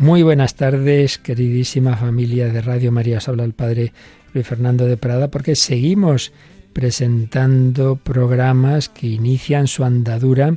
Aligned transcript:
Muy 0.00 0.22
buenas 0.22 0.54
tardes, 0.54 1.18
queridísima 1.18 1.94
familia 1.94 2.48
de 2.50 2.62
Radio 2.62 2.90
María. 2.90 3.18
Os 3.18 3.28
el 3.28 3.52
Padre 3.52 3.92
Luis 4.32 4.46
Fernando 4.46 4.86
de 4.86 4.96
Prada 4.96 5.30
porque 5.30 5.54
seguimos 5.54 6.32
presentando 6.72 7.96
programas 7.96 8.88
que 8.88 9.08
inician 9.08 9.66
su 9.66 9.84
andadura 9.84 10.56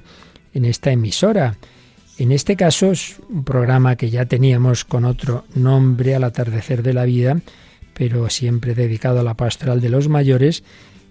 en 0.53 0.63
esta 0.63 0.93
emisora. 0.93 1.57
En 2.17 2.31
este 2.31 2.55
caso 2.55 2.91
es 2.91 3.17
un 3.29 3.43
programa 3.43 3.97
que 3.97 4.09
ya 4.09 4.25
teníamos 4.27 4.85
con 4.85 5.03
otro 5.03 5.43
nombre 5.55 6.15
al 6.15 6.23
atardecer 6.23 6.81
de 6.81 6.93
la 6.93 7.03
vida, 7.03 7.41
pero 7.93 8.29
siempre 8.29 8.75
dedicado 8.75 9.19
a 9.19 9.23
la 9.23 9.33
pastoral 9.33 9.81
de 9.81 9.89
los 9.89 10.07
mayores. 10.07 10.63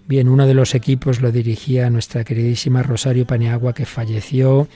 Bien, 0.07 0.27
uno 0.27 0.47
de 0.47 0.55
los 0.55 0.73
equipos 0.73 1.21
lo 1.21 1.31
dirigía 1.31 1.91
nuestra 1.91 2.23
queridísima 2.23 2.81
Rosario 2.81 3.27
Paniagua, 3.27 3.75
que 3.75 3.85
falleció, 3.85 4.67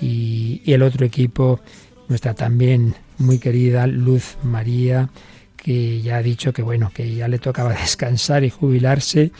y 0.00 0.62
el 0.66 0.82
otro 0.82 1.06
equipo, 1.06 1.60
nuestra 2.08 2.34
también 2.34 2.94
muy 3.18 3.38
querida 3.38 3.86
Luz 3.86 4.36
María, 4.42 5.08
que 5.56 6.02
ya 6.02 6.16
ha 6.16 6.22
dicho 6.22 6.52
que 6.52 6.62
bueno, 6.62 6.90
que 6.94 7.14
ya 7.14 7.28
le 7.28 7.38
tocaba 7.38 7.72
descansar 7.80 8.44
y 8.44 8.50
jubilarse. 8.50 9.32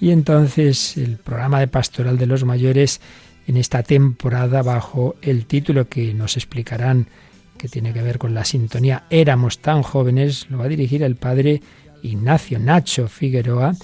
Y 0.00 0.10
entonces 0.10 0.96
el 0.96 1.16
programa 1.16 1.60
de 1.60 1.68
pastoral 1.68 2.18
de 2.18 2.26
los 2.26 2.44
mayores 2.44 3.00
en 3.46 3.56
esta 3.56 3.82
temporada 3.82 4.62
bajo 4.62 5.16
el 5.22 5.46
título 5.46 5.88
que 5.88 6.12
nos 6.14 6.36
explicarán 6.36 7.06
que 7.56 7.68
tiene 7.68 7.92
que 7.92 8.02
ver 8.02 8.18
con 8.18 8.34
la 8.34 8.44
sintonía 8.44 9.04
Éramos 9.10 9.58
tan 9.58 9.82
jóvenes, 9.82 10.46
lo 10.50 10.58
va 10.58 10.64
a 10.64 10.68
dirigir 10.68 11.02
el 11.02 11.16
padre 11.16 11.62
Ignacio 12.02 12.58
Nacho 12.58 13.08
Figueroa, 13.08 13.74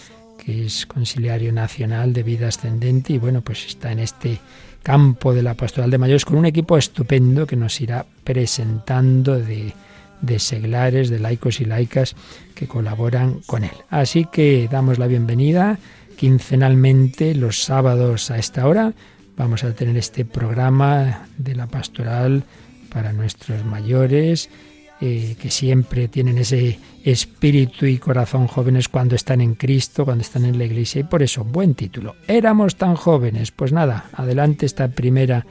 que 0.45 0.67
es 0.67 0.87
conciliario 0.87 1.53
nacional 1.53 2.13
de 2.13 2.23
vida 2.23 2.49
ascendente 2.49 3.15
y 3.15 3.19
bueno, 3.19 3.41
pues 3.43 3.67
está 3.67 3.93
en 3.93 4.01
este 4.01 4.39
campo 4.83 5.33
de 5.33 5.43
la 5.43 5.55
pastoral 5.55 5.91
de 5.91 5.99
mayores 5.99 6.25
con 6.25 6.37
un 6.37 6.47
equipo 6.47 6.77
estupendo 6.77 7.47
que 7.47 7.57
nos 7.57 7.80
irá 7.80 8.07
presentando 8.25 9.39
de, 9.39 9.73
de 10.21 10.39
seglares, 10.39 11.11
de 11.11 11.19
laicos 11.19 11.61
y 11.61 11.65
laicas 11.65 12.16
que 12.55 12.66
colaboran 12.66 13.41
con 13.47 13.65
él. 13.65 13.73
Así 13.91 14.27
que 14.30 14.69
damos 14.71 14.99
la 14.99 15.07
bienvenida 15.07 15.79
quincenalmente 16.16 17.35
los 17.35 17.63
sábados 17.63 18.30
a 18.30 18.39
esta 18.39 18.66
hora. 18.66 18.93
Vamos 19.37 19.65
a 19.65 19.74
tener 19.74 19.97
este 19.97 20.24
programa 20.24 21.27
de 21.37 21.55
la 21.55 21.67
pastoral 21.67 22.45
para 22.93 23.13
nuestros 23.13 23.65
mayores, 23.65 24.51
eh, 25.05 25.35
que 25.37 25.51
siempre 25.51 26.07
tienen 26.07 26.39
ese 26.39 26.79
espíritu 27.03 27.87
y 27.87 27.99
corazón 27.99 28.47
jóvenes 28.47 28.89
cuando 28.89 29.17
están 29.17 29.41
en 29.41 29.57
Cristo, 29.57 30.05
cuando 30.05 30.23
están 30.23 30.45
en 30.45 30.57
la 30.57 30.65
iglesia. 30.65 31.01
Y 31.01 31.03
por 31.03 31.25
eso, 31.25 31.43
buen 31.43 31.75
título. 31.75 32.15
Éramos 32.29 32.77
tan 32.77 32.95
jóvenes. 32.95 33.51
Pues 33.51 33.73
nada, 33.73 34.11
adelante 34.13 34.65
esta 34.65 34.87
primera 34.87 35.45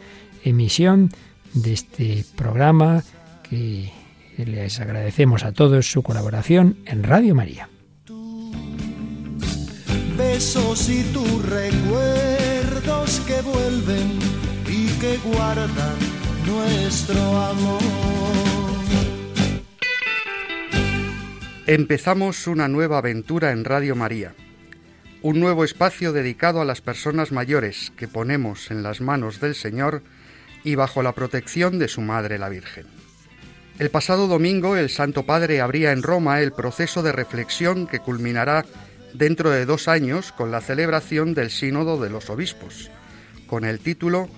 emisión 0.46 1.12
de 1.54 1.74
este 1.74 2.24
programa 2.38 3.04
que 3.50 3.92
les 4.38 4.80
agradecemos 4.80 5.44
a 5.44 5.52
todos 5.52 5.92
su 5.92 6.02
colaboración 6.02 6.78
en 6.86 7.04
Radio 7.04 7.36
María. 7.36 7.68
Besos 10.18 10.90
y 10.90 11.04
tus 11.12 11.46
recuerdos 11.50 13.20
que 13.28 13.42
vuelven 13.42 14.18
y 14.66 14.88
que 15.02 15.18
guardan 15.18 15.98
nuestro 16.48 17.20
amor. 17.20 18.41
Empezamos 21.68 22.48
una 22.48 22.68
nueva 22.68 22.98
aventura 22.98 23.52
en 23.52 23.64
Radio 23.66 23.96
María, 23.96 24.34
un 25.22 25.40
nuevo 25.40 25.64
espacio 25.64 26.12
dedicado 26.12 26.60
a 26.60 26.66
las 26.66 26.82
personas 26.82 27.32
mayores 27.32 27.94
que 27.96 28.08
ponemos 28.08 28.72
en 28.72 28.82
las 28.82 29.00
manos 29.00 29.40
del 29.40 29.54
Señor 29.54 30.02
y 30.64 30.74
bajo 30.74 31.04
la 31.04 31.12
protección 31.12 31.78
de 31.78 31.88
su 31.88 32.02
Madre 32.02 32.40
la 32.40 32.50
Virgen. 32.50 32.88
El 33.78 33.92
pasado 33.92 34.28
domingo 34.28 34.76
el 34.76 34.90
Santo 34.90 35.28
Padre 35.28 35.62
abría 35.62 35.92
en 35.92 36.02
Roma 36.02 36.42
el 36.42 36.52
proceso 36.52 37.04
de 37.04 37.12
reflexión 37.12 37.86
que 37.86 38.00
culminará 38.00 38.66
dentro 39.14 39.52
de 39.52 39.68
dos 39.68 39.88
años 39.88 40.32
con 40.32 40.50
la 40.50 40.62
celebración 40.62 41.36
del 41.36 41.52
Sínodo 41.52 42.02
de 42.02 42.10
los 42.10 42.32
Obispos, 42.32 42.90
con 43.46 43.66
el 43.66 43.80
título 43.80 44.30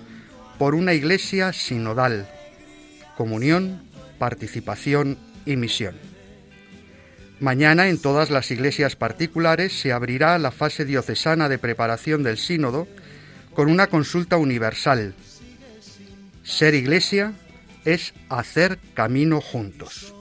Por 0.58 0.74
una 0.74 0.92
Iglesia 0.92 1.54
Sinodal, 1.54 2.28
Comunión, 3.16 3.82
Participación 4.18 5.16
y 5.46 5.56
Misión. 5.56 6.13
Mañana 7.44 7.90
en 7.90 7.98
todas 7.98 8.30
las 8.30 8.50
iglesias 8.50 8.96
particulares 8.96 9.78
se 9.78 9.92
abrirá 9.92 10.38
la 10.38 10.50
fase 10.50 10.86
diocesana 10.86 11.50
de 11.50 11.58
preparación 11.58 12.22
del 12.22 12.38
sínodo 12.38 12.88
con 13.52 13.70
una 13.70 13.88
consulta 13.88 14.38
universal. 14.38 15.14
Ser 16.42 16.72
iglesia 16.72 17.34
es 17.84 18.14
hacer 18.30 18.78
camino 18.94 19.42
juntos. 19.42 20.14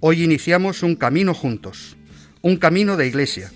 Hoy 0.00 0.22
iniciamos 0.22 0.82
un 0.82 0.96
camino 0.96 1.34
juntos, 1.34 1.98
un 2.40 2.56
camino 2.56 2.96
de 2.96 3.08
iglesia, 3.08 3.52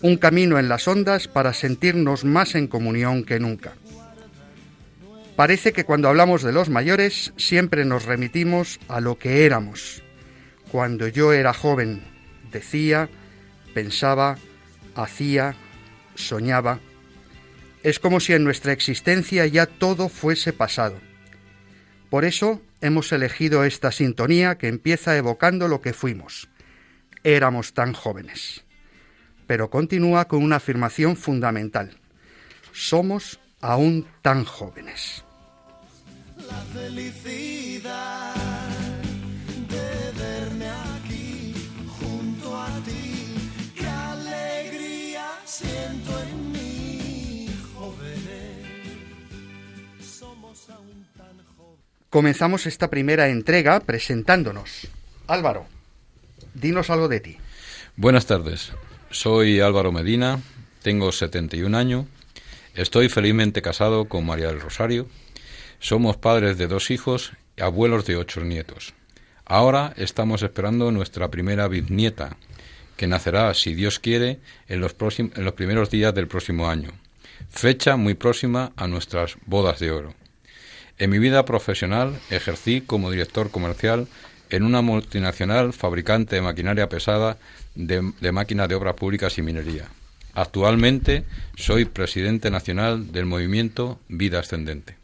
un 0.00 0.16
camino 0.16 0.60
en 0.60 0.68
las 0.68 0.86
ondas 0.86 1.26
para 1.26 1.52
sentirnos 1.52 2.24
más 2.24 2.54
en 2.54 2.68
comunión 2.68 3.24
que 3.24 3.40
nunca. 3.40 3.72
Parece 5.34 5.72
que 5.72 5.82
cuando 5.82 6.08
hablamos 6.08 6.44
de 6.44 6.52
los 6.52 6.68
mayores 6.68 7.32
siempre 7.36 7.84
nos 7.84 8.04
remitimos 8.04 8.78
a 8.86 9.00
lo 9.00 9.18
que 9.18 9.44
éramos. 9.44 10.04
Cuando 10.70 11.08
yo 11.08 11.32
era 11.32 11.52
joven, 11.52 12.11
decía, 12.52 13.08
pensaba, 13.74 14.38
hacía, 14.94 15.56
soñaba. 16.14 16.78
Es 17.82 17.98
como 17.98 18.20
si 18.20 18.32
en 18.32 18.44
nuestra 18.44 18.72
existencia 18.72 19.46
ya 19.46 19.66
todo 19.66 20.08
fuese 20.08 20.52
pasado. 20.52 21.00
Por 22.10 22.24
eso 22.24 22.62
hemos 22.80 23.10
elegido 23.12 23.64
esta 23.64 23.90
sintonía 23.90 24.58
que 24.58 24.68
empieza 24.68 25.16
evocando 25.16 25.66
lo 25.66 25.80
que 25.80 25.92
fuimos. 25.92 26.48
Éramos 27.24 27.72
tan 27.72 27.92
jóvenes. 27.92 28.64
Pero 29.46 29.70
continúa 29.70 30.26
con 30.28 30.42
una 30.42 30.56
afirmación 30.56 31.16
fundamental. 31.16 31.98
Somos 32.72 33.40
aún 33.60 34.06
tan 34.22 34.44
jóvenes. 34.44 35.24
La 36.36 36.60
felicidad 36.72 38.21
Comenzamos 52.12 52.66
esta 52.66 52.90
primera 52.90 53.30
entrega 53.30 53.80
presentándonos. 53.80 54.86
Álvaro, 55.28 55.64
dinos 56.52 56.90
algo 56.90 57.08
de 57.08 57.20
ti. 57.20 57.38
Buenas 57.96 58.26
tardes. 58.26 58.72
Soy 59.10 59.60
Álvaro 59.60 59.92
Medina, 59.92 60.38
tengo 60.82 61.10
71 61.10 61.74
años, 61.74 62.04
estoy 62.74 63.08
felizmente 63.08 63.62
casado 63.62 64.10
con 64.10 64.26
María 64.26 64.48
del 64.48 64.60
Rosario, 64.60 65.08
somos 65.78 66.18
padres 66.18 66.58
de 66.58 66.66
dos 66.66 66.90
hijos 66.90 67.32
y 67.56 67.62
abuelos 67.62 68.04
de 68.04 68.16
ocho 68.16 68.42
nietos. 68.42 68.92
Ahora 69.46 69.94
estamos 69.96 70.42
esperando 70.42 70.92
nuestra 70.92 71.30
primera 71.30 71.66
bisnieta, 71.66 72.36
que 72.98 73.06
nacerá, 73.06 73.54
si 73.54 73.72
Dios 73.72 73.98
quiere, 73.98 74.38
en 74.68 74.82
los, 74.82 74.94
en 75.16 75.44
los 75.46 75.54
primeros 75.54 75.88
días 75.88 76.14
del 76.14 76.28
próximo 76.28 76.68
año, 76.68 76.90
fecha 77.48 77.96
muy 77.96 78.12
próxima 78.12 78.72
a 78.76 78.86
nuestras 78.86 79.38
bodas 79.46 79.78
de 79.78 79.92
oro. 79.92 80.21
En 80.98 81.10
mi 81.10 81.18
vida 81.18 81.44
profesional 81.44 82.18
ejercí 82.30 82.80
como 82.80 83.10
director 83.10 83.50
comercial 83.50 84.08
en 84.50 84.62
una 84.62 84.82
multinacional 84.82 85.72
fabricante 85.72 86.36
de 86.36 86.42
maquinaria 86.42 86.88
pesada 86.88 87.38
de, 87.74 88.12
de 88.20 88.32
máquinas 88.32 88.68
de 88.68 88.74
obras 88.74 88.94
públicas 88.94 89.38
y 89.38 89.42
minería. 89.42 89.88
Actualmente 90.34 91.24
soy 91.56 91.84
presidente 91.84 92.50
nacional 92.50 93.12
del 93.12 93.26
movimiento 93.26 93.98
Vida 94.08 94.40
Ascendente. 94.40 94.96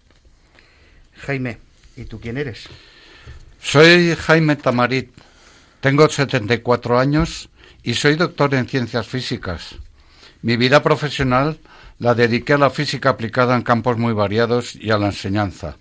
Jaime, 1.17 1.59
¿y 1.97 2.05
tú 2.05 2.21
quién 2.21 2.37
eres? 2.37 2.65
Soy 3.61 4.15
Jaime 4.15 4.57
Tamarit, 4.57 5.11
tengo 5.81 6.09
74 6.09 6.99
años 6.99 7.49
y 7.83 7.95
soy 7.95 8.15
doctor 8.15 8.55
en 8.55 8.69
ciencias 8.69 9.07
físicas. 9.07 9.75
Mi 10.43 10.57
vida 10.57 10.83
profesional 10.83 11.59
la 11.99 12.15
dediqué 12.15 12.55
a 12.55 12.59
la 12.59 12.71
física 12.71 13.11
aplicada 13.11 13.57
en 13.57 13.63
campos 13.63 13.99
muy 13.99 14.13
variados 14.13 14.77
y 14.77 14.91
a 14.91 14.99
la 14.99 15.07
enseñanza. 15.07 15.77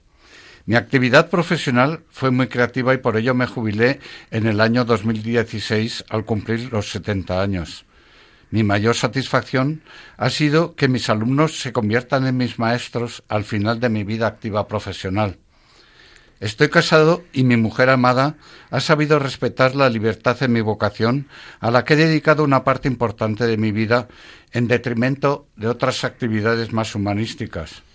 Mi 0.68 0.76
actividad 0.76 1.30
profesional 1.30 2.04
fue 2.10 2.30
muy 2.30 2.48
creativa 2.48 2.94
y 2.94 2.98
por 2.98 3.16
ello 3.16 3.34
me 3.34 3.48
jubilé 3.48 4.02
en 4.32 4.48
el 4.48 4.60
año 4.60 4.84
2016 4.84 6.04
al 6.10 6.26
cumplir 6.26 6.74
los 6.74 6.92
70 6.92 7.42
años. 7.42 7.86
Mi 8.52 8.64
mayor 8.64 8.94
satisfacción 8.94 9.82
ha 10.18 10.30
sido 10.30 10.76
que 10.76 10.90
mis 10.90 11.10
alumnos 11.10 11.62
se 11.62 11.72
conviertan 11.72 12.28
en 12.28 12.36
mis 12.36 12.60
maestros 12.60 13.24
al 13.30 13.46
final 13.46 13.80
de 13.80 13.88
mi 13.88 14.04
vida 14.04 14.28
activa 14.28 14.68
profesional. 14.68 15.38
Estoy 16.42 16.68
casado 16.68 17.24
y 17.32 17.46
mi 17.46 17.56
mujer 17.56 17.90
amada 17.90 18.36
ha 18.70 18.82
sabido 18.82 19.20
respetar 19.20 19.74
la 19.74 19.90
libertad 19.90 20.36
en 20.44 20.52
mi 20.52 20.60
vocación, 20.60 21.30
a 21.62 21.72
la 21.72 21.86
que 21.86 21.94
he 21.94 21.98
dedicado 21.98 22.44
una 22.44 22.66
parte 22.66 22.90
importante 22.90 23.48
de 23.48 23.56
mi 23.56 23.72
vida 23.72 24.10
en 24.52 24.68
detrimento 24.68 25.48
de 25.56 25.70
otras 25.70 26.04
actividades 26.04 26.74
más 26.74 26.94
humanísticas. 26.94 27.87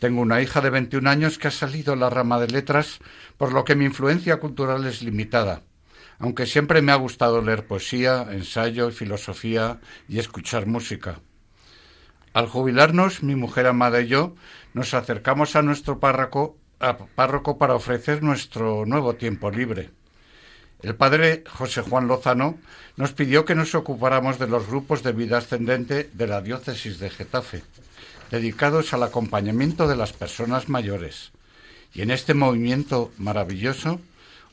Tengo 0.00 0.22
una 0.22 0.40
hija 0.40 0.62
de 0.62 0.70
21 0.70 1.10
años 1.10 1.36
que 1.36 1.48
ha 1.48 1.50
salido 1.50 1.94
la 1.94 2.08
rama 2.08 2.40
de 2.40 2.48
letras, 2.48 3.00
por 3.36 3.52
lo 3.52 3.66
que 3.66 3.76
mi 3.76 3.84
influencia 3.84 4.38
cultural 4.38 4.86
es 4.86 5.02
limitada, 5.02 5.62
aunque 6.18 6.46
siempre 6.46 6.80
me 6.80 6.90
ha 6.90 6.94
gustado 6.94 7.42
leer 7.42 7.66
poesía, 7.66 8.26
ensayo 8.30 8.88
y 8.88 8.92
filosofía 8.92 9.78
y 10.08 10.18
escuchar 10.18 10.66
música. 10.66 11.20
Al 12.32 12.46
jubilarnos, 12.46 13.22
mi 13.22 13.34
mujer 13.34 13.66
amada 13.66 14.00
y 14.00 14.06
yo 14.06 14.34
nos 14.72 14.94
acercamos 14.94 15.54
a 15.54 15.60
nuestro 15.60 16.00
párroco 16.00 16.56
para 17.58 17.74
ofrecer 17.74 18.22
nuestro 18.22 18.86
nuevo 18.86 19.16
tiempo 19.16 19.50
libre. 19.50 19.90
El 20.80 20.94
padre 20.94 21.44
José 21.46 21.82
Juan 21.82 22.08
Lozano 22.08 22.58
nos 22.96 23.12
pidió 23.12 23.44
que 23.44 23.54
nos 23.54 23.74
ocupáramos 23.74 24.38
de 24.38 24.46
los 24.46 24.66
grupos 24.66 25.02
de 25.02 25.12
vida 25.12 25.36
ascendente 25.36 26.08
de 26.14 26.26
la 26.26 26.40
diócesis 26.40 26.98
de 26.98 27.10
Getafe, 27.10 27.62
dedicados 28.30 28.92
al 28.94 29.02
acompañamiento 29.02 29.88
de 29.88 29.96
las 29.96 30.12
personas 30.12 30.68
mayores. 30.68 31.32
Y 31.92 32.02
en 32.02 32.10
este 32.10 32.34
movimiento 32.34 33.12
maravilloso 33.18 34.00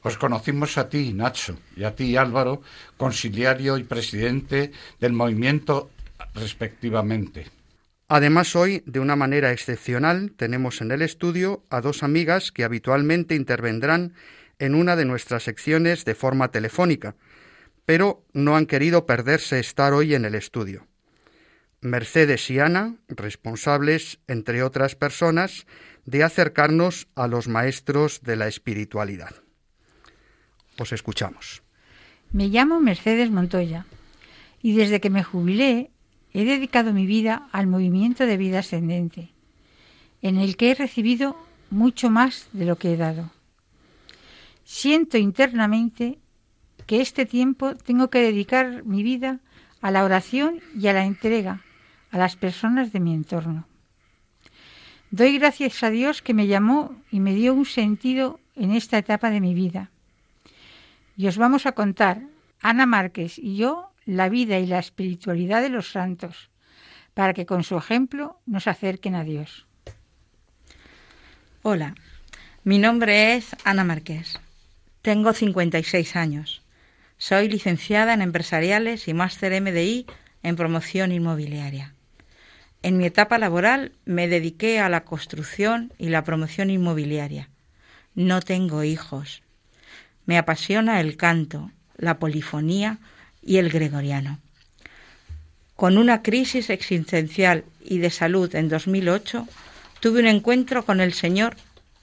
os 0.02 0.18
conocimos 0.18 0.78
a 0.78 0.90
ti, 0.90 1.14
Nacho, 1.14 1.58
y 1.76 1.84
a 1.84 1.96
ti, 1.96 2.16
Álvaro, 2.16 2.62
conciliario 2.98 3.78
y 3.78 3.84
presidente 3.84 4.72
del 5.00 5.14
movimiento 5.14 5.90
respectivamente. 6.34 7.48
Además, 8.08 8.56
hoy, 8.56 8.84
de 8.86 9.02
una 9.02 9.18
manera 9.18 9.52
excepcional, 9.52 10.32
tenemos 10.32 10.82
en 10.82 10.92
el 10.92 11.02
estudio 11.02 11.64
a 11.70 11.82
dos 11.82 12.04
amigas 12.04 12.52
que 12.52 12.64
habitualmente 12.64 13.36
intervendrán 13.36 14.14
en 14.60 14.76
una 14.76 14.96
de 14.96 15.06
nuestras 15.06 15.44
secciones 15.44 16.06
de 16.06 16.16
forma 16.16 16.50
telefónica, 16.50 17.16
pero 17.86 18.24
no 18.34 18.56
han 18.56 18.66
querido 18.66 19.06
perderse 19.06 19.60
estar 19.60 19.94
hoy 19.94 20.16
en 20.16 20.26
el 20.26 20.36
estudio. 20.36 20.88
Mercedes 21.82 22.50
y 22.50 22.60
Ana, 22.60 22.96
responsables, 23.08 24.20
entre 24.28 24.64
otras 24.64 24.96
personas, 24.96 25.68
de 26.06 26.24
acercarnos 26.24 27.08
a 27.14 27.28
los 27.28 27.48
maestros 27.48 28.22
de 28.24 28.36
la 28.36 28.48
espiritualidad. 28.48 29.36
Os 30.80 30.92
escuchamos. 30.92 31.62
Me 32.32 32.48
llamo 32.48 32.80
Mercedes 32.80 33.30
Montoya 33.30 33.86
y 34.62 34.76
desde 34.76 35.00
que 35.00 35.12
me 35.12 35.24
jubilé 35.24 35.92
he 36.34 36.46
dedicado 36.46 36.94
mi 36.94 37.06
vida 37.06 37.48
al 37.52 37.68
movimiento 37.68 38.26
de 38.26 38.38
vida 38.38 38.60
ascendente, 38.60 39.32
en 40.22 40.38
el 40.38 40.58
que 40.58 40.72
he 40.72 40.76
recibido 40.76 41.38
mucho 41.70 42.10
más 42.10 42.50
de 42.54 42.66
lo 42.66 42.78
que 42.78 42.94
he 42.94 42.98
dado. 42.98 43.32
Siento 44.64 45.18
internamente 45.18 46.18
que 46.86 47.02
este 47.02 47.26
tiempo 47.26 47.76
tengo 47.76 48.10
que 48.10 48.20
dedicar 48.20 48.84
mi 48.84 49.04
vida 49.04 49.40
a 49.82 49.92
la 49.92 50.04
oración 50.04 50.60
y 50.76 50.88
a 50.88 50.94
la 50.94 51.06
entrega 51.06 51.64
a 52.12 52.18
las 52.18 52.36
personas 52.36 52.92
de 52.92 53.00
mi 53.00 53.14
entorno. 53.14 53.68
Doy 55.12 55.38
gracias 55.38 55.84
a 55.84 55.90
Dios 55.90 56.22
que 56.22 56.34
me 56.34 56.48
llamó 56.48 56.96
y 57.12 57.20
me 57.20 57.34
dio 57.34 57.54
un 57.54 57.66
sentido 57.66 58.40
en 58.56 58.72
esta 58.72 58.98
etapa 58.98 59.30
de 59.30 59.40
mi 59.40 59.54
vida. 59.54 59.90
Y 61.16 61.28
os 61.28 61.38
vamos 61.38 61.66
a 61.66 61.72
contar, 61.72 62.22
Ana 62.62 62.86
Márquez 62.86 63.38
y 63.38 63.56
yo, 63.56 63.92
la 64.06 64.30
vida 64.30 64.60
y 64.60 64.66
la 64.66 64.80
espiritualidad 64.80 65.62
de 65.62 65.70
los 65.70 65.92
santos, 65.92 66.50
para 67.14 67.34
que 67.34 67.46
con 67.46 67.64
su 67.64 67.78
ejemplo 67.78 68.40
nos 68.46 68.68
acerquen 68.68 69.16
a 69.16 69.24
Dios. 69.24 69.66
Hola, 71.64 71.96
mi 72.64 72.78
nombre 72.78 73.36
es 73.36 73.56
Ana 73.64 73.84
Márquez. 73.84 74.40
Tengo 75.02 75.34
56 75.34 76.16
años. 76.16 76.62
Soy 77.18 77.48
licenciada 77.48 78.14
en 78.14 78.22
empresariales 78.22 79.08
y 79.08 79.14
máster 79.14 79.60
MDI 79.62 80.06
en 80.44 80.56
promoción 80.56 81.12
inmobiliaria. 81.12 81.94
En 82.88 82.98
mi 82.98 83.06
etapa 83.06 83.38
laboral 83.38 83.92
me 84.06 84.30
dediqué 84.30 84.80
a 84.80 84.88
la 84.88 85.04
construcción 85.04 85.92
y 85.98 86.08
la 86.08 86.24
promoción 86.24 86.70
inmobiliaria. 86.70 87.50
No 88.16 88.40
tengo 88.40 88.82
hijos. 88.86 89.42
Me 90.26 90.38
apasiona 90.38 91.02
el 91.02 91.18
canto, 91.18 91.70
la 91.98 92.18
polifonía 92.18 92.98
y 93.44 93.58
el 93.58 93.70
gregoriano. 93.72 94.40
Con 95.76 95.98
una 95.98 96.24
crisis 96.24 96.70
existencial 96.70 97.66
y 97.84 97.98
de 97.98 98.10
salud 98.10 98.56
en 98.56 98.70
2008, 98.70 99.46
tuve 100.00 100.22
un 100.22 100.28
encuentro 100.28 100.86
con 100.86 101.02
el 101.02 101.12
Señor 101.12 101.58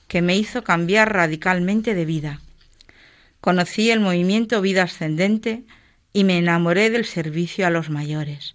que 0.07 0.21
me 0.21 0.37
hizo 0.37 0.65
cambiar 0.65 1.15
radicalmente 1.15 1.95
de 1.95 2.05
vida. 2.05 2.41
Conocí 3.41 3.91
el 3.91 4.01
movimiento 4.01 4.61
Vida 4.61 4.83
Ascendente 4.83 5.63
y 6.13 6.25
me 6.25 6.37
enamoré 6.37 6.91
del 6.91 7.07
servicio 7.07 7.67
a 7.67 7.71
los 7.71 7.89
mayores 7.89 8.55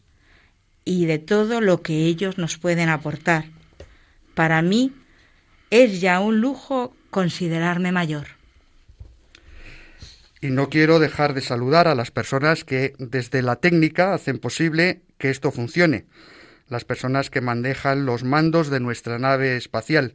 y 0.90 1.06
de 1.06 1.20
todo 1.20 1.62
lo 1.62 1.84
que 1.84 2.06
ellos 2.06 2.40
nos 2.40 2.58
pueden 2.58 2.90
aportar. 2.90 3.46
Para 4.34 4.64
mí 4.64 4.92
es 5.70 6.02
ya 6.02 6.20
un 6.20 6.42
lujo 6.42 6.96
considerarme 7.12 7.92
mayor. 7.92 8.26
Y 10.42 10.48
no 10.48 10.70
quiero 10.70 10.98
dejar 10.98 11.36
de 11.36 11.42
saludar 11.42 11.88
a 11.88 11.94
las 11.94 12.10
personas 12.10 12.64
que 12.64 12.96
desde 12.98 13.44
la 13.44 13.58
técnica 13.58 14.16
hacen 14.16 14.40
posible 14.40 15.04
que 15.20 15.30
esto 15.30 15.52
funcione. 15.52 16.08
Las 16.70 16.86
personas 16.86 17.30
que 17.30 17.42
manejan 17.42 18.08
los 18.08 18.24
mandos 18.24 18.72
de 18.72 18.80
nuestra 18.80 19.20
nave 19.20 19.58
espacial, 19.58 20.14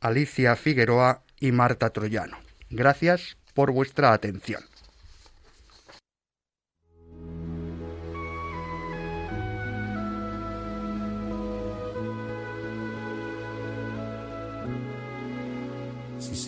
Alicia 0.00 0.54
Figueroa 0.54 1.22
y 1.40 1.50
Marta 1.50 1.90
Troyano. 1.90 2.38
Gracias 2.70 3.36
por 3.52 3.72
vuestra 3.72 4.12
atención. 4.12 4.62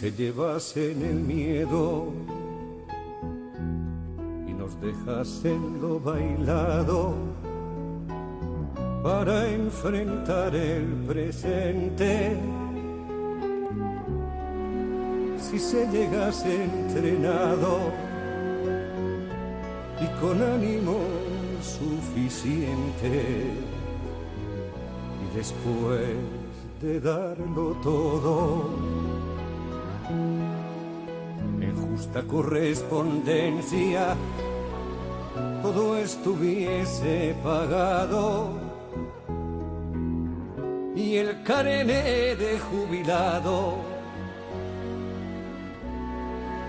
Se 0.00 0.12
llevasen 0.12 1.02
el 1.06 1.14
miedo 1.14 2.12
y 4.46 4.52
nos 4.52 4.78
dejasen 4.78 5.80
lo 5.80 5.98
bailado 5.98 7.14
para 9.02 9.48
enfrentar 9.48 10.54
el 10.54 10.84
presente. 11.08 12.36
Si 15.38 15.58
se 15.58 15.86
llegase 15.88 16.64
entrenado 16.64 17.78
y 19.98 20.20
con 20.20 20.42
ánimo 20.42 20.98
suficiente 21.62 23.14
y 25.24 25.36
después 25.36 26.16
de 26.82 27.00
darlo 27.00 27.74
todo 27.82 29.05
justa 32.16 32.22
correspondencia 32.22 34.16
todo 35.62 35.96
estuviese 35.98 37.34
pagado. 37.42 38.50
Y 40.94 41.16
el 41.16 41.42
carné 41.42 42.36
de 42.36 42.58
jubilado 42.58 43.76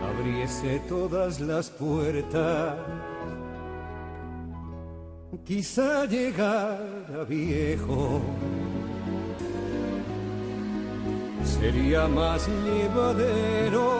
abriese 0.09 0.79
todas 0.89 1.39
las 1.39 1.69
puertas, 1.69 2.75
quizá 5.45 6.05
llegara 6.05 7.23
viejo, 7.27 8.19
sería 11.43 12.07
más 12.07 12.47
llevadero, 12.65 13.96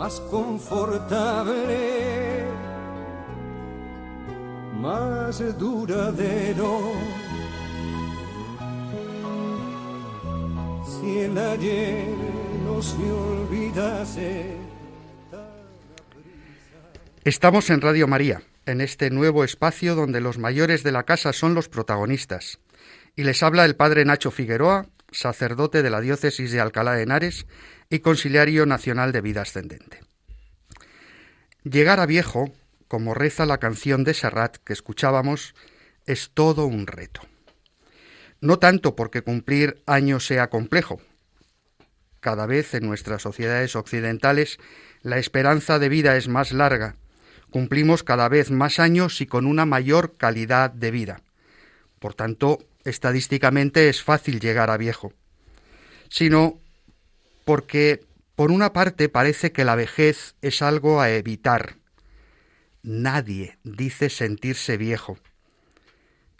más 0.00 0.18
confortable, 0.30 1.76
más 4.80 5.58
duradero. 5.58 6.92
Si 10.86 11.18
el 11.18 11.36
ayer 11.36 12.30
Estamos 17.24 17.68
en 17.68 17.82
Radio 17.82 18.08
María, 18.08 18.42
en 18.64 18.80
este 18.80 19.10
nuevo 19.10 19.44
espacio 19.44 19.94
donde 19.94 20.22
los 20.22 20.38
mayores 20.38 20.82
de 20.82 20.92
la 20.92 21.02
casa 21.02 21.34
son 21.34 21.52
los 21.52 21.68
protagonistas. 21.68 22.58
Y 23.16 23.24
les 23.24 23.42
habla 23.42 23.66
el 23.66 23.76
padre 23.76 24.06
Nacho 24.06 24.30
Figueroa, 24.30 24.86
sacerdote 25.12 25.82
de 25.82 25.90
la 25.90 26.00
diócesis 26.00 26.52
de 26.52 26.60
Alcalá 26.60 26.94
de 26.94 27.02
Henares 27.02 27.44
y 27.90 27.98
conciliario 27.98 28.64
nacional 28.66 29.12
de 29.12 29.20
vida 29.20 29.42
ascendente. 29.42 30.00
Llegar 31.64 32.00
a 32.00 32.06
viejo, 32.06 32.52
como 32.88 33.12
reza 33.12 33.44
la 33.44 33.58
canción 33.58 34.04
de 34.04 34.14
Serrat 34.14 34.56
que 34.58 34.72
escuchábamos, 34.72 35.54
es 36.06 36.30
todo 36.32 36.66
un 36.66 36.86
reto. 36.86 37.20
No 38.40 38.58
tanto 38.58 38.96
porque 38.96 39.22
cumplir 39.22 39.82
años 39.86 40.24
sea 40.24 40.48
complejo, 40.48 41.00
cada 42.20 42.46
vez 42.46 42.74
en 42.74 42.86
nuestras 42.86 43.22
sociedades 43.22 43.74
occidentales 43.76 44.58
la 45.02 45.18
esperanza 45.18 45.78
de 45.78 45.88
vida 45.88 46.16
es 46.16 46.28
más 46.28 46.52
larga. 46.52 46.96
Cumplimos 47.50 48.02
cada 48.02 48.28
vez 48.28 48.50
más 48.50 48.78
años 48.78 49.20
y 49.22 49.26
con 49.26 49.46
una 49.46 49.64
mayor 49.64 50.16
calidad 50.16 50.70
de 50.70 50.90
vida. 50.90 51.22
Por 51.98 52.14
tanto, 52.14 52.58
estadísticamente 52.84 53.88
es 53.88 54.02
fácil 54.02 54.38
llegar 54.38 54.70
a 54.70 54.76
viejo, 54.76 55.14
sino 56.10 56.59
porque 57.44 58.04
por 58.34 58.50
una 58.50 58.72
parte 58.72 59.08
parece 59.08 59.52
que 59.52 59.64
la 59.64 59.74
vejez 59.74 60.34
es 60.40 60.62
algo 60.62 61.00
a 61.00 61.10
evitar. 61.10 61.76
Nadie 62.82 63.58
dice 63.64 64.08
sentirse 64.08 64.76
viejo. 64.76 65.18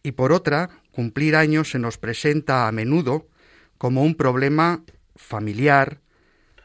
Y 0.03 0.13
por 0.13 0.33
otra, 0.33 0.71
cumplir 0.93 1.37
años 1.37 1.71
se 1.71 1.79
nos 1.79 1.99
presenta 1.99 2.67
a 2.67 2.73
menudo 2.73 3.29
como 3.77 4.03
un 4.03 4.15
problema 4.15 4.83
familiar, 5.15 6.01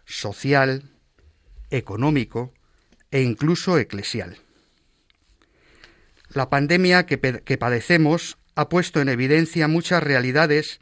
social, 0.06 0.92
económico 1.70 2.54
e 3.12 3.22
incluso 3.22 3.78
eclesial. 3.78 4.38
La 6.30 6.50
pandemia 6.50 7.06
que, 7.06 7.20
que, 7.20 7.58
padecemos 7.58 8.38
ha 8.56 8.70
puesto 8.70 9.02
en 9.02 9.10
evidencia 9.10 9.68
muchas 9.68 10.02
realidades 10.02 10.80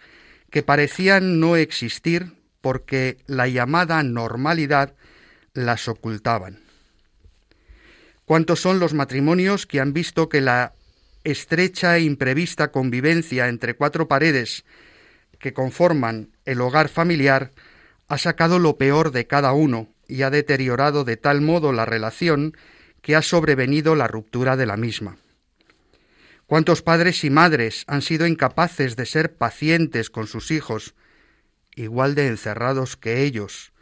que 0.51 0.63
parecían 0.63 1.39
no 1.39 1.55
existir 1.55 2.33
porque 2.63 3.17
la 3.27 3.49
llamada 3.49 4.01
normalidad 4.03 4.95
las 5.53 5.89
ocultaban. 5.89 6.61
¿Cuántos 8.23 8.61
son 8.61 8.79
los 8.79 8.93
matrimonios 8.93 9.65
que 9.67 9.81
han 9.81 9.91
visto 9.91 10.29
que 10.29 10.39
la 10.39 10.71
estrecha 11.25 11.97
e 11.97 12.03
imprevista 12.03 12.71
convivencia 12.71 13.49
entre 13.49 13.73
cuatro 13.73 14.07
paredes 14.07 14.63
que 15.39 15.51
conforman 15.51 16.29
el 16.45 16.61
hogar 16.61 16.87
familiar 16.87 17.51
ha 18.07 18.17
sacado 18.17 18.59
lo 18.59 18.77
peor 18.77 19.11
de 19.11 19.27
cada 19.27 19.51
uno 19.51 19.89
y 20.07 20.21
ha 20.21 20.29
deteriorado 20.29 21.03
de 21.03 21.17
tal 21.17 21.41
modo 21.41 21.73
la 21.73 21.83
relación 21.83 22.55
que 23.01 23.17
ha 23.17 23.21
sobrevenido 23.21 23.93
la 23.95 24.07
ruptura 24.07 24.55
de 24.55 24.67
la 24.67 24.77
misma. 24.77 25.17
¿Cuántos 26.45 26.81
padres 26.81 27.25
y 27.25 27.29
madres 27.29 27.83
han 27.87 28.01
sido 28.01 28.25
incapaces 28.25 28.95
de 28.95 29.05
ser 29.05 29.35
pacientes 29.35 30.09
con 30.09 30.27
sus 30.27 30.49
hijos, 30.49 30.95
igual 31.75 32.15
de 32.15 32.27
encerrados 32.27 32.97
que 32.97 33.23
ellos, 33.23 33.73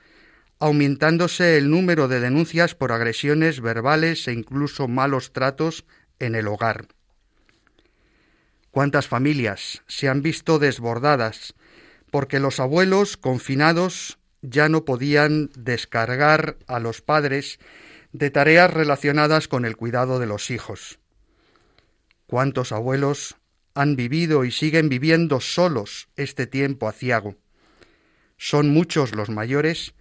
aumentándose 0.59 1.57
el 1.57 1.69
número 1.69 2.07
de 2.07 2.19
denuncias 2.19 2.75
por 2.75 2.91
agresiones 2.91 3.61
verbales 3.61 4.27
e 4.27 4.33
incluso 4.33 4.87
malos 4.87 5.33
tratos 5.33 5.85
en 6.19 6.35
el 6.35 6.47
hogar? 6.47 6.87
¿Cuántas 8.69 9.07
familias 9.07 9.83
se 9.87 10.07
han 10.07 10.21
visto 10.21 10.59
desbordadas 10.59 11.55
porque 12.09 12.39
los 12.39 12.59
abuelos 12.59 13.17
confinados 13.17 14.19
ya 14.41 14.69
no 14.69 14.85
podían 14.85 15.49
descargar 15.55 16.57
a 16.67 16.79
los 16.79 17.01
padres 17.01 17.59
de 18.11 18.29
tareas 18.29 18.71
relacionadas 18.71 19.47
con 19.47 19.65
el 19.65 19.77
cuidado 19.77 20.19
de 20.19 20.25
los 20.25 20.51
hijos. 20.51 20.99
¿Cuántos 22.27 22.71
abuelos 22.71 23.37
han 23.73 23.95
vivido 23.95 24.43
y 24.43 24.51
siguen 24.51 24.89
viviendo 24.89 25.39
solos 25.39 26.09
este 26.15 26.47
tiempo 26.47 26.87
aciago? 26.87 27.35
Son 28.43 28.71
muchos 28.71 29.13
los 29.13 29.29
mayores 29.29 29.93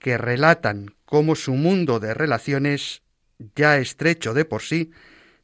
que 0.00 0.18
relatan 0.18 0.96
cómo 1.04 1.36
su 1.36 1.54
mundo 1.54 2.00
de 2.00 2.14
relaciones, 2.14 3.02
ya 3.54 3.78
estrecho 3.78 4.34
de 4.34 4.44
por 4.44 4.62
sí, 4.62 4.90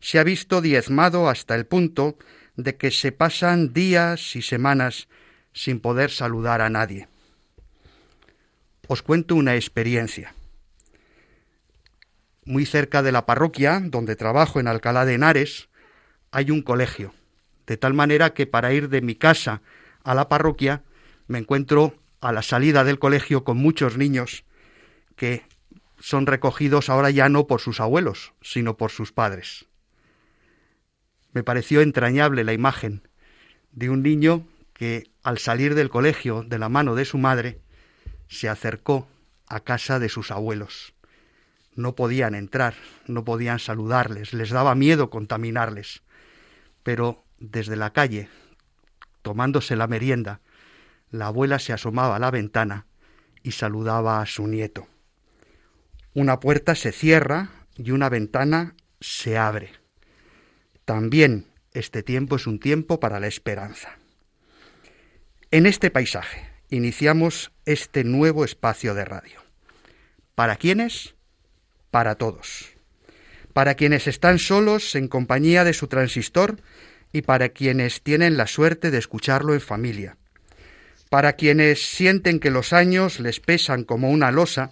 se 0.00 0.18
ha 0.18 0.24
visto 0.24 0.60
diezmado 0.60 1.28
hasta 1.28 1.54
el 1.54 1.66
punto 1.66 2.18
de 2.56 2.76
que 2.76 2.90
se 2.90 3.12
pasan 3.12 3.72
días 3.72 4.34
y 4.34 4.42
semanas 4.42 5.06
sin 5.52 5.78
poder 5.78 6.10
saludar 6.10 6.62
a 6.62 6.68
nadie. 6.68 7.06
Os 8.88 9.02
cuento 9.02 9.36
una 9.36 9.54
experiencia. 9.54 10.34
Muy 12.44 12.66
cerca 12.66 13.04
de 13.04 13.12
la 13.12 13.24
parroquia, 13.24 13.80
donde 13.84 14.16
trabajo 14.16 14.58
en 14.58 14.66
Alcalá 14.66 15.04
de 15.04 15.14
Henares, 15.14 15.68
hay 16.32 16.50
un 16.50 16.62
colegio, 16.62 17.14
de 17.68 17.76
tal 17.76 17.94
manera 17.94 18.34
que 18.34 18.48
para 18.48 18.72
ir 18.72 18.88
de 18.88 19.00
mi 19.00 19.14
casa 19.14 19.62
a 20.02 20.16
la 20.16 20.28
parroquia 20.28 20.82
me 21.28 21.38
encuentro 21.38 22.01
a 22.22 22.32
la 22.32 22.42
salida 22.42 22.84
del 22.84 23.00
colegio 23.00 23.44
con 23.44 23.58
muchos 23.58 23.98
niños 23.98 24.44
que 25.16 25.44
son 25.98 26.26
recogidos 26.26 26.88
ahora 26.88 27.10
ya 27.10 27.28
no 27.28 27.46
por 27.46 27.60
sus 27.60 27.80
abuelos, 27.80 28.32
sino 28.40 28.76
por 28.76 28.90
sus 28.90 29.12
padres. 29.12 29.66
Me 31.32 31.42
pareció 31.42 31.80
entrañable 31.80 32.44
la 32.44 32.52
imagen 32.52 33.08
de 33.72 33.90
un 33.90 34.02
niño 34.02 34.46
que 34.72 35.10
al 35.22 35.38
salir 35.38 35.74
del 35.74 35.90
colegio 35.90 36.44
de 36.44 36.58
la 36.58 36.68
mano 36.68 36.94
de 36.94 37.04
su 37.04 37.18
madre 37.18 37.60
se 38.28 38.48
acercó 38.48 39.08
a 39.48 39.60
casa 39.60 39.98
de 39.98 40.08
sus 40.08 40.30
abuelos. 40.30 40.94
No 41.74 41.96
podían 41.96 42.36
entrar, 42.36 42.74
no 43.06 43.24
podían 43.24 43.58
saludarles, 43.58 44.32
les 44.32 44.50
daba 44.50 44.74
miedo 44.76 45.10
contaminarles. 45.10 46.02
Pero 46.84 47.24
desde 47.38 47.76
la 47.76 47.92
calle, 47.92 48.28
tomándose 49.22 49.74
la 49.74 49.86
merienda, 49.88 50.40
la 51.12 51.26
abuela 51.26 51.58
se 51.58 51.72
asomaba 51.72 52.16
a 52.16 52.18
la 52.18 52.30
ventana 52.30 52.86
y 53.42 53.52
saludaba 53.52 54.20
a 54.20 54.26
su 54.26 54.48
nieto. 54.48 54.88
Una 56.14 56.40
puerta 56.40 56.74
se 56.74 56.90
cierra 56.90 57.50
y 57.76 57.90
una 57.92 58.08
ventana 58.08 58.74
se 59.00 59.38
abre. 59.38 59.70
También 60.84 61.46
este 61.72 62.02
tiempo 62.02 62.36
es 62.36 62.46
un 62.46 62.58
tiempo 62.58 62.98
para 62.98 63.20
la 63.20 63.26
esperanza. 63.26 63.98
En 65.50 65.66
este 65.66 65.90
paisaje, 65.90 66.48
iniciamos 66.70 67.52
este 67.66 68.04
nuevo 68.04 68.44
espacio 68.44 68.94
de 68.94 69.04
radio. 69.04 69.40
¿Para 70.34 70.56
quiénes? 70.56 71.14
Para 71.90 72.14
todos. 72.14 72.72
Para 73.52 73.74
quienes 73.74 74.06
están 74.06 74.38
solos 74.38 74.94
en 74.94 75.08
compañía 75.08 75.64
de 75.64 75.74
su 75.74 75.88
transistor 75.88 76.62
y 77.12 77.22
para 77.22 77.50
quienes 77.50 78.00
tienen 78.02 78.38
la 78.38 78.46
suerte 78.46 78.90
de 78.90 78.96
escucharlo 78.96 79.52
en 79.52 79.60
familia. 79.60 80.16
Para 81.12 81.34
quienes 81.34 81.94
sienten 81.94 82.40
que 82.40 82.50
los 82.50 82.72
años 82.72 83.20
les 83.20 83.38
pesan 83.38 83.84
como 83.84 84.08
una 84.08 84.30
losa 84.30 84.70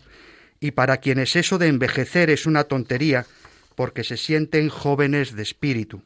y 0.59 0.71
para 0.71 0.97
quienes 0.97 1.37
eso 1.37 1.59
de 1.59 1.67
envejecer 1.67 2.31
es 2.31 2.47
una 2.47 2.65
tontería 2.65 3.27
porque 3.75 4.05
se 4.05 4.17
sienten 4.17 4.71
jóvenes 4.71 5.37
de 5.37 5.43
espíritu. 5.43 6.03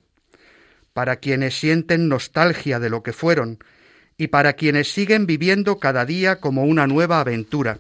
Para 0.93 1.21
quienes 1.21 1.57
sienten 1.57 2.09
nostalgia 2.09 2.81
de 2.81 2.91
lo 2.91 3.05
que 3.05 3.13
fueron 3.13 3.61
y 4.19 4.27
para 4.27 4.55
quienes 4.55 4.93
siguen 4.93 5.27
viviendo 5.27 5.79
cada 5.79 6.05
día 6.05 6.41
como 6.41 6.65
una 6.65 6.89
nueva 6.89 7.21
aventura, 7.21 7.79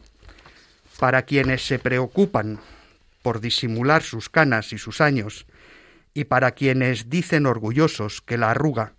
para 1.00 1.22
quienes 1.22 1.66
se 1.66 1.80
preocupan 1.80 2.60
por 3.22 3.40
disimular 3.40 4.04
sus 4.04 4.28
canas 4.28 4.72
y 4.72 4.78
sus 4.78 5.00
años, 5.00 5.46
y 6.14 6.22
para 6.22 6.52
quienes 6.52 7.10
dicen 7.10 7.46
orgullosos 7.46 8.20
que 8.20 8.38
la 8.38 8.52
arruga, 8.52 8.92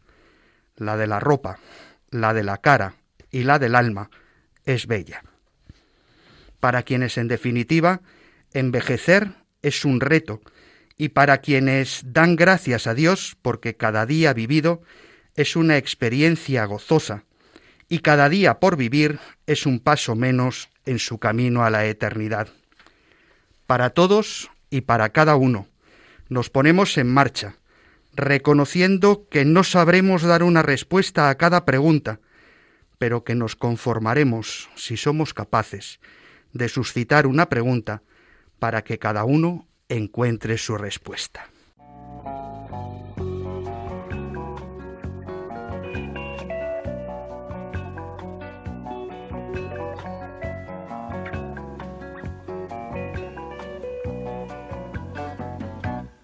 la 0.75 0.97
de 0.97 1.07
la 1.07 1.21
ropa, 1.21 1.59
la 2.11 2.33
de 2.33 2.43
la 2.43 2.57
cara 2.57 2.95
y 3.35 3.43
la 3.43 3.59
del 3.59 3.75
alma, 3.75 4.09
es 4.63 4.87
bella. 4.87 5.21
Para 6.61 6.83
quienes, 6.83 7.17
en 7.17 7.27
definitiva, 7.27 7.99
envejecer 8.53 9.33
es 9.61 9.83
un 9.83 9.99
reto, 9.99 10.39
y 10.97 11.09
para 11.09 11.39
quienes 11.39 12.01
dan 12.05 12.37
gracias 12.37 12.87
a 12.87 12.93
Dios 12.93 13.35
porque 13.41 13.75
cada 13.75 14.05
día 14.05 14.31
vivido 14.31 14.83
es 15.35 15.57
una 15.57 15.75
experiencia 15.75 16.63
gozosa 16.63 17.25
y 17.89 17.99
cada 17.99 18.29
día 18.29 18.61
por 18.61 18.77
vivir 18.77 19.19
es 19.47 19.65
un 19.65 19.81
paso 19.81 20.15
menos 20.15 20.69
en 20.85 20.97
su 20.97 21.17
camino 21.19 21.65
a 21.65 21.69
la 21.69 21.85
eternidad. 21.87 22.47
Para 23.67 23.89
todos 23.89 24.49
y 24.69 24.79
para 24.79 25.09
cada 25.09 25.35
uno 25.35 25.67
nos 26.29 26.49
ponemos 26.49 26.97
en 26.97 27.13
marcha, 27.13 27.57
reconociendo 28.13 29.27
que 29.29 29.43
no 29.43 29.65
sabremos 29.65 30.21
dar 30.21 30.41
una 30.41 30.61
respuesta 30.61 31.29
a 31.29 31.35
cada 31.35 31.65
pregunta, 31.65 32.21
pero 32.97 33.23
que 33.23 33.35
nos 33.35 33.55
conformaremos, 33.55 34.69
si 34.75 34.97
somos 34.97 35.33
capaces, 35.33 35.99
de 36.53 36.69
suscitar 36.69 37.27
una 37.27 37.49
pregunta 37.49 38.01
para 38.59 38.83
que 38.83 38.97
cada 38.97 39.25
uno 39.25 39.67
encuentre 39.89 40.57
su 40.57 40.77
respuesta. 40.77 41.49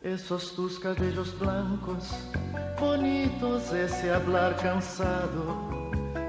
Esos 0.02 0.56
tus 0.56 0.80
cabellos 0.80 1.38
blancos, 1.40 2.32
bonitos, 2.80 3.72
ese 3.72 4.12
hablar 4.12 4.56
cansado, 4.58 5.81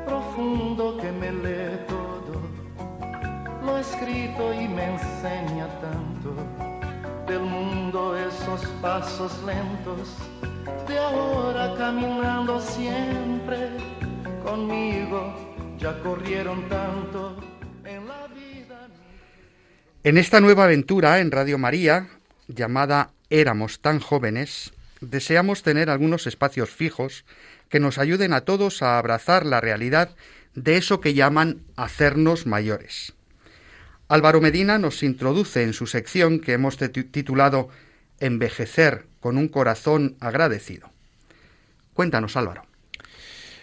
profundo 0.05 0.99
que 0.99 1.11
me 1.13 1.33
lee 1.33 1.79
todo, 1.89 2.41
lo 3.65 3.79
escrito 3.79 4.53
y 4.53 4.69
me 4.69 4.95
enseña 4.95 5.69
tanto. 5.81 6.35
Del 7.27 7.41
mundo 7.41 8.17
esos 8.17 8.67
pasos 8.83 9.33
lentos, 9.45 10.17
de 10.89 10.99
ahora 10.99 11.75
caminando 11.79 12.61
siempre 12.61 13.71
conmigo, 14.45 15.33
ya 15.79 15.99
corrieron 16.01 16.69
tanto 16.69 17.37
en 17.85 18.07
la 18.09 18.27
vida. 18.29 18.89
En 20.03 20.19
esta 20.19 20.41
nueva 20.41 20.65
aventura 20.65 21.21
en 21.21 21.31
Radio 21.31 21.59
María, 21.59 22.09
llamada 22.49 23.11
Éramos 23.31 23.81
tan 23.81 24.01
jóvenes, 24.01 24.73
deseamos 25.01 25.63
tener 25.63 25.89
algunos 25.89 26.27
espacios 26.27 26.71
fijos 26.71 27.25
que 27.73 27.81
nos 27.81 27.97
ayuden 27.97 28.35
a 28.35 28.43
todos 28.43 28.83
a 28.83 28.99
abrazar 28.99 29.47
la 29.47 29.59
realidad 29.59 30.15
de 30.55 30.77
eso 30.77 31.01
que 31.01 31.15
llaman 31.15 31.63
hacernos 31.75 32.47
mayores. 32.47 33.15
Álvaro 34.09 34.43
Medina 34.43 34.77
nos 34.77 35.03
introduce 35.03 35.63
en 35.63 35.73
su 35.73 35.87
sección 35.87 36.39
que 36.39 36.53
hemos 36.53 36.77
titulado 36.77 37.71
Envejecer 38.21 39.07
con 39.21 39.39
un 39.39 39.49
corazón 39.49 40.17
agradecido. 40.21 40.91
Cuéntanos, 41.95 42.37
Álvaro. 42.37 42.67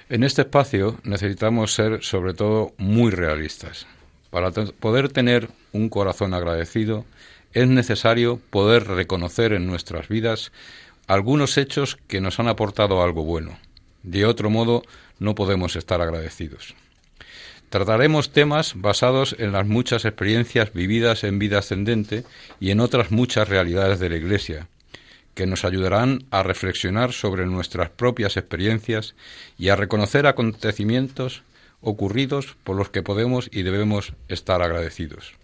En 0.09 0.23
este 0.23 0.41
espacio 0.41 0.99
necesitamos 1.03 1.75
ser 1.75 2.03
sobre 2.03 2.33
todo 2.33 2.73
muy 2.77 3.11
realistas. 3.11 3.85
Para 4.31 4.49
poder 4.49 5.09
tener 5.09 5.49
un 5.71 5.87
corazón 5.87 6.33
agradecido 6.33 7.05
es 7.53 7.67
necesario 7.67 8.41
poder 8.49 8.87
reconocer 8.87 9.53
en 9.53 9.67
nuestras 9.67 10.07
vidas 10.07 10.51
algunos 11.05 11.59
hechos 11.59 11.99
que 12.07 12.21
nos 12.21 12.39
han 12.39 12.47
aportado 12.47 13.03
algo 13.03 13.23
bueno. 13.23 13.59
De 14.03 14.25
otro 14.25 14.49
modo, 14.49 14.83
no 15.19 15.35
podemos 15.35 15.75
estar 15.75 16.01
agradecidos. 16.01 16.75
Trataremos 17.69 18.31
temas 18.31 18.73
basados 18.75 19.35
en 19.37 19.51
las 19.51 19.67
muchas 19.67 20.05
experiencias 20.05 20.73
vividas 20.73 21.23
en 21.23 21.37
vida 21.37 21.59
ascendente 21.59 22.23
y 22.59 22.71
en 22.71 22.79
otras 22.79 23.11
muchas 23.11 23.47
realidades 23.47 23.99
de 23.99 24.09
la 24.09 24.17
Iglesia, 24.17 24.67
que 25.35 25.45
nos 25.45 25.65
ayudarán 25.65 26.25
a 26.31 26.41
reflexionar 26.41 27.13
sobre 27.13 27.45
nuestras 27.45 27.91
propias 27.91 28.37
experiencias 28.37 29.15
y 29.57 29.69
a 29.69 29.75
reconocer 29.75 30.25
acontecimientos 30.25 31.43
ocurridos 31.81 32.57
por 32.63 32.75
los 32.75 32.89
que 32.89 33.03
podemos 33.03 33.49
y 33.51 33.61
debemos 33.61 34.13
estar 34.27 34.61
agradecidos. 34.61 35.35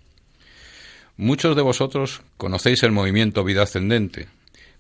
Muchos 1.18 1.56
de 1.56 1.62
vosotros 1.62 2.24
conocéis 2.38 2.84
el 2.84 2.92
movimiento 2.92 3.44
Vida 3.44 3.64
Ascendente, 3.64 4.28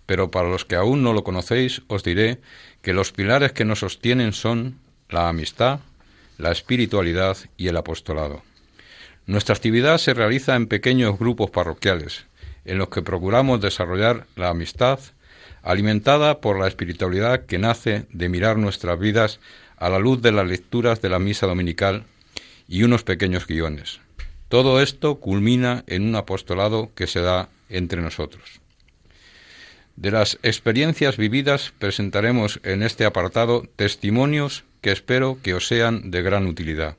pero 0.05 0.32
para 0.32 0.50
los 0.50 0.65
que 0.65 0.75
aún 0.75 1.01
no 1.01 1.13
lo 1.13 1.24
conocéis 1.24 1.82
os 1.88 2.03
diré 2.03 2.39
que 2.85 2.93
los 2.93 3.11
pilares 3.11 3.51
que 3.51 3.65
nos 3.65 3.79
sostienen 3.79 4.31
son 4.31 4.77
la 5.09 5.27
amistad, 5.27 5.79
la 6.37 6.51
espiritualidad 6.51 7.35
y 7.57 7.67
el 7.67 7.77
apostolado. 7.77 8.43
Nuestra 9.25 9.55
actividad 9.55 9.97
se 9.97 10.13
realiza 10.13 10.55
en 10.55 10.67
pequeños 10.67 11.17
grupos 11.17 11.49
parroquiales, 11.49 12.27
en 12.63 12.77
los 12.77 12.89
que 12.89 13.01
procuramos 13.01 13.59
desarrollar 13.59 14.27
la 14.35 14.49
amistad, 14.49 14.99
alimentada 15.63 16.41
por 16.41 16.59
la 16.59 16.67
espiritualidad 16.67 17.47
que 17.47 17.57
nace 17.57 18.05
de 18.11 18.29
mirar 18.29 18.57
nuestras 18.57 18.99
vidas 18.99 19.39
a 19.77 19.89
la 19.89 19.97
luz 19.97 20.21
de 20.21 20.31
las 20.31 20.47
lecturas 20.47 21.01
de 21.01 21.09
la 21.09 21.17
misa 21.17 21.47
dominical 21.47 22.03
y 22.67 22.83
unos 22.83 23.01
pequeños 23.01 23.47
guiones. 23.47 23.99
Todo 24.47 24.79
esto 24.79 25.15
culmina 25.15 25.83
en 25.87 26.07
un 26.07 26.15
apostolado 26.15 26.91
que 26.93 27.07
se 27.07 27.21
da 27.21 27.49
entre 27.67 28.03
nosotros. 28.03 28.61
De 29.95 30.11
las 30.11 30.37
experiencias 30.43 31.15
vividas 31.15 31.73
presentaremos 31.79 32.59
en 32.63 32.83
este 32.83 33.05
apartado 33.05 33.63
testimonios 33.77 34.65
que 34.81 34.91
espero 34.91 35.39
que 35.41 35.53
os 35.53 35.67
sean 35.67 36.11
de 36.11 36.21
gran 36.21 36.47
utilidad. 36.47 36.97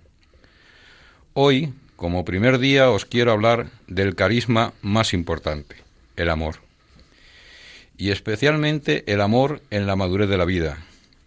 Hoy, 1.35 1.75
como 1.97 2.25
primer 2.25 2.59
día, 2.59 2.91
os 2.91 3.05
quiero 3.05 3.33
hablar 3.33 3.69
del 3.87 4.15
carisma 4.15 4.73
más 4.81 5.13
importante, 5.13 5.77
el 6.17 6.31
amor. 6.31 6.57
Y 7.99 8.11
especialmente 8.11 9.05
el 9.07 9.21
amor 9.21 9.61
en 9.71 9.87
la 9.87 9.97
madurez 9.97 10.29
de 10.29 10.39
la 10.39 10.47
vida. 10.47 10.79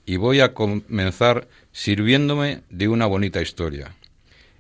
Y 0.08 0.18
voy 0.18 0.40
a 0.40 0.56
comenzar 0.56 1.48
sirviéndome 1.72 2.62
de 2.72 2.88
una 2.88 3.06
bonita 3.06 3.42
historia. 3.42 3.94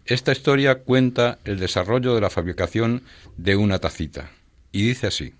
Esta 0.06 0.32
historia 0.32 0.76
cuenta 0.76 1.40
el 1.44 1.60
desarrollo 1.60 2.14
de 2.14 2.22
la 2.22 2.30
fabricación 2.30 3.02
de 3.38 3.56
una 3.56 3.80
tacita. 3.80 4.30
Y 4.72 4.88
dice 4.88 5.08
así. 5.08 5.34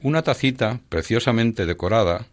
Una 0.00 0.22
tacita, 0.22 0.80
preciosamente 0.88 1.66
decorada, 1.66 2.26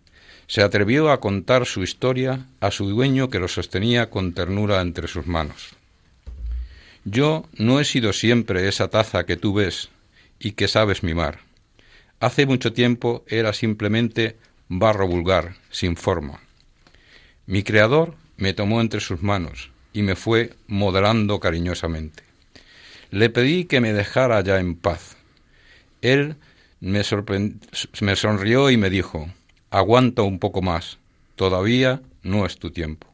se 0.48 0.62
atrevió 0.62 1.12
a 1.12 1.20
contar 1.20 1.66
su 1.66 1.82
historia 1.82 2.46
a 2.60 2.70
su 2.70 2.88
dueño 2.88 3.30
que 3.30 3.40
lo 3.40 3.48
sostenía 3.48 4.12
con 4.12 4.34
ternura 4.34 4.82
entre 4.82 5.08
sus 5.08 5.26
manos. 5.26 5.76
Yo 7.06 7.48
no 7.58 7.80
he 7.80 7.86
sido 7.86 8.14
siempre 8.14 8.68
esa 8.68 8.90
taza 8.90 9.26
que 9.26 9.38
tú 9.38 9.54
ves 9.54 9.90
y 10.40 10.52
que 10.52 10.68
sabes 10.68 11.04
mimar. 11.04 11.40
Hace 12.20 12.46
mucho 12.46 12.72
tiempo 12.72 13.24
era 13.28 13.54
simplemente 13.54 14.38
barro 14.68 15.08
vulgar, 15.08 15.56
sin 15.72 15.96
forma. 15.98 16.42
Mi 17.48 17.64
creador 17.64 18.16
me 18.38 18.54
tomó 18.54 18.82
entre 18.82 19.00
sus 19.00 19.22
manos 19.24 19.72
y 19.92 20.04
me 20.04 20.16
fue 20.16 20.54
modelando 20.68 21.40
cariñosamente. 21.40 22.24
Le 23.10 23.30
pedí 23.30 23.66
que 23.66 23.82
me 23.82 23.94
dejara 23.94 24.42
ya 24.42 24.60
en 24.60 24.76
paz. 24.76 25.18
Él 26.02 26.36
me, 26.86 27.02
me 28.02 28.16
sonrió 28.16 28.70
y 28.70 28.78
me 28.78 28.92
dijo, 28.92 29.28
aguanta 29.72 30.22
un 30.22 30.38
poco 30.38 30.62
más, 30.62 31.00
todavía 31.36 32.04
no 32.22 32.46
es 32.46 32.60
tu 32.60 32.70
tiempo. 32.70 33.08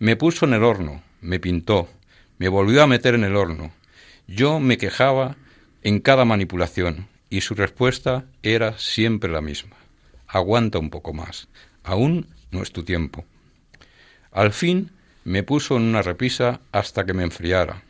Me 0.00 0.16
puso 0.16 0.44
en 0.44 0.54
el 0.54 0.64
horno, 0.64 1.00
me 1.20 1.38
pintó, 1.38 1.88
me 2.38 2.48
volvió 2.48 2.82
a 2.82 2.88
meter 2.88 3.14
en 3.14 3.22
el 3.22 3.36
horno. 3.36 3.72
Yo 4.26 4.58
me 4.58 4.76
quejaba 4.76 5.36
en 5.84 6.00
cada 6.00 6.24
manipulación 6.24 7.06
y 7.30 7.42
su 7.42 7.54
respuesta 7.54 8.24
era 8.42 8.76
siempre 8.76 9.30
la 9.30 9.40
misma. 9.40 9.76
Aguanta 10.26 10.80
un 10.80 10.90
poco 10.90 11.12
más, 11.12 11.46
aún 11.84 12.26
no 12.50 12.60
es 12.60 12.72
tu 12.72 12.82
tiempo. 12.82 13.24
Al 14.32 14.52
fin 14.52 14.90
me 15.22 15.44
puso 15.44 15.76
en 15.76 15.82
una 15.82 16.02
repisa 16.02 16.60
hasta 16.72 17.06
que 17.06 17.14
me 17.14 17.22
enfriara. 17.22 17.84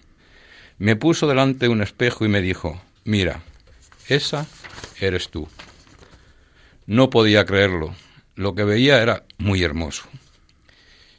Me 0.77 0.95
puso 0.95 1.27
delante 1.27 1.67
de 1.67 1.69
un 1.71 1.81
espejo 1.81 2.27
y 2.27 2.29
me 2.29 2.43
dijo, 2.43 2.83
mira, 3.05 3.41
esa 4.09 4.47
eres 5.01 5.29
tú. 5.29 5.49
No 6.87 7.11
podía 7.11 7.45
creerlo. 7.45 7.95
Lo 8.35 8.55
que 8.55 8.65
veía 8.65 9.01
era 9.01 9.25
muy 9.39 9.63
hermoso. 9.63 10.05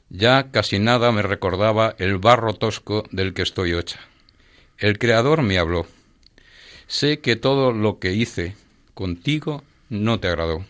Ya 0.10 0.52
casi 0.52 0.80
nada 0.80 1.12
me 1.12 1.22
recordaba 1.22 1.96
el 1.98 2.18
barro 2.18 2.54
tosco 2.54 3.06
del 3.12 3.34
que 3.34 3.42
estoy 3.42 3.74
hecha. 3.74 4.00
El 4.78 5.00
Creador 5.00 5.42
me 5.42 5.58
habló. 5.58 5.88
Sé 6.88 7.20
que 7.20 7.36
todo 7.36 7.72
lo 7.72 8.00
que 8.00 8.14
hice 8.14 8.56
contigo 8.94 9.64
no 9.90 10.20
te 10.20 10.28
agradó, 10.28 10.66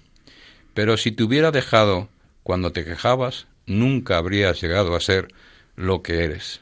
pero 0.74 0.98
si 0.98 1.12
te 1.12 1.24
hubiera 1.24 1.52
dejado 1.52 2.10
cuando 2.44 2.72
te 2.72 2.86
quejabas, 2.86 3.48
nunca 3.66 4.18
habrías 4.18 4.62
llegado 4.62 4.96
a 4.96 5.02
ser 5.02 5.28
lo 5.76 6.02
que 6.02 6.24
eres. 6.24 6.62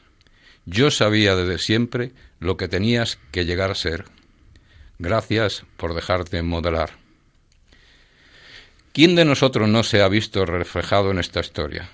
Yo 0.66 0.90
sabía 0.90 1.36
desde 1.36 1.58
siempre 1.58 2.12
lo 2.40 2.56
que 2.56 2.68
tenías 2.68 3.18
que 3.30 3.44
llegar 3.44 3.70
a 3.70 3.74
ser. 3.74 4.04
Gracias 4.98 5.64
por 5.76 5.94
dejarte 5.94 6.42
modelar. 6.42 6.90
¿Quién 8.92 9.16
de 9.16 9.24
nosotros 9.24 9.68
no 9.68 9.82
se 9.82 10.02
ha 10.02 10.08
visto 10.08 10.46
reflejado 10.46 11.10
en 11.10 11.18
esta 11.18 11.40
historia? 11.40 11.90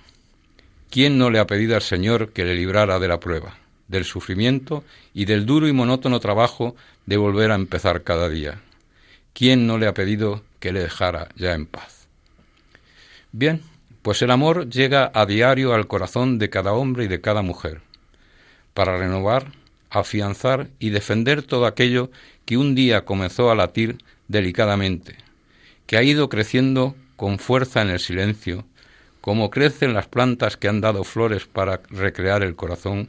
¿Quién 0.90 1.16
no 1.16 1.30
le 1.30 1.38
ha 1.38 1.46
pedido 1.46 1.76
al 1.76 1.82
Señor 1.82 2.32
que 2.32 2.44
le 2.44 2.54
librara 2.54 2.98
de 2.98 3.08
la 3.08 3.18
prueba, 3.18 3.56
del 3.88 4.04
sufrimiento 4.04 4.84
y 5.14 5.24
del 5.24 5.46
duro 5.46 5.66
y 5.66 5.72
monótono 5.72 6.20
trabajo 6.20 6.76
de 7.06 7.16
volver 7.16 7.52
a 7.52 7.54
empezar 7.54 8.02
cada 8.02 8.28
día? 8.28 8.60
¿Quién 9.32 9.66
no 9.66 9.78
le 9.78 9.86
ha 9.86 9.94
pedido 9.94 10.42
que 10.58 10.72
le 10.72 10.80
dejara 10.80 11.28
ya 11.36 11.54
en 11.54 11.64
paz? 11.64 12.06
Bien, 13.32 13.62
pues 14.02 14.20
el 14.20 14.30
amor 14.30 14.68
llega 14.68 15.10
a 15.14 15.24
diario 15.24 15.72
al 15.72 15.86
corazón 15.86 16.38
de 16.38 16.50
cada 16.50 16.72
hombre 16.72 17.04
y 17.04 17.08
de 17.08 17.22
cada 17.22 17.40
mujer, 17.40 17.80
para 18.74 18.98
renovar, 18.98 19.52
afianzar 19.88 20.68
y 20.78 20.90
defender 20.90 21.42
todo 21.42 21.66
aquello 21.66 22.10
que 22.50 22.56
un 22.56 22.74
día 22.74 23.04
comenzó 23.04 23.52
a 23.52 23.54
latir 23.54 23.98
delicadamente, 24.26 25.14
que 25.86 25.96
ha 25.96 26.02
ido 26.02 26.28
creciendo 26.28 26.96
con 27.14 27.38
fuerza 27.38 27.80
en 27.80 27.90
el 27.90 28.00
silencio, 28.00 28.64
como 29.20 29.50
crecen 29.50 29.94
las 29.94 30.08
plantas 30.08 30.56
que 30.56 30.66
han 30.66 30.80
dado 30.80 31.04
flores 31.04 31.46
para 31.46 31.80
recrear 31.90 32.42
el 32.42 32.56
corazón, 32.56 33.08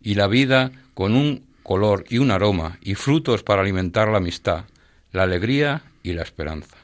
y 0.00 0.14
la 0.14 0.28
vida 0.28 0.70
con 0.94 1.16
un 1.16 1.44
color 1.64 2.04
y 2.08 2.18
un 2.18 2.30
aroma 2.30 2.78
y 2.80 2.94
frutos 2.94 3.42
para 3.42 3.62
alimentar 3.62 4.06
la 4.06 4.18
amistad, 4.18 4.66
la 5.10 5.24
alegría 5.24 5.82
y 6.04 6.12
la 6.12 6.22
esperanza. 6.22 6.76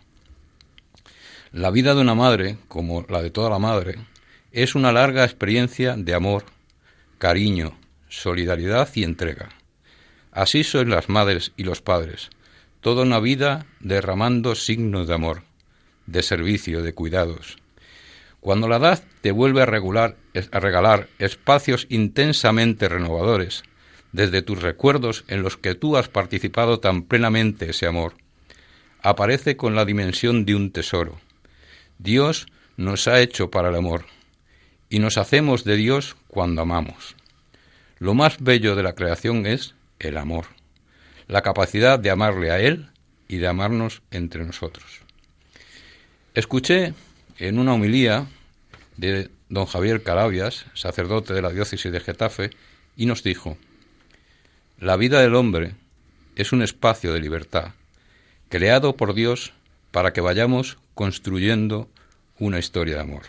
La 1.53 1.71
vida 1.71 1.95
de 1.95 2.01
una 2.01 2.17
madre, 2.17 2.57
como 2.67 3.07
la 3.09 3.23
de 3.23 3.31
toda 3.31 3.49
la 3.49 3.61
madre, 3.61 3.95
es 4.51 4.75
una 4.75 4.91
larga 4.91 5.23
experiencia 5.23 5.95
de 5.97 6.15
amor, 6.15 6.47
cariño, 7.19 7.79
solidaridad 8.09 8.89
y 8.93 9.05
entrega. 9.05 9.51
Así 10.33 10.65
son 10.65 10.89
las 10.89 11.11
madres 11.11 11.53
y 11.57 11.65
los 11.65 11.83
padres, 11.83 12.31
toda 12.81 13.03
una 13.03 13.21
vida 13.21 13.67
derramando 13.81 14.55
signos 14.55 15.07
de 15.07 15.15
amor, 15.15 15.43
de 16.07 16.23
servicio, 16.23 16.83
de 16.83 16.95
cuidados. 16.95 17.59
Cuando 18.41 18.67
la 18.67 18.77
edad 18.77 19.05
te 19.21 19.31
vuelve 19.31 19.63
a, 19.63 19.67
regular, 19.67 20.17
a 20.51 20.59
regalar 20.59 21.09
espacios 21.19 21.87
intensamente 21.91 22.89
renovadores, 22.89 23.63
desde 24.13 24.43
tus 24.43 24.61
recuerdos 24.61 25.25
en 25.29 25.43
los 25.43 25.57
que 25.57 25.75
tú 25.75 25.97
has 25.97 26.09
participado 26.09 26.81
tan 26.81 27.03
plenamente 27.03 27.71
ese 27.71 27.87
amor, 27.87 28.15
aparece 29.03 29.57
con 29.57 29.75
la 29.75 29.85
dimensión 29.85 30.45
de 30.45 30.55
un 30.55 30.73
tesoro. 30.73 31.21
Dios 31.99 32.47
nos 32.77 33.07
ha 33.07 33.21
hecho 33.21 33.51
para 33.51 33.69
el 33.69 33.77
amor, 33.77 34.07
y 34.89 34.99
nos 34.99 35.19
hacemos 35.19 35.65
de 35.65 35.77
Dios 35.77 36.17
cuando 36.27 36.63
amamos. 36.63 37.17
Lo 37.99 38.15
más 38.15 38.39
bello 38.41 38.75
de 38.75 38.83
la 38.83 38.95
creación 38.95 39.47
es 39.47 39.75
el 40.03 40.19
amor, 40.19 40.47
la 41.29 41.43
capacidad 41.43 41.99
de 41.99 42.11
amarle 42.11 42.51
a 42.51 42.61
Él 42.61 42.91
y 43.29 43.39
de 43.39 43.47
amarnos 43.47 44.03
entre 44.11 44.45
nosotros. 44.45 45.01
Escuché 46.35 46.95
en 47.39 47.59
una 47.59 47.75
homilía 47.75 48.27
de 48.97 49.31
don 49.49 49.67
Javier 49.67 50.03
Carabias, 50.03 50.67
sacerdote 50.75 51.35
de 51.35 51.43
la 51.43 51.51
diócesis 51.51 51.91
de 51.91 52.01
Getafe, 52.01 52.51
y 52.97 53.07
nos 53.07 53.23
dijo, 53.23 53.57
la 54.79 54.97
vida 54.97 55.21
del 55.21 55.35
hombre 55.35 55.75
es 56.37 56.53
un 56.53 56.63
espacio 56.63 57.13
de 57.13 57.21
libertad, 57.21 57.73
creado 58.49 58.97
por 58.97 59.15
Dios 59.15 59.53
para 59.91 60.13
que 60.13 60.21
vayamos 60.21 60.79
construyendo 60.95 61.91
una 62.39 62.59
historia 62.59 62.97
de 62.97 63.03
amor. 63.03 63.23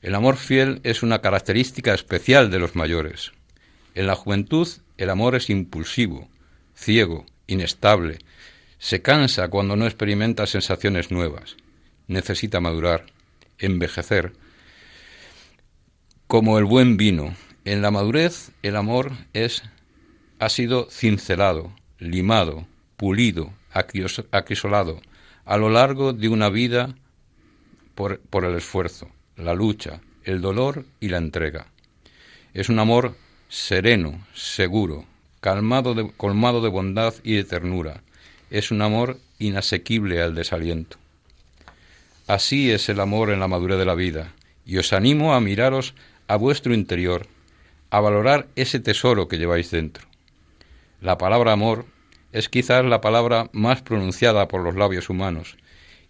El 0.00 0.14
amor 0.14 0.36
fiel 0.36 0.80
es 0.84 1.02
una 1.02 1.20
característica 1.20 1.92
especial 1.92 2.50
de 2.50 2.60
los 2.60 2.76
mayores. 2.76 3.32
En 3.98 4.06
la 4.06 4.14
juventud 4.14 4.68
el 4.96 5.10
amor 5.10 5.34
es 5.34 5.50
impulsivo, 5.50 6.28
ciego, 6.72 7.26
inestable, 7.48 8.18
se 8.78 9.02
cansa 9.02 9.48
cuando 9.48 9.74
no 9.74 9.86
experimenta 9.86 10.46
sensaciones 10.46 11.10
nuevas, 11.10 11.56
necesita 12.06 12.60
madurar, 12.60 13.06
envejecer. 13.58 14.34
Como 16.28 16.60
el 16.60 16.64
buen 16.64 16.96
vino, 16.96 17.34
en 17.64 17.82
la 17.82 17.90
madurez 17.90 18.52
el 18.62 18.76
amor 18.76 19.10
es 19.32 19.64
ha 20.38 20.48
sido 20.48 20.88
cincelado, 20.92 21.74
limado, 21.98 22.68
pulido, 22.96 23.52
acrisolado 23.72 25.00
a 25.44 25.56
lo 25.56 25.70
largo 25.70 26.12
de 26.12 26.28
una 26.28 26.50
vida 26.50 26.94
por, 27.96 28.20
por 28.20 28.44
el 28.44 28.54
esfuerzo, 28.54 29.10
la 29.34 29.54
lucha, 29.54 30.02
el 30.22 30.40
dolor 30.40 30.86
y 31.00 31.08
la 31.08 31.18
entrega. 31.18 31.66
Es 32.54 32.68
un 32.68 32.78
amor 32.78 33.16
sereno, 33.48 34.26
seguro, 34.34 35.04
calmado 35.40 35.94
de, 35.94 36.10
colmado 36.16 36.60
de 36.60 36.68
bondad 36.68 37.14
y 37.24 37.34
de 37.34 37.44
ternura. 37.44 38.02
Es 38.50 38.70
un 38.70 38.82
amor 38.82 39.18
inasequible 39.38 40.20
al 40.20 40.34
desaliento. 40.34 40.98
Así 42.26 42.70
es 42.70 42.88
el 42.88 43.00
amor 43.00 43.30
en 43.30 43.40
la 43.40 43.48
madurez 43.48 43.78
de 43.78 43.86
la 43.86 43.94
vida, 43.94 44.34
y 44.66 44.76
os 44.76 44.92
animo 44.92 45.34
a 45.34 45.40
miraros 45.40 45.94
a 46.26 46.36
vuestro 46.36 46.74
interior, 46.74 47.26
a 47.90 48.00
valorar 48.00 48.48
ese 48.54 48.80
tesoro 48.80 49.28
que 49.28 49.38
lleváis 49.38 49.70
dentro. 49.70 50.06
La 51.00 51.16
palabra 51.16 51.52
amor 51.52 51.86
es 52.32 52.50
quizás 52.50 52.84
la 52.84 53.00
palabra 53.00 53.48
más 53.52 53.80
pronunciada 53.80 54.46
por 54.48 54.62
los 54.62 54.74
labios 54.74 55.08
humanos, 55.08 55.56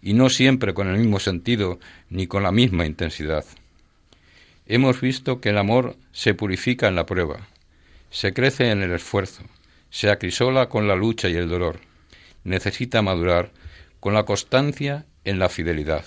y 0.01 0.13
no 0.13 0.29
siempre 0.29 0.73
con 0.73 0.89
el 0.89 0.97
mismo 0.97 1.19
sentido 1.19 1.79
ni 2.09 2.27
con 2.27 2.43
la 2.43 2.51
misma 2.51 2.85
intensidad. 2.85 3.45
Hemos 4.71 5.01
visto 5.01 5.41
que 5.41 5.49
el 5.49 5.57
amor 5.57 5.97
se 6.11 6.35
purifica 6.35 6.87
en 6.87 6.95
la 6.95 7.07
prueba, 7.07 7.47
se 8.11 8.35
crece 8.35 8.69
en 8.69 8.83
el 8.83 8.91
esfuerzo, 8.91 9.41
se 9.89 10.11
acrisola 10.11 10.69
con 10.69 10.87
la 10.87 10.95
lucha 10.95 11.27
y 11.27 11.35
el 11.35 11.49
dolor, 11.49 11.79
necesita 12.43 13.01
madurar 13.01 13.51
con 13.99 14.13
la 14.13 14.25
constancia 14.25 15.07
en 15.23 15.39
la 15.39 15.49
fidelidad. 15.49 16.05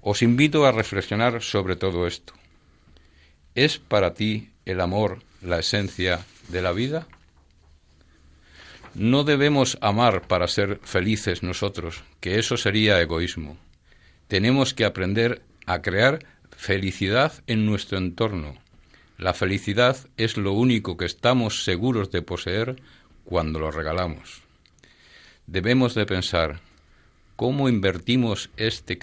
Os 0.00 0.22
invito 0.22 0.64
a 0.64 0.72
reflexionar 0.72 1.42
sobre 1.42 1.76
todo 1.76 2.06
esto. 2.06 2.32
¿Es 3.54 3.78
para 3.78 4.14
ti 4.14 4.48
el 4.64 4.80
amor 4.80 5.22
la 5.42 5.58
esencia 5.58 6.24
de 6.48 6.62
la 6.62 6.72
vida? 6.72 7.06
No 8.94 9.22
debemos 9.22 9.76
amar 9.82 10.22
para 10.22 10.48
ser 10.48 10.80
felices 10.82 11.42
nosotros, 11.42 12.04
que 12.20 12.38
eso 12.38 12.56
sería 12.56 13.02
egoísmo. 13.02 13.58
Tenemos 14.28 14.72
que 14.72 14.86
aprender 14.86 15.42
a 15.66 15.82
crear 15.82 16.20
felicidad 16.56 17.32
en 17.46 17.66
nuestro 17.66 17.98
entorno. 17.98 18.54
La 19.18 19.34
felicidad 19.34 19.96
es 20.16 20.36
lo 20.36 20.52
único 20.52 20.96
que 20.96 21.04
estamos 21.04 21.64
seguros 21.64 22.10
de 22.10 22.22
poseer 22.22 22.76
cuando 23.24 23.58
lo 23.58 23.70
regalamos. 23.70 24.42
Debemos 25.46 25.94
de 25.94 26.06
pensar, 26.06 26.60
¿Cómo 27.36 27.68
invertimos 27.68 28.50
este 28.56 28.96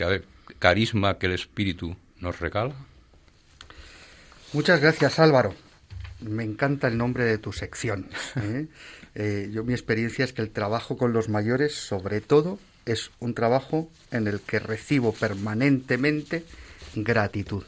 carisma 0.58 1.18
que 1.18 1.26
el 1.26 1.34
Espíritu 1.34 1.98
nos 2.20 2.40
regala? 2.40 2.74
Muchas 4.54 4.80
gracias 4.80 5.20
Álvaro. 5.20 5.54
Me 6.22 6.46
encanta 6.46 6.88
el 6.88 6.98
nombre 6.98 7.26
de 7.26 7.38
tu 7.38 7.52
sección. 7.52 8.10
¿eh? 8.36 8.68
Eh, 9.14 9.50
yo 9.52 9.66
mi 9.66 9.74
experiencia 9.74 10.24
es 10.24 10.32
que 10.32 10.42
el 10.42 10.52
trabajo 10.52 10.96
con 10.96 11.12
los 11.12 11.28
mayores, 11.28 11.76
sobre 11.76 12.22
todo, 12.22 12.60
es 12.86 13.12
un 13.20 13.34
trabajo 13.34 13.90
en 14.10 14.26
el 14.26 14.40
que 14.40 14.58
recibo 14.58 15.12
permanentemente 15.12 16.46
gratitud, 16.96 17.64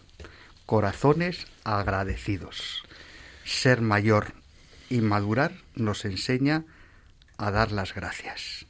corazones 0.65 1.47
agradecidos. 1.63 2.83
Ser 3.45 3.81
mayor 3.81 4.33
y 4.89 5.01
madurar 5.01 5.51
nos 5.75 6.05
enseña 6.05 6.63
a 7.37 7.51
dar 7.51 7.71
las 7.71 7.93
gracias. 7.93 8.65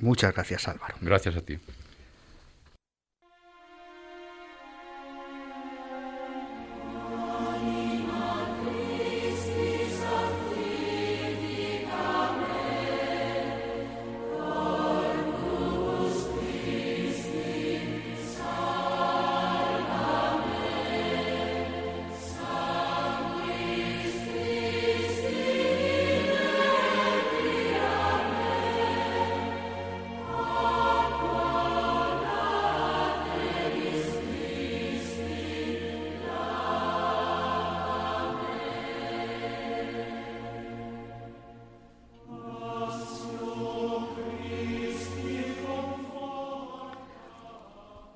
Muchas 0.00 0.34
gracias 0.34 0.68
Álvaro. 0.68 0.96
Gracias 1.00 1.36
a 1.36 1.40
ti. 1.40 1.58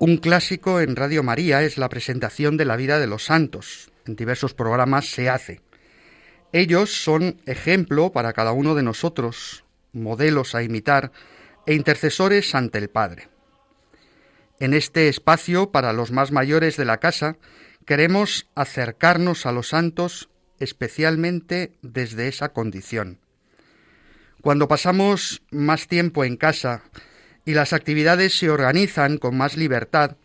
Un 0.03 0.17
clásico 0.17 0.79
en 0.79 0.95
Radio 0.95 1.21
María 1.21 1.61
es 1.61 1.77
la 1.77 1.87
presentación 1.87 2.57
de 2.57 2.65
la 2.65 2.75
vida 2.75 2.97
de 2.97 3.05
los 3.05 3.25
santos. 3.25 3.91
En 4.07 4.15
diversos 4.15 4.55
programas 4.55 5.05
se 5.05 5.29
hace. 5.29 5.61
Ellos 6.51 7.03
son 7.03 7.39
ejemplo 7.45 8.11
para 8.11 8.33
cada 8.33 8.51
uno 8.51 8.73
de 8.73 8.81
nosotros, 8.81 9.63
modelos 9.93 10.55
a 10.55 10.63
imitar 10.63 11.11
e 11.67 11.75
intercesores 11.75 12.55
ante 12.55 12.79
el 12.79 12.89
Padre. 12.89 13.29
En 14.59 14.73
este 14.73 15.07
espacio, 15.07 15.69
para 15.69 15.93
los 15.93 16.11
más 16.11 16.31
mayores 16.31 16.77
de 16.77 16.85
la 16.85 16.97
casa, 16.97 17.37
queremos 17.85 18.49
acercarnos 18.55 19.45
a 19.45 19.51
los 19.51 19.67
santos 19.67 20.31
especialmente 20.57 21.77
desde 21.83 22.27
esa 22.27 22.53
condición. 22.53 23.19
Cuando 24.41 24.67
pasamos 24.67 25.43
más 25.51 25.87
tiempo 25.87 26.25
en 26.25 26.37
casa 26.37 26.81
y 27.45 27.53
las 27.53 27.73
actividades 27.73 28.37
se 28.37 28.49
organizan 28.49 29.17
con 29.17 29.37
más 29.37 29.57
libertad, 29.57 30.17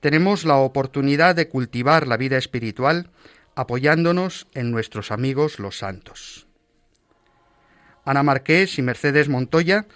tenemos 0.00 0.44
la 0.44 0.56
oportunidad 0.56 1.34
de 1.34 1.48
cultivar 1.48 2.06
la 2.06 2.16
vida 2.16 2.36
espiritual 2.36 3.10
apoyándonos 3.54 4.46
en 4.54 4.70
nuestros 4.70 5.10
amigos 5.10 5.58
los 5.58 5.78
santos. 5.78 6.46
Ana 8.04 8.22
Marqués 8.22 8.78
y 8.78 8.82
Mercedes 8.82 9.28
Montoya, 9.28 9.86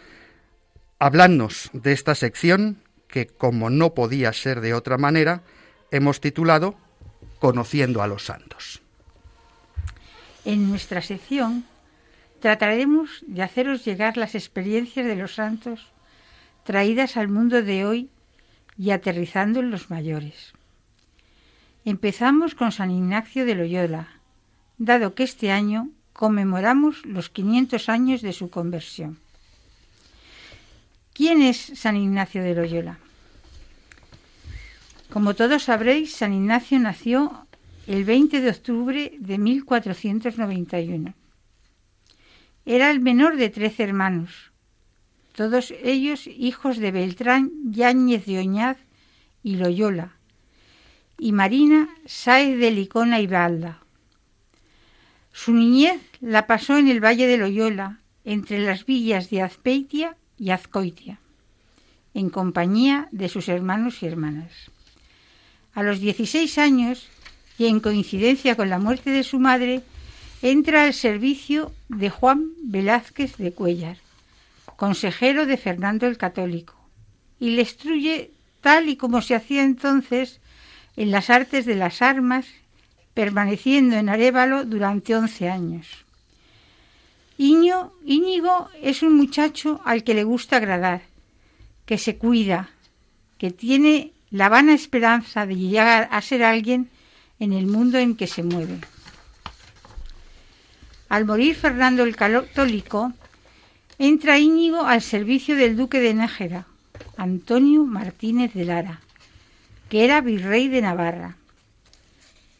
habladnos 0.99 1.71
de 1.73 1.93
esta 1.93 2.15
sección 2.15 2.83
que, 3.07 3.27
como 3.27 3.69
no 3.69 3.95
podía 3.95 4.33
ser 4.33 4.61
de 4.61 4.75
otra 4.75 4.97
manera, 4.97 5.43
hemos 5.91 6.21
titulado 6.21 6.77
Conociendo 7.39 8.03
a 8.03 8.07
los 8.07 8.25
santos. 8.25 8.83
En 10.45 10.71
nuestra 10.71 11.03
sección 11.03 11.65
trataremos 12.41 13.25
de 13.27 13.43
haceros 13.43 13.85
llegar 13.85 14.17
las 14.17 14.35
experiencias 14.35 15.07
de 15.07 15.17
los 15.17 15.35
santos 15.35 15.93
traídas 16.69 17.17
al 17.17 17.29
mundo 17.29 17.63
de 17.63 17.87
hoy 17.87 18.11
y 18.77 18.91
aterrizando 18.91 19.61
en 19.61 19.71
los 19.71 19.89
mayores. 19.89 20.53
Empezamos 21.87 22.55
con 22.55 22.73
San 22.73 22.91
Ignacio 22.91 23.47
de 23.47 23.55
Loyola, 23.55 24.21
dado 24.77 25.15
que 25.15 25.23
este 25.23 25.51
año 25.51 25.89
conmemoramos 26.13 27.07
los 27.07 27.31
500 27.31 27.89
años 27.89 28.21
de 28.21 28.35
su 28.35 28.51
conversión. 28.51 29.19
¿Quién 31.15 31.41
es 31.41 31.57
San 31.57 31.97
Ignacio 31.97 32.43
de 32.43 32.55
Loyola? 32.55 32.99
Como 35.09 35.33
todos 35.33 35.63
sabréis, 35.63 36.17
San 36.17 36.35
Ignacio 36.35 36.79
nació 36.79 37.47
el 37.87 38.05
20 38.05 38.43
de 38.43 38.51
octubre 38.51 39.13
de 39.19 39.39
1491. 39.39 41.15
Era 42.67 42.91
el 42.91 43.01
menor 43.01 43.39
de 43.39 43.49
trece 43.49 43.85
hermanos, 43.85 44.53
todos 45.39 45.73
ellos 45.85 46.27
hijos 46.27 46.79
de 46.79 46.91
Beltrán 46.91 47.53
Yáñez 47.71 48.27
de 48.27 48.41
Oñaz 48.41 48.77
y 49.45 49.55
Loyola, 49.55 50.17
y 51.17 51.31
Marina 51.31 51.89
Sáez 52.07 52.59
de 52.59 52.73
Licona 52.73 53.21
y 53.21 53.29
Balda. 53.29 53.79
Su 55.31 55.53
niñez 55.53 56.01
la 56.21 56.49
pasó 56.49 56.77
en 56.77 56.89
el 56.89 56.99
valle 56.99 57.29
de 57.29 57.39
Loyola, 57.39 58.01
entre 58.25 58.59
las 58.59 58.85
villas 58.85 59.31
de 59.31 59.43
Azpeitia 59.43 60.17
y 60.37 60.51
Azcoitia, 60.51 61.21
en 62.15 62.31
compañía 62.31 63.07
de 63.13 63.29
sus 63.29 63.49
hermanos 63.49 64.03
y 64.03 64.07
hermanas. 64.07 64.73
A 65.73 65.85
los 65.85 66.01
16 66.01 66.59
años, 66.59 67.09
y 67.59 67.67
en 67.67 67.79
coincidencia 67.79 68.57
con 68.57 68.71
la 68.71 68.81
muerte 68.81 69.11
de 69.11 69.23
su 69.23 69.39
madre, 69.39 69.83
entra 70.43 70.83
al 70.83 70.95
servicio 70.95 71.71
de 71.89 72.11
Juan 72.11 72.55
Velázquez 72.65 73.37
de 73.37 73.53
Cuellar, 73.53 73.99
consejero 74.79 75.45
de 75.45 75.57
Fernando 75.57 76.07
el 76.07 76.17
Católico, 76.17 76.77
y 77.41 77.51
le 77.51 77.63
instruye 77.63 78.31
tal 78.61 78.89
y 78.89 78.95
como 78.95 79.23
se 79.23 79.35
hacía 79.35 79.65
entonces 79.65 80.41
en 80.97 81.11
las 81.11 81.31
artes 81.31 81.67
de 81.67 81.75
las 81.75 82.01
armas, 82.01 82.47
permaneciendo 83.13 83.97
en 83.97 84.09
Arévalo 84.09 84.65
durante 84.65 85.17
once 85.17 85.51
años. 85.51 85.89
Íñigo 87.39 88.69
es 88.81 89.03
un 89.03 89.17
muchacho 89.17 89.81
al 89.85 90.05
que 90.05 90.15
le 90.15 90.23
gusta 90.23 90.59
agradar, 90.59 91.03
que 91.85 91.99
se 91.99 92.17
cuida, 92.17 92.71
que 93.37 93.51
tiene 93.51 94.13
la 94.31 94.49
vana 94.49 94.75
esperanza 94.75 95.45
de 95.45 95.57
llegar 95.57 96.09
a 96.13 96.23
ser 96.23 96.45
alguien 96.45 96.89
en 97.41 97.53
el 97.53 97.67
mundo 97.67 97.99
en 97.99 98.15
que 98.15 98.29
se 98.29 98.45
mueve. 98.45 98.79
Al 101.09 101.25
morir 101.25 101.57
Fernando 101.57 102.05
el 102.05 102.15
Católico, 102.15 103.13
entra 103.99 104.39
Íñigo 104.39 104.85
al 104.85 105.03
servicio 105.03 105.57
del 105.57 105.77
duque 105.77 105.99
de 106.01 106.15
Nájera, 106.15 106.67
Antonio 107.17 107.85
Martínez 107.85 108.55
de 108.55 108.65
Lara, 108.65 109.01
que 109.89 110.05
era 110.05 110.21
virrey 110.21 110.69
de 110.69 110.83
Navarra. 110.83 111.37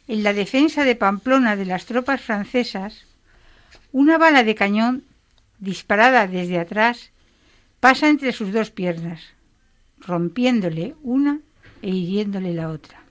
En 0.07 0.23
la 0.23 0.33
defensa 0.33 0.83
de 0.83 0.95
Pamplona 0.95 1.55
de 1.55 1.65
las 1.65 1.85
tropas 1.85 2.21
francesas, 2.21 3.05
una 3.91 4.17
bala 4.17 4.43
de 4.43 4.55
cañón, 4.55 5.03
disparada 5.59 6.27
desde 6.27 6.59
atrás, 6.59 7.11
pasa 7.79 8.09
entre 8.09 8.33
sus 8.33 8.51
dos 8.51 8.71
piernas, 8.71 9.21
rompiéndole 9.99 10.95
una 11.03 11.39
e 11.81 11.89
hiriéndole 11.89 12.53
la 12.53 12.69
otra. 12.69 13.01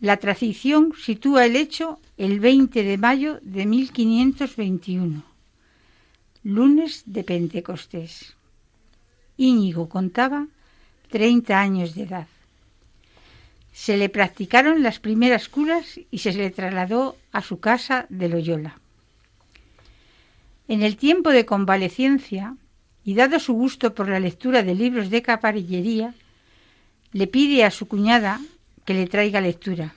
La 0.00 0.18
tradición 0.18 0.92
sitúa 0.96 1.44
el 1.44 1.56
hecho 1.56 1.98
el 2.16 2.38
20 2.38 2.84
de 2.84 2.98
mayo 2.98 3.40
de 3.42 3.66
1521, 3.66 5.24
lunes 6.48 7.02
de 7.04 7.24
Pentecostés. 7.24 8.34
Íñigo 9.36 9.90
contaba 9.90 10.46
30 11.10 11.60
años 11.60 11.94
de 11.94 12.04
edad. 12.04 12.26
Se 13.74 13.98
le 13.98 14.08
practicaron 14.08 14.82
las 14.82 14.98
primeras 14.98 15.50
curas 15.50 16.00
y 16.10 16.18
se 16.18 16.32
le 16.32 16.48
trasladó 16.48 17.18
a 17.32 17.42
su 17.42 17.60
casa 17.60 18.06
de 18.08 18.30
Loyola. 18.30 18.80
En 20.68 20.82
el 20.82 20.96
tiempo 20.96 21.32
de 21.32 21.44
convalecencia, 21.44 22.56
y 23.04 23.12
dado 23.12 23.40
su 23.40 23.52
gusto 23.52 23.94
por 23.94 24.08
la 24.08 24.18
lectura 24.18 24.62
de 24.62 24.74
libros 24.74 25.10
de 25.10 25.20
caparillería, 25.20 26.14
le 27.12 27.26
pide 27.26 27.64
a 27.64 27.70
su 27.70 27.88
cuñada 27.88 28.40
que 28.86 28.94
le 28.94 29.06
traiga 29.06 29.42
lectura. 29.42 29.94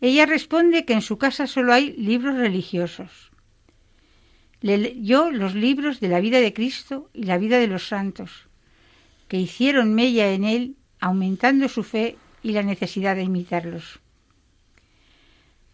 Ella 0.00 0.24
responde 0.24 0.86
que 0.86 0.94
en 0.94 1.02
su 1.02 1.18
casa 1.18 1.46
solo 1.46 1.74
hay 1.74 1.92
libros 1.92 2.36
religiosos. 2.36 3.35
Le 4.66 4.78
leyó 4.78 5.30
los 5.30 5.54
libros 5.54 6.00
de 6.00 6.08
la 6.08 6.18
vida 6.18 6.40
de 6.40 6.52
Cristo 6.52 7.08
y 7.14 7.22
la 7.22 7.38
vida 7.38 7.60
de 7.60 7.68
los 7.68 7.86
santos, 7.86 8.48
que 9.28 9.36
hicieron 9.36 9.94
mella 9.94 10.32
en 10.32 10.42
él, 10.42 10.74
aumentando 10.98 11.68
su 11.68 11.84
fe 11.84 12.16
y 12.42 12.50
la 12.50 12.64
necesidad 12.64 13.14
de 13.14 13.22
imitarlos. 13.22 14.00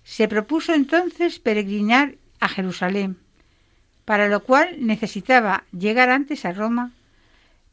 Se 0.05 0.28
propuso 0.28 0.74
entonces 0.74 1.38
peregrinar 1.38 2.16
a 2.38 2.48
Jerusalén, 2.48 3.16
para 4.05 4.28
lo 4.28 4.42
cual 4.42 4.76
necesitaba 4.81 5.64
llegar 5.72 6.11
antes 6.11 6.44
a 6.44 6.52
Roma, 6.52 6.92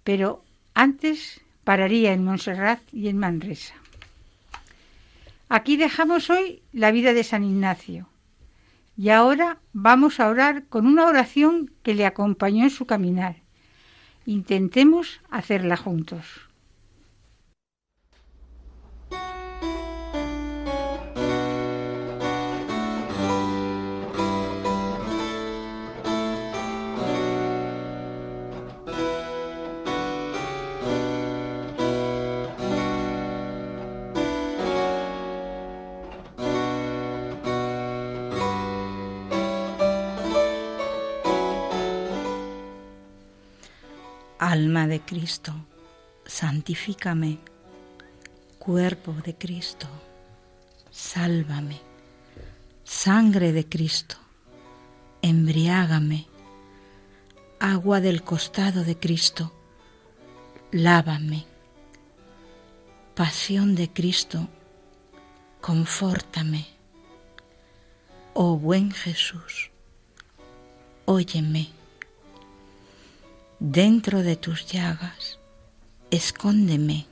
pero 0.05 0.41
antes 0.73 1.41
pararía 1.65 2.13
en 2.13 2.23
Montserrat 2.23 2.79
y 2.93 3.09
en 3.09 3.17
Manresa. 3.17 3.75
Aquí 5.49 5.75
dejamos 5.75 6.29
hoy 6.29 6.61
la 6.71 6.91
vida 6.91 7.11
de 7.11 7.25
San 7.25 7.43
Ignacio. 7.43 8.07
Y 8.99 9.11
ahora 9.11 9.59
vamos 9.71 10.19
a 10.19 10.27
orar 10.27 10.65
con 10.65 10.85
una 10.85 11.05
oración 11.05 11.71
que 11.83 11.93
le 11.93 12.05
acompañó 12.05 12.65
en 12.65 12.69
su 12.69 12.85
caminar. 12.85 13.37
Intentemos 14.25 15.21
hacerla 15.29 15.77
juntos. 15.77 16.48
Alma 44.49 44.87
de 44.87 44.99
Cristo, 45.01 45.53
santifícame. 46.25 47.37
Cuerpo 48.57 49.13
de 49.23 49.35
Cristo, 49.35 49.85
sálvame. 50.89 51.79
Sangre 52.83 53.51
de 53.51 53.69
Cristo, 53.69 54.15
embriágame. 55.21 56.25
Agua 57.59 58.01
del 58.01 58.23
costado 58.23 58.83
de 58.83 58.97
Cristo, 58.97 59.53
lávame. 60.71 61.45
Pasión 63.13 63.75
de 63.75 63.93
Cristo, 63.93 64.49
confórtame. 65.61 66.65
Oh 68.33 68.57
buen 68.57 68.89
Jesús, 68.89 69.69
óyeme 71.05 71.78
dentro 73.59 74.23
de 74.23 74.35
tus 74.35 74.65
llagas, 74.67 75.39
escóndeme, 76.11 77.05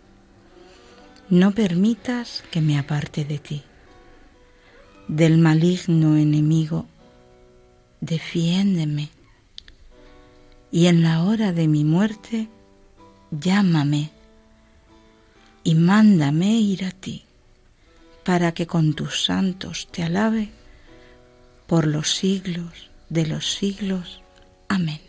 no 1.29 1.51
permitas 1.51 2.43
que 2.51 2.61
me 2.61 2.79
aparte 2.79 3.25
de 3.25 3.37
ti. 3.37 3.63
Del 5.07 5.37
maligno 5.37 6.17
enemigo, 6.17 6.85
defiéndeme, 8.01 9.09
y 10.71 10.87
en 10.87 11.03
la 11.03 11.23
hora 11.23 11.53
de 11.53 11.67
mi 11.67 11.83
muerte, 11.83 12.49
llámame 13.31 14.11
y 15.63 15.75
mándame 15.75 16.59
ir 16.59 16.85
a 16.85 16.91
ti, 16.91 17.25
para 18.23 18.53
que 18.53 18.67
con 18.67 18.93
tus 18.93 19.23
santos 19.25 19.87
te 19.91 20.03
alabe 20.03 20.49
por 21.67 21.87
los 21.87 22.15
siglos 22.15 22.89
de 23.09 23.27
los 23.27 23.53
siglos. 23.53 24.21
Amén. 24.67 25.06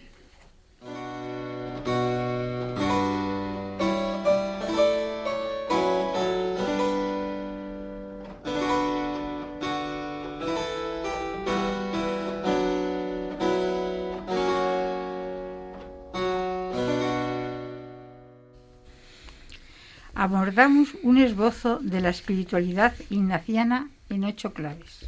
Abordamos 20.59 20.89
un 21.05 21.19
esbozo 21.19 21.79
de 21.79 22.01
la 22.01 22.09
espiritualidad 22.09 22.93
ignaciana 23.11 23.91
en 24.09 24.25
ocho 24.25 24.53
claves. 24.53 25.07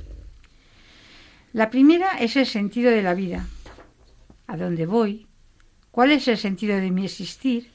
La 1.53 1.71
primera 1.71 2.19
es 2.21 2.37
el 2.37 2.47
sentido 2.47 2.93
de 2.93 3.03
la 3.03 3.15
vida. 3.15 3.49
¿A 4.47 4.57
dónde 4.57 4.87
voy? 4.87 5.27
¿Cuál 5.91 6.13
es 6.13 6.29
el 6.29 6.39
sentido 6.39 6.77
de 6.77 6.93
mi 6.93 7.05
existir? 7.05 7.69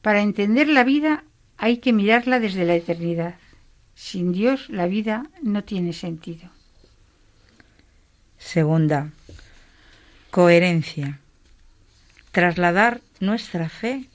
Para 0.00 0.22
entender 0.22 0.68
la 0.68 0.82
vida 0.82 1.24
hay 1.58 1.78
que 1.78 1.92
mirarla 1.92 2.40
desde 2.40 2.64
la 2.64 2.76
eternidad. 2.76 3.34
Sin 3.94 4.32
Dios 4.32 4.70
la 4.70 4.86
vida 4.86 5.28
no 5.42 5.64
tiene 5.64 5.92
sentido. 5.92 6.48
Segunda, 8.38 9.10
coherencia. 10.30 11.20
Trasladar 12.32 13.02
nuestra 13.20 13.68
fe 13.68 14.06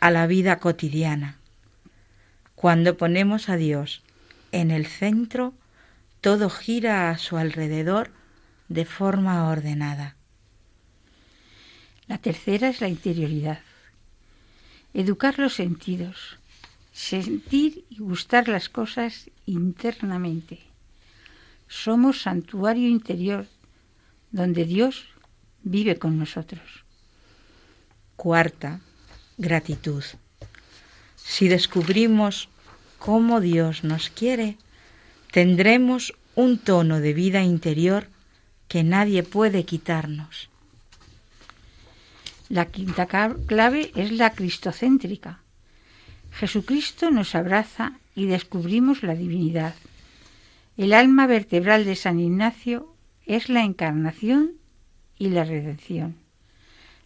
a 0.00 0.10
la 0.10 0.26
vida 0.26 0.60
cotidiana. 0.60 1.39
Cuando 2.60 2.98
ponemos 2.98 3.48
a 3.48 3.56
Dios 3.56 4.02
en 4.52 4.70
el 4.70 4.84
centro, 4.84 5.54
todo 6.20 6.50
gira 6.50 7.08
a 7.08 7.16
su 7.16 7.38
alrededor 7.38 8.10
de 8.68 8.84
forma 8.84 9.48
ordenada. 9.48 10.14
La 12.06 12.18
tercera 12.18 12.68
es 12.68 12.82
la 12.82 12.88
interioridad. 12.88 13.60
Educar 14.92 15.38
los 15.38 15.54
sentidos, 15.54 16.38
sentir 16.92 17.86
y 17.88 17.96
gustar 17.96 18.46
las 18.46 18.68
cosas 18.68 19.30
internamente. 19.46 20.60
Somos 21.66 22.20
santuario 22.20 22.90
interior 22.90 23.46
donde 24.32 24.66
Dios 24.66 25.06
vive 25.62 25.98
con 25.98 26.18
nosotros. 26.18 26.84
Cuarta, 28.16 28.80
gratitud. 29.38 30.04
Si 31.30 31.46
descubrimos 31.46 32.48
cómo 32.98 33.40
Dios 33.40 33.84
nos 33.84 34.10
quiere, 34.10 34.56
tendremos 35.30 36.12
un 36.34 36.58
tono 36.58 36.98
de 36.98 37.14
vida 37.14 37.44
interior 37.44 38.08
que 38.66 38.82
nadie 38.82 39.22
puede 39.22 39.64
quitarnos. 39.64 40.50
La 42.48 42.66
quinta 42.66 43.06
clave 43.46 43.92
es 43.94 44.10
la 44.10 44.32
cristocéntrica. 44.32 45.38
Jesucristo 46.32 47.12
nos 47.12 47.36
abraza 47.36 47.92
y 48.16 48.26
descubrimos 48.26 49.04
la 49.04 49.14
divinidad. 49.14 49.76
El 50.76 50.92
alma 50.92 51.28
vertebral 51.28 51.84
de 51.84 51.94
San 51.94 52.18
Ignacio 52.18 52.92
es 53.24 53.48
la 53.48 53.62
encarnación 53.62 54.54
y 55.16 55.28
la 55.28 55.44
redención. 55.44 56.16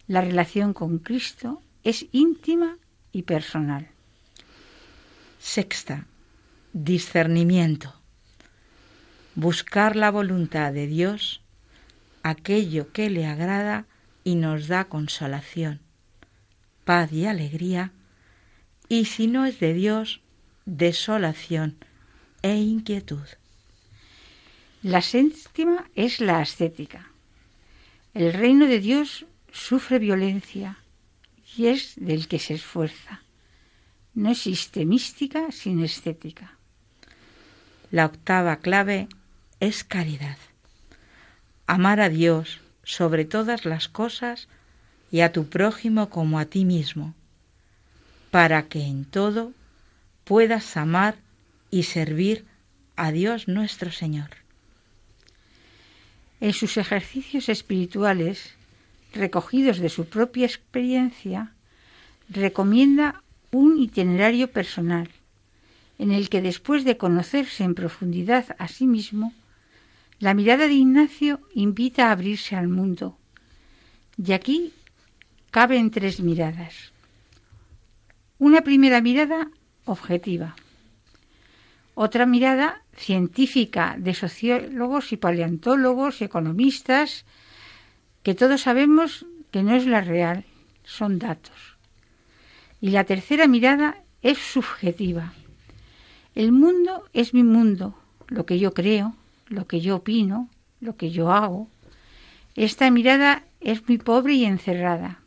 La 0.07 0.21
relación 0.21 0.73
con 0.73 0.97
Cristo 0.97 1.61
es 1.83 2.07
íntima 2.11 2.79
y 3.11 3.21
personal. 3.21 3.91
Sexta, 5.39 6.07
discernimiento. 6.73 7.93
Buscar 9.35 9.95
la 9.95 10.09
voluntad 10.11 10.73
de 10.73 10.87
Dios, 10.87 11.41
aquello 12.23 12.91
que 12.91 13.09
le 13.09 13.25
agrada 13.27 13.85
y 14.23 14.35
nos 14.35 14.67
da 14.67 14.85
consolación, 14.85 15.81
paz 16.83 17.11
y 17.11 17.25
alegría, 17.25 17.91
y 18.89 19.05
si 19.05 19.27
no 19.27 19.45
es 19.45 19.59
de 19.59 19.73
Dios, 19.73 20.21
desolación 20.65 21.77
e 22.41 22.55
inquietud. 22.55 23.27
La 24.81 25.01
séptima 25.01 25.89
es 25.95 26.21
la 26.21 26.39
ascética. 26.39 27.09
El 28.13 28.33
reino 28.33 28.67
de 28.67 28.79
Dios 28.79 29.25
sufre 29.51 29.99
violencia 29.99 30.77
y 31.57 31.67
es 31.67 31.93
del 31.97 32.27
que 32.27 32.39
se 32.39 32.53
esfuerza. 32.53 33.24
No 34.15 34.31
existe 34.31 34.85
mística 34.85 35.51
sin 35.51 35.83
estética. 35.83 36.57
La 37.91 38.05
octava 38.05 38.55
clave 38.57 39.09
es 39.59 39.83
caridad. 39.83 40.37
Amar 41.67 41.99
a 41.99 42.07
Dios 42.07 42.61
sobre 42.83 43.25
todas 43.25 43.65
las 43.65 43.89
cosas 43.89 44.47
y 45.11 45.19
a 45.19 45.33
tu 45.33 45.47
prójimo 45.47 46.09
como 46.09 46.39
a 46.39 46.45
ti 46.45 46.63
mismo, 46.63 47.13
para 48.31 48.67
que 48.69 48.83
en 48.83 49.03
todo 49.03 49.51
puedas 50.23 50.77
amar 50.77 51.17
y 51.69 51.83
servir 51.83 52.45
a 52.95 53.11
Dios 53.11 53.49
nuestro 53.49 53.91
Señor. 53.91 54.29
En 56.39 56.53
sus 56.53 56.77
ejercicios 56.77 57.49
espirituales, 57.49 58.55
recogidos 59.13 59.79
de 59.79 59.89
su 59.89 60.05
propia 60.05 60.45
experiencia, 60.45 61.51
recomienda 62.29 63.23
un 63.55 63.79
itinerario 63.79 64.51
personal, 64.51 65.09
en 65.97 66.11
el 66.11 66.27
que 66.27 66.41
después 66.41 66.83
de 66.83 66.97
conocerse 66.97 67.63
en 67.63 67.73
profundidad 67.73 68.55
a 68.59 68.67
sí 68.67 68.85
mismo, 68.85 69.33
la 70.19 70.33
mirada 70.33 70.67
de 70.67 70.73
Ignacio 70.73 71.39
invita 71.53 72.07
a 72.07 72.11
abrirse 72.11 72.55
al 72.55 72.67
mundo. 72.67 73.17
Y 74.17 74.33
aquí 74.33 74.73
caben 75.51 75.89
tres 75.89 76.19
miradas. 76.19 76.91
Una 78.39 78.61
primera 78.61 78.99
mirada 78.99 79.49
objetiva, 79.85 80.55
otra 81.93 82.25
mirada 82.25 82.81
científica 82.97 83.95
de 83.97 84.13
sociólogos 84.13 85.13
y 85.13 85.17
paleontólogos, 85.17 86.21
economistas, 86.21 87.23
que 88.21 88.35
todos 88.35 88.63
sabemos 88.63 89.25
que 89.51 89.63
no 89.63 89.73
es 89.75 89.85
la 89.85 90.01
real, 90.01 90.43
son 90.83 91.19
datos. 91.19 91.74
Y 92.81 92.89
la 92.89 93.03
tercera 93.03 93.47
mirada 93.47 94.03
es 94.21 94.37
subjetiva. 94.37 95.33
El 96.33 96.51
mundo 96.51 97.03
es 97.13 97.33
mi 97.33 97.43
mundo, 97.43 97.97
lo 98.27 98.45
que 98.45 98.59
yo 98.59 98.73
creo, 98.73 99.15
lo 99.47 99.67
que 99.67 99.79
yo 99.79 99.97
opino, 99.97 100.49
lo 100.81 100.97
que 100.97 101.11
yo 101.11 101.31
hago. 101.31 101.69
Esta 102.55 102.89
mirada 102.91 103.43
es 103.61 103.87
muy 103.87 103.97
pobre 103.97 104.33
y 104.33 104.45
encerrada. 104.45 105.19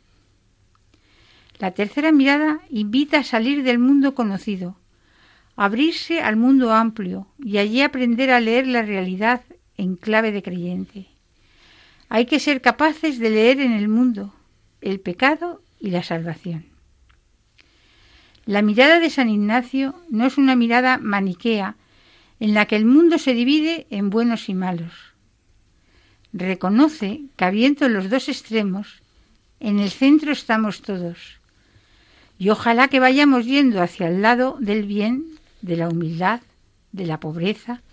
La 1.57 1.71
tercera 1.71 2.11
mirada 2.11 2.61
invita 2.69 3.19
a 3.19 3.23
salir 3.23 3.63
del 3.63 3.79
mundo 3.79 4.15
conocido, 4.15 4.77
abrirse 5.55 6.21
al 6.21 6.37
mundo 6.37 6.71
amplio 6.71 7.27
y 7.37 7.57
allí 7.57 7.81
aprender 7.81 8.31
a 8.31 8.39
leer 8.39 8.65
la 8.65 8.81
realidad 8.81 9.41
en 9.77 9.95
clave 9.95 10.31
de 10.31 10.41
creyente. 10.41 11.07
Hay 12.07 12.25
que 12.25 12.39
ser 12.39 12.61
capaces 12.61 13.19
de 13.19 13.29
leer 13.29 13.59
en 13.59 13.73
el 13.73 13.87
mundo 13.87 14.33
el 14.81 14.99
pecado 14.99 15.61
y 15.79 15.89
la 15.89 16.01
salvación. 16.01 16.65
La 18.49 18.63
mirada 18.63 18.99
de 18.99 19.11
San 19.11 19.29
Ignacio 19.29 19.93
no 20.09 20.25
es 20.25 20.39
una 20.39 20.55
mirada 20.55 20.97
maniquea 20.97 21.75
en 22.39 22.55
la 22.55 22.65
que 22.65 22.77
el 22.77 22.85
mundo 22.85 23.19
se 23.19 23.35
divide 23.35 23.85
en 23.91 24.09
buenos 24.09 24.49
y 24.49 24.55
malos. 24.55 24.91
Reconoce 26.33 27.21
que 27.35 27.45
habiendo 27.45 27.87
los 27.89 28.09
dos 28.09 28.27
extremos, 28.27 29.03
en 29.59 29.77
el 29.77 29.91
centro 29.91 30.31
estamos 30.31 30.81
todos. 30.81 31.37
Y 32.39 32.49
ojalá 32.49 32.87
que 32.87 32.99
vayamos 32.99 33.45
yendo 33.45 33.83
hacia 33.83 34.07
el 34.07 34.23
lado 34.23 34.57
del 34.59 34.87
bien 34.87 35.25
de 35.61 35.77
la 35.77 35.87
humildad, 35.87 36.41
de 36.91 37.05
la 37.05 37.19
pobreza, 37.19 37.83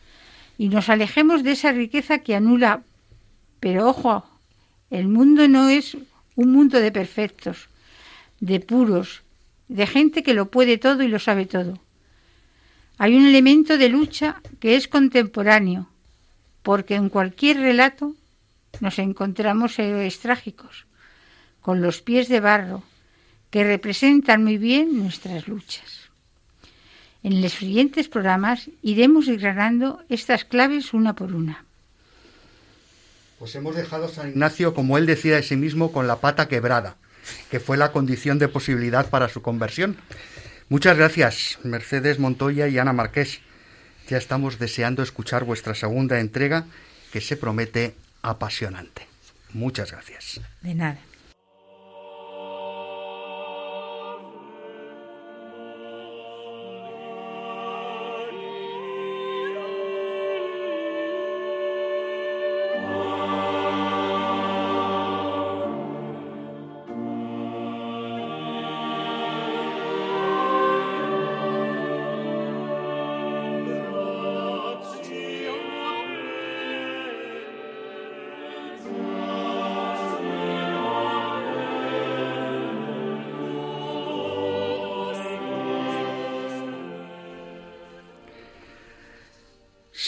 y 0.57 0.71
nos 0.71 0.89
alejemos 0.89 1.43
de 1.43 1.51
esa 1.51 1.73
riqueza 1.73 2.21
que 2.21 2.35
anula. 2.35 2.83
Pero 3.61 3.91
ojo, 3.91 4.25
el 4.89 5.07
mundo 5.07 5.49
no 5.49 5.69
es 5.69 5.99
un 6.35 6.51
mundo 6.51 6.81
de 6.81 6.93
perfectos, 6.93 7.69
de 8.41 8.59
puros, 8.59 9.23
de 9.69 9.87
gente 9.87 10.23
que 10.23 10.35
lo 10.35 10.51
puede 10.51 10.79
todo 10.79 11.03
y 11.03 11.09
lo 11.09 11.19
sabe 11.19 11.47
todo. 11.47 11.79
Hay 12.99 13.15
un 13.15 13.27
elemento 13.27 13.77
de 13.77 13.89
lucha 13.89 14.41
que 14.61 14.77
es 14.77 14.89
contemporáneo, 14.89 15.89
porque 16.63 16.95
en 16.95 17.09
cualquier 17.09 17.59
relato 17.59 18.15
nos 18.81 18.99
encontramos 18.99 19.79
héroes 19.79 20.19
trágicos, 20.21 20.87
con 21.61 21.83
los 21.83 22.01
pies 22.03 22.29
de 22.29 22.41
barro, 22.41 22.83
que 23.51 23.65
representan 23.65 24.45
muy 24.45 24.59
bien 24.59 24.99
nuestras 24.99 25.49
luchas. 25.49 26.11
En 27.23 27.43
los 27.43 27.53
siguientes 27.53 28.09
programas 28.09 28.71
iremos 28.83 29.27
desgranando 29.27 30.03
estas 30.09 30.45
claves 30.45 30.95
una 30.95 31.15
por 31.15 31.35
una. 31.35 31.65
Pues 33.39 33.55
hemos 33.55 33.77
dejado 33.77 34.07
a 34.07 34.09
San 34.09 34.31
Ignacio, 34.31 34.75
como 34.75 34.97
él 34.97 35.07
decía 35.07 35.37
de 35.37 35.43
sí 35.43 35.57
mismo, 35.57 35.93
con 35.93 36.07
la 36.07 36.21
pata 36.21 36.49
quebrada, 36.49 36.97
que 37.51 37.61
fue 37.61 37.77
la 37.77 37.93
condición 37.93 38.39
de 38.39 38.49
posibilidad 38.49 39.09
para 39.09 39.29
su 39.29 39.43
conversión. 39.43 39.97
Muchas 40.69 40.97
gracias, 40.97 41.59
Mercedes 41.63 42.19
Montoya 42.19 42.69
y 42.69 42.79
Ana 42.79 42.93
Marqués. 42.93 43.41
Ya 44.09 44.19
estamos 44.19 44.59
deseando 44.59 45.03
escuchar 45.03 45.45
vuestra 45.45 45.75
segunda 45.75 46.21
entrega, 46.21 46.67
que 47.13 47.21
se 47.21 47.37
promete 47.37 47.95
apasionante. 48.23 49.07
Muchas 49.53 49.93
gracias. 49.93 50.41
De 50.63 50.75
nada. 50.75 50.99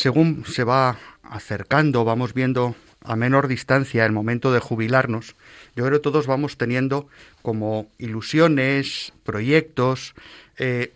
Según 0.09 0.47
se 0.47 0.65
va 0.65 0.97
acercando, 1.23 2.03
vamos 2.03 2.33
viendo 2.33 2.75
a 3.05 3.15
menor 3.15 3.47
distancia 3.47 4.07
el 4.07 4.13
momento 4.13 4.55
de 4.55 4.59
jubilarnos, 4.59 5.37
yo 5.77 5.85
creo 5.85 5.99
que 5.99 6.03
todos 6.03 6.27
vamos 6.27 6.57
teniendo 6.57 7.09
como 7.43 7.91
ilusiones, 7.99 9.13
proyectos, 9.23 10.15
eh, 10.57 10.95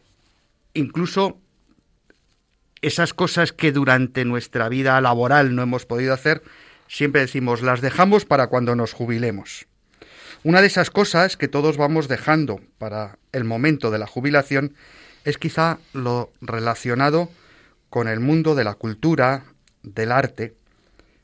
incluso 0.72 1.36
esas 2.80 3.12
cosas 3.12 3.52
que 3.52 3.70
durante 3.70 4.24
nuestra 4.24 4.70
vida 4.70 4.98
laboral 5.02 5.54
no 5.54 5.60
hemos 5.60 5.84
podido 5.84 6.14
hacer, 6.14 6.42
siempre 6.88 7.20
decimos, 7.20 7.60
las 7.60 7.82
dejamos 7.82 8.24
para 8.24 8.46
cuando 8.46 8.74
nos 8.76 8.94
jubilemos. 8.94 9.66
Una 10.42 10.62
de 10.62 10.68
esas 10.68 10.88
cosas 10.88 11.36
que 11.36 11.48
todos 11.48 11.76
vamos 11.76 12.08
dejando 12.08 12.62
para 12.78 13.18
el 13.32 13.44
momento 13.44 13.90
de 13.90 13.98
la 13.98 14.06
jubilación 14.06 14.74
es 15.26 15.36
quizá 15.36 15.80
lo 15.92 16.32
relacionado 16.40 17.28
con 17.92 18.08
el 18.08 18.20
mundo 18.20 18.54
de 18.54 18.64
la 18.64 18.72
cultura, 18.72 19.44
del 19.82 20.12
arte. 20.12 20.54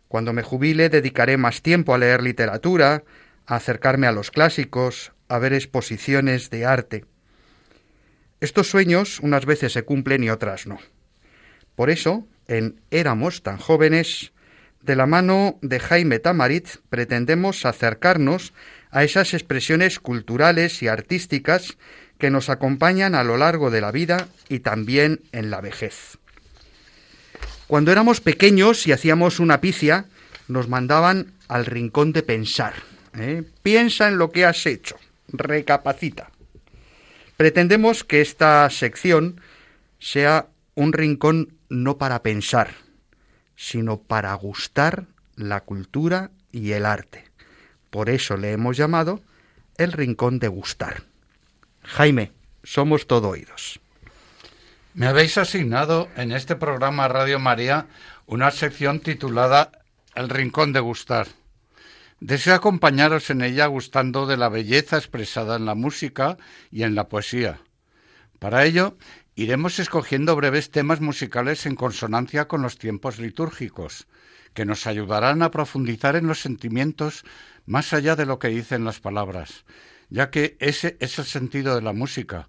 Cuando 0.06 0.34
me 0.34 0.42
jubile 0.42 0.90
dedicaré 0.90 1.38
más 1.38 1.62
tiempo 1.62 1.94
a 1.94 1.98
leer 1.98 2.22
literatura, 2.22 3.04
a 3.46 3.56
acercarme 3.56 4.06
a 4.06 4.12
los 4.12 4.30
clásicos, 4.30 5.12
a 5.28 5.38
ver 5.38 5.54
exposiciones 5.54 6.50
de 6.50 6.66
arte. 6.66 7.06
Estos 8.40 8.68
sueños 8.68 9.18
unas 9.20 9.46
veces 9.46 9.72
se 9.72 9.84
cumplen 9.84 10.22
y 10.24 10.28
otras 10.28 10.66
no. 10.66 10.78
Por 11.74 11.88
eso, 11.88 12.26
en 12.48 12.82
Éramos 12.90 13.42
tan 13.42 13.56
jóvenes, 13.56 14.34
de 14.82 14.94
la 14.94 15.06
mano 15.06 15.58
de 15.62 15.80
Jaime 15.80 16.18
Tamarit 16.18 16.68
pretendemos 16.90 17.64
acercarnos 17.64 18.52
a 18.90 19.04
esas 19.04 19.32
expresiones 19.32 20.00
culturales 20.00 20.82
y 20.82 20.88
artísticas 20.88 21.78
que 22.18 22.28
nos 22.28 22.50
acompañan 22.50 23.14
a 23.14 23.24
lo 23.24 23.38
largo 23.38 23.70
de 23.70 23.80
la 23.80 23.90
vida 23.90 24.28
y 24.50 24.60
también 24.60 25.22
en 25.32 25.48
la 25.48 25.62
vejez. 25.62 26.18
Cuando 27.68 27.92
éramos 27.92 28.22
pequeños 28.22 28.86
y 28.86 28.92
hacíamos 28.92 29.40
una 29.40 29.60
picia, 29.60 30.06
nos 30.48 30.68
mandaban 30.68 31.34
al 31.48 31.66
rincón 31.66 32.14
de 32.14 32.22
pensar. 32.22 32.72
¿eh? 33.12 33.44
Piensa 33.62 34.08
en 34.08 34.16
lo 34.16 34.32
que 34.32 34.46
has 34.46 34.64
hecho, 34.64 34.96
recapacita. 35.28 36.30
Pretendemos 37.36 38.04
que 38.04 38.22
esta 38.22 38.68
sección 38.70 39.42
sea 39.98 40.46
un 40.74 40.94
rincón 40.94 41.58
no 41.68 41.98
para 41.98 42.22
pensar, 42.22 42.70
sino 43.54 44.00
para 44.00 44.32
gustar 44.32 45.04
la 45.36 45.60
cultura 45.60 46.30
y 46.50 46.72
el 46.72 46.86
arte. 46.86 47.26
Por 47.90 48.08
eso 48.08 48.38
le 48.38 48.52
hemos 48.52 48.78
llamado 48.78 49.20
el 49.76 49.92
rincón 49.92 50.38
de 50.38 50.48
gustar. 50.48 51.02
Jaime, 51.82 52.32
somos 52.62 53.06
todo 53.06 53.28
oídos. 53.28 53.78
Me 54.98 55.06
habéis 55.06 55.38
asignado 55.38 56.08
en 56.16 56.32
este 56.32 56.56
programa 56.56 57.06
Radio 57.06 57.38
María 57.38 57.86
una 58.26 58.50
sección 58.50 58.98
titulada 58.98 59.70
El 60.16 60.28
Rincón 60.28 60.72
de 60.72 60.80
Gustar. 60.80 61.28
Deseo 62.18 62.56
acompañaros 62.56 63.30
en 63.30 63.42
ella 63.42 63.66
gustando 63.66 64.26
de 64.26 64.36
la 64.36 64.48
belleza 64.48 64.96
expresada 64.96 65.54
en 65.54 65.66
la 65.66 65.76
música 65.76 66.36
y 66.72 66.82
en 66.82 66.96
la 66.96 67.08
poesía. 67.08 67.60
Para 68.40 68.64
ello, 68.64 68.96
iremos 69.36 69.78
escogiendo 69.78 70.34
breves 70.34 70.72
temas 70.72 71.00
musicales 71.00 71.64
en 71.66 71.76
consonancia 71.76 72.48
con 72.48 72.62
los 72.62 72.76
tiempos 72.76 73.20
litúrgicos, 73.20 74.08
que 74.52 74.64
nos 74.64 74.88
ayudarán 74.88 75.42
a 75.42 75.52
profundizar 75.52 76.16
en 76.16 76.26
los 76.26 76.40
sentimientos 76.40 77.22
más 77.66 77.92
allá 77.92 78.16
de 78.16 78.26
lo 78.26 78.40
que 78.40 78.48
dicen 78.48 78.84
las 78.84 78.98
palabras, 78.98 79.64
ya 80.10 80.30
que 80.30 80.56
ese 80.58 80.96
es 80.98 81.20
el 81.20 81.24
sentido 81.24 81.76
de 81.76 81.82
la 81.82 81.92
música, 81.92 82.48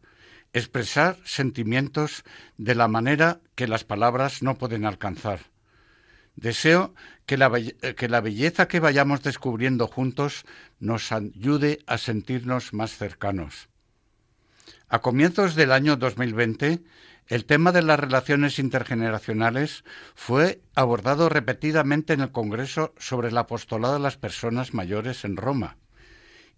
expresar 0.54 1.18
sentimientos 1.26 2.24
de 2.58 2.76
la 2.76 2.88
manera 2.88 3.40
que 3.56 3.68
las 3.68 3.84
palabras 3.84 4.42
no 4.42 4.56
pueden 4.56 4.86
alcanzar. 4.86 5.42
Deseo 6.36 6.94
que 7.26 7.38
la, 7.38 7.52
que 7.96 8.08
la, 8.08 8.22
belleza 8.22 8.68
que 8.68 8.80
vayamos 8.80 9.22
descubriendo 9.24 9.88
juntos 9.88 10.46
nos 10.80 11.12
ayude 11.12 11.80
a 11.86 11.98
sentirnos 11.98 12.74
más 12.74 12.96
cercanos. 12.96 13.70
A 14.88 15.00
comienzos 15.00 15.56
del 15.56 15.72
año 15.72 15.98
2020, 15.98 16.82
el 17.28 17.46
tema 17.46 17.72
de 17.72 17.84
las 17.84 18.00
relaciones 18.00 18.58
intergeneracionales 18.58 19.84
fue 20.16 20.62
abordado 20.74 21.30
repetidamente 21.30 22.14
en 22.14 22.22
el 22.22 22.32
Congreso 22.32 22.96
sobre 22.98 23.28
el 23.28 23.38
apostolado 23.38 23.96
de 23.96 24.00
las 24.00 24.18
personas 24.18 24.74
mayores 24.74 25.26
en 25.26 25.38
Roma 25.38 25.78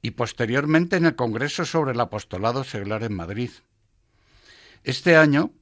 y 0.02 0.12
posteriormente 0.12 0.96
en 0.96 1.06
el 1.06 1.16
Congreso 1.16 1.66
sobre 1.66 1.92
el 1.92 2.00
apostolado 2.00 2.64
seglar 2.64 3.04
en 3.04 3.14
Madrid. 3.14 3.52
Este 4.84 5.16
año, 5.16 5.54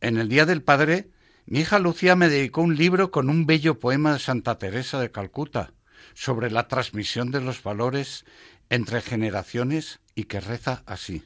en 0.00 0.18
el 0.18 0.28
Día 0.28 0.46
del 0.46 0.62
Padre, 0.62 1.10
mi 1.46 1.60
hija 1.60 1.80
Lucía 1.80 2.14
me 2.14 2.28
dedicó 2.28 2.60
un 2.60 2.76
libro 2.76 3.10
con 3.10 3.28
un 3.28 3.44
bello 3.44 3.80
poema 3.80 4.12
de 4.12 4.18
Santa 4.20 4.58
Teresa 4.58 5.00
de 5.00 5.10
Calcuta 5.10 5.72
sobre 6.14 6.50
la 6.50 6.68
transmisión 6.68 7.30
de 7.32 7.40
los 7.40 7.62
valores 7.62 8.24
entre 8.70 9.00
generaciones 9.00 10.00
y 10.14 10.24
que 10.24 10.40
reza 10.40 10.82
así. 10.86 11.24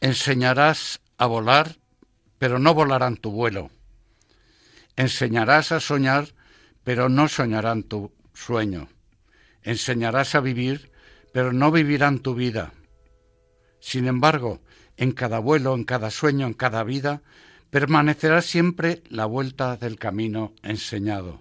Enseñarás 0.00 1.00
a 1.18 1.26
volar, 1.26 1.76
pero 2.38 2.58
no 2.58 2.72
volarán 2.74 3.16
tu 3.16 3.30
vuelo. 3.30 3.70
Enseñarás 4.96 5.72
a 5.72 5.80
soñar, 5.80 6.28
pero 6.84 7.08
no 7.08 7.28
soñarán 7.28 7.82
tu 7.82 8.12
sueño. 8.32 8.88
Enseñarás 9.62 10.34
a 10.34 10.40
vivir, 10.40 10.90
pero 11.32 11.52
no 11.52 11.70
vivirán 11.70 12.20
tu 12.20 12.34
vida. 12.34 12.72
Sin 13.80 14.06
embargo, 14.06 14.60
en 14.96 15.12
cada 15.12 15.38
vuelo, 15.38 15.74
en 15.74 15.84
cada 15.84 16.10
sueño, 16.10 16.46
en 16.46 16.54
cada 16.54 16.82
vida, 16.82 17.22
permanecerá 17.70 18.42
siempre 18.42 19.02
la 19.08 19.26
vuelta 19.26 19.76
del 19.76 19.98
camino 19.98 20.54
enseñado. 20.62 21.40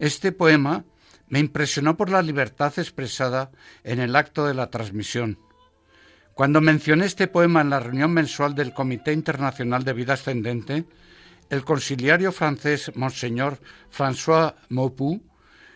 Este 0.00 0.32
poema 0.32 0.86
me 1.28 1.40
impresionó 1.40 1.98
por 1.98 2.08
la 2.08 2.22
libertad 2.22 2.72
expresada 2.78 3.50
en 3.84 4.00
el 4.00 4.16
acto 4.16 4.46
de 4.46 4.54
la 4.54 4.70
transmisión. 4.70 5.38
Cuando 6.32 6.62
mencioné 6.62 7.04
este 7.04 7.28
poema 7.28 7.60
en 7.60 7.68
la 7.68 7.80
reunión 7.80 8.10
mensual 8.10 8.54
del 8.54 8.72
Comité 8.72 9.12
Internacional 9.12 9.84
de 9.84 9.92
Vida 9.92 10.14
Ascendente, 10.14 10.86
el 11.50 11.64
conciliario 11.64 12.32
francés 12.32 12.90
Monseñor 12.94 13.60
François 13.94 14.54
Maupoux 14.70 15.20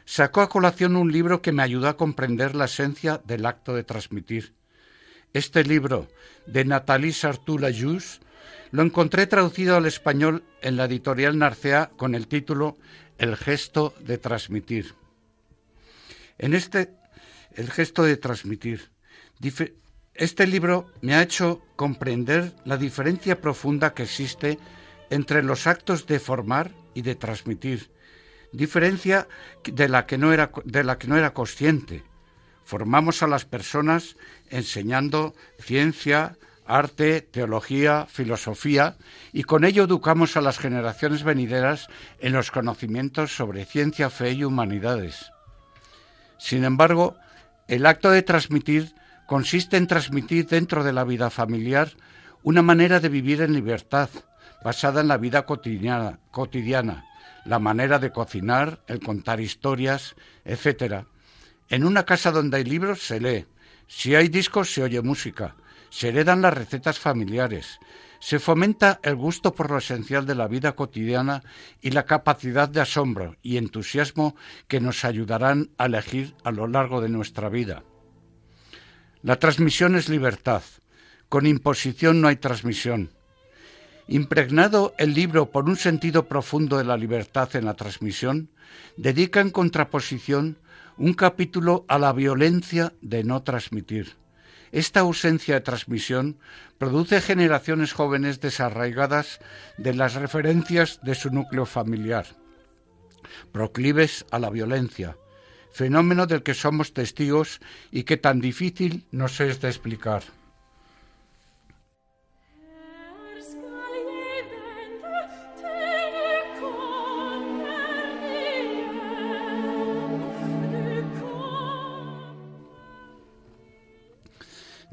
sacó 0.07 0.41
a 0.41 0.49
colación 0.49 0.97
un 0.97 1.13
libro 1.13 1.43
que 1.43 1.53
me 1.53 1.63
ayudó 1.63 1.89
a 1.89 1.99
comprender 1.99 2.55
la 2.55 2.65
esencia 2.65 3.21
del 3.27 3.45
acto 3.45 3.75
de 3.75 3.85
transmitir. 3.85 4.55
Este 5.35 5.65
libro, 5.65 6.09
de 6.47 6.65
Nathalie 6.65 7.13
Sartou-Lajus, 7.13 8.21
lo 8.71 8.83
encontré 8.83 9.27
traducido 9.27 9.77
al 9.77 9.87
español 9.87 10.45
en 10.63 10.77
la 10.77 10.87
editorial 10.87 11.39
Narcea 11.39 11.91
con 11.97 12.15
el 12.15 12.27
título 12.27 12.77
el 13.19 13.37
gesto 13.37 13.95
de 14.01 14.19
transmitir. 14.19 14.95
En 16.39 16.55
este, 16.55 16.91
el 17.55 17.71
gesto 17.71 18.03
de 18.03 18.17
transmitir, 18.17 18.91
este 20.15 20.47
libro 20.47 20.91
me 21.01 21.15
ha 21.15 21.23
hecho 21.23 21.63
comprender 21.77 22.53
la 22.65 22.77
diferencia 22.77 23.41
profunda 23.41 23.95
que 23.95 24.05
existe 24.05 24.59
entre 25.11 25.43
los 25.43 25.67
actos 25.67 26.07
de 26.07 26.19
formar 26.19 26.73
y 26.95 27.03
de 27.03 27.15
transmitir, 27.15 27.91
diferencia 28.53 29.29
de 29.65 29.89
la 29.89 30.07
que 30.07 30.19
no 30.19 30.33
era, 30.33 30.51
de 30.65 30.85
la 30.85 30.99
que 30.99 31.09
no 31.09 31.17
era 31.17 31.35
consciente. 31.35 32.03
Formamos 32.65 33.23
a 33.23 33.27
las 33.27 33.45
personas 33.45 34.17
enseñando 34.51 35.35
ciencia, 35.59 36.39
arte, 36.67 37.21
teología, 37.21 38.07
filosofía, 38.09 38.97
y 39.33 39.43
con 39.45 39.65
ello 39.65 39.85
educamos 39.85 40.37
a 40.37 40.41
las 40.41 40.59
generaciones 40.59 41.23
venideras 41.23 41.89
en 42.19 42.33
los 42.33 42.51
conocimientos 42.51 43.35
sobre 43.37 43.65
ciencia, 43.65 44.11
fe 44.11 44.33
y 44.33 44.45
humanidades. 44.45 45.31
Sin 46.39 46.65
embargo, 46.65 47.17
el 47.69 47.87
acto 47.87 48.11
de 48.11 48.23
transmitir 48.23 48.95
consiste 49.27 49.77
en 49.77 49.87
transmitir 49.87 50.47
dentro 50.47 50.85
de 50.85 50.93
la 50.93 51.05
vida 51.05 51.31
familiar 51.31 51.91
una 52.43 52.63
manera 52.63 53.01
de 53.01 53.09
vivir 53.09 53.41
en 53.41 53.55
libertad, 53.55 54.11
basada 54.63 55.01
en 55.01 55.09
la 55.09 55.17
vida 55.17 55.47
cotidiana, 55.47 57.05
la 57.45 57.59
manera 57.59 57.99
de 57.99 58.13
cocinar, 58.13 58.81
el 58.87 59.01
contar 59.01 59.41
historias, 59.41 60.15
etc. 60.45 61.05
En 61.69 61.85
una 61.85 62.05
casa 62.05 62.31
donde 62.31 62.59
hay 62.59 62.65
libros 62.65 63.03
se 63.03 63.21
lee, 63.21 63.47
si 63.87 64.15
hay 64.15 64.29
discos 64.29 64.73
se 64.73 64.83
oye 64.83 65.01
música, 65.03 65.55
se 65.95 66.09
heredan 66.09 66.43
las 66.43 66.53
recetas 66.53 66.99
familiares, 66.99 67.79
se 68.19 68.41
fomenta 68.41 68.99
el 69.05 69.15
gusto 69.15 69.55
por 69.55 69.71
lo 69.71 69.79
esencial 69.79 70.27
de 70.27 70.35
la 70.35 70.49
vida 70.49 70.73
cotidiana 70.73 71.45
y 71.81 71.93
la 71.93 72.05
capacidad 72.05 72.69
de 72.69 72.81
asombro 72.81 73.37
y 73.43 73.59
entusiasmo 73.59 74.35
que 74.67 74.81
nos 74.81 75.05
ayudarán 75.05 75.71
a 75.79 75.87
elegir 75.87 76.35
a 76.43 76.51
lo 76.51 76.67
largo 76.67 77.01
de 77.01 77.11
nuestra 77.11 77.49
vida. 77.49 77.85
La 79.23 79.39
transmisión 79.39 79.95
es 79.95 80.09
libertad. 80.09 80.65
Con 81.29 81.47
imposición 81.47 82.21
no 82.21 82.27
hay 82.27 82.37
transmisión. 82.37 83.11
Impregnado 84.09 84.95
el 84.99 85.15
libro 85.15 85.53
por 85.53 85.67
un 85.67 85.77
sentido 85.77 86.27
profundo 86.27 86.77
de 86.77 86.85
la 86.85 86.97
libertad 86.97 87.55
en 87.55 87.67
la 87.67 87.75
transmisión, 87.75 88.51
dedica 88.97 89.41
en 89.41 89.51
contraposición 89.51 90.59
un 90.97 91.15
capítulo 91.15 91.85
a 91.87 92.01
la 92.01 92.13
violencia 92.13 92.95
de 93.01 93.23
no 93.23 93.45
transmitir. 93.45 94.24
Esta 94.75 95.01
ausencia 95.07 95.55
de 95.55 95.61
transmisión 95.61 96.37
produce 96.79 97.21
generaciones 97.21 97.93
jóvenes 97.93 98.41
desarraigadas 98.41 99.39
de 99.79 99.95
las 99.95 100.15
referencias 100.15 100.99
de 101.05 101.15
su 101.15 101.31
núcleo 101.31 101.65
familiar, 101.65 102.27
proclives 103.53 104.27
a 104.33 104.41
la 104.41 104.51
violencia, 104.51 105.17
fenómeno 105.71 106.27
del 106.27 106.43
que 106.43 106.55
somos 106.55 106.93
testigos 106.93 107.61
y 107.93 108.03
que 108.03 108.17
tan 108.17 108.41
difícil 108.41 109.07
nos 109.13 109.39
es 109.41 109.61
de 109.61 109.69
explicar. 109.69 110.25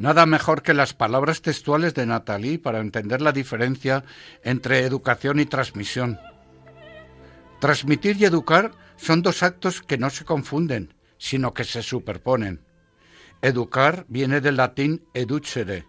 Nada 0.01 0.25
mejor 0.25 0.63
que 0.63 0.73
las 0.73 0.95
palabras 0.95 1.43
textuales 1.43 1.93
de 1.93 2.07
Nathalie 2.07 2.57
para 2.57 2.79
entender 2.79 3.21
la 3.21 3.31
diferencia 3.31 4.03
entre 4.43 4.79
educación 4.79 5.39
y 5.39 5.45
transmisión. 5.45 6.19
Transmitir 7.59 8.19
y 8.19 8.25
educar 8.25 8.71
son 8.97 9.21
dos 9.21 9.43
actos 9.43 9.83
que 9.83 9.99
no 9.99 10.09
se 10.09 10.25
confunden, 10.25 10.95
sino 11.19 11.53
que 11.53 11.65
se 11.65 11.83
superponen. 11.83 12.65
Educar 13.43 14.07
viene 14.07 14.41
del 14.41 14.57
latín 14.57 15.05
educere, 15.13 15.85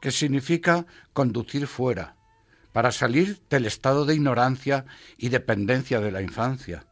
que 0.00 0.12
significa 0.12 0.86
conducir 1.12 1.66
fuera, 1.66 2.14
para 2.70 2.92
salir 2.92 3.40
del 3.50 3.66
estado 3.66 4.04
de 4.04 4.14
ignorancia 4.14 4.84
y 5.18 5.30
dependencia 5.30 5.98
de 5.98 6.12
la 6.12 6.22
infancia. 6.22 6.86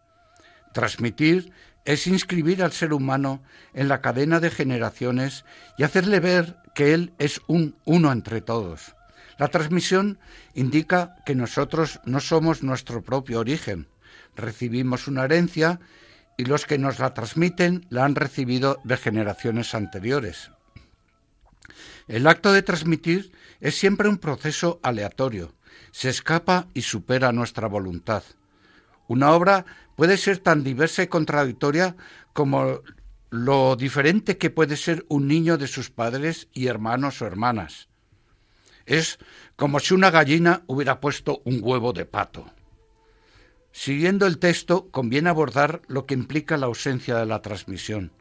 Transmitir 0.72 1.52
es 1.84 2.06
inscribir 2.06 2.62
al 2.62 2.72
ser 2.72 2.92
humano 2.92 3.42
en 3.74 3.88
la 3.88 4.00
cadena 4.00 4.40
de 4.40 4.50
generaciones 4.50 5.44
y 5.76 5.82
hacerle 5.82 6.20
ver 6.20 6.56
que 6.74 6.94
Él 6.94 7.12
es 7.18 7.40
un 7.46 7.76
uno 7.84 8.10
entre 8.12 8.40
todos. 8.40 8.94
La 9.38 9.48
transmisión 9.48 10.18
indica 10.54 11.16
que 11.26 11.34
nosotros 11.34 12.00
no 12.04 12.20
somos 12.20 12.62
nuestro 12.62 13.02
propio 13.02 13.40
origen. 13.40 13.88
Recibimos 14.36 15.08
una 15.08 15.24
herencia 15.24 15.80
y 16.36 16.44
los 16.44 16.66
que 16.66 16.78
nos 16.78 16.98
la 16.98 17.14
transmiten 17.14 17.86
la 17.90 18.04
han 18.04 18.14
recibido 18.14 18.80
de 18.84 18.96
generaciones 18.96 19.74
anteriores. 19.74 20.50
El 22.06 22.26
acto 22.26 22.52
de 22.52 22.62
transmitir 22.62 23.32
es 23.60 23.76
siempre 23.76 24.08
un 24.08 24.18
proceso 24.18 24.78
aleatorio. 24.82 25.54
Se 25.90 26.10
escapa 26.10 26.66
y 26.74 26.82
supera 26.82 27.32
nuestra 27.32 27.66
voluntad. 27.66 28.22
Una 29.08 29.32
obra 29.32 29.66
puede 29.96 30.16
ser 30.16 30.38
tan 30.38 30.64
diversa 30.64 31.02
y 31.02 31.08
contradictoria 31.08 31.96
como 32.32 32.80
lo 33.30 33.76
diferente 33.76 34.38
que 34.38 34.50
puede 34.50 34.76
ser 34.76 35.04
un 35.08 35.26
niño 35.26 35.58
de 35.58 35.66
sus 35.66 35.90
padres 35.90 36.48
y 36.52 36.66
hermanos 36.68 37.20
o 37.20 37.26
hermanas. 37.26 37.88
Es 38.86 39.18
como 39.56 39.80
si 39.80 39.94
una 39.94 40.10
gallina 40.10 40.62
hubiera 40.66 41.00
puesto 41.00 41.42
un 41.44 41.58
huevo 41.62 41.92
de 41.92 42.06
pato. 42.06 42.46
Siguiendo 43.72 44.26
el 44.26 44.38
texto, 44.38 44.88
conviene 44.90 45.30
abordar 45.30 45.82
lo 45.88 46.06
que 46.06 46.14
implica 46.14 46.56
la 46.56 46.66
ausencia 46.66 47.16
de 47.16 47.26
la 47.26 47.42
transmisión. 47.42 48.12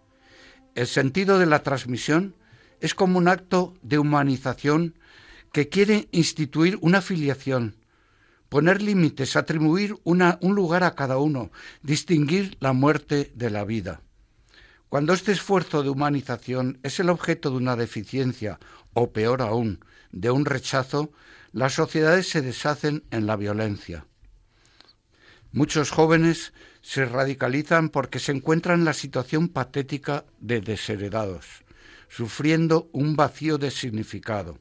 El 0.74 0.88
sentido 0.88 1.38
de 1.38 1.46
la 1.46 1.62
transmisión 1.62 2.34
es 2.82 2.96
como 2.96 3.20
un 3.20 3.28
acto 3.28 3.76
de 3.84 4.00
humanización 4.00 4.96
que 5.52 5.70
quiere 5.70 6.08
instituir 6.12 6.80
una 6.82 7.02
filiación, 7.02 7.76
poner 8.54 8.84
límites, 8.84 9.36
atribuir 9.36 9.96
un 10.04 10.54
lugar 10.54 10.84
a 10.84 10.94
cada 10.94 11.18
uno, 11.18 11.50
distinguir 11.82 12.56
la 12.60 12.72
muerte 12.72 13.32
de 13.34 13.50
la 13.50 13.64
vida. 13.64 14.02
Cuando 14.90 15.14
este 15.14 15.32
esfuerzo 15.32 15.82
de 15.82 15.90
humanización 15.90 16.78
es 16.84 17.00
el 17.00 17.10
objeto 17.10 17.50
de 17.50 17.58
una 17.58 17.76
deficiencia, 17.76 18.60
o 18.94 19.12
peor 19.12 19.42
aún, 19.42 19.84
de 20.12 20.30
un 20.30 20.46
rechazo, 20.46 21.12
las 21.52 21.74
sociedades 21.74 22.30
se 22.30 22.44
deshacen 22.44 23.04
en 23.10 23.26
la 23.26 23.38
violencia. 23.38 24.06
Muchos 25.52 25.90
jóvenes 25.90 26.54
se 26.84 27.06
radicalizan 27.06 27.90
porque 27.90 28.20
se 28.20 28.34
encuentran 28.34 28.82
en 28.82 28.86
la 28.86 28.94
situación 28.94 29.48
patética 29.48 30.26
de 30.40 30.62
desheredados, 30.62 31.64
sufriendo 32.08 32.88
un 32.94 33.16
vacío 33.16 33.58
de 33.58 33.72
significado. 33.72 34.60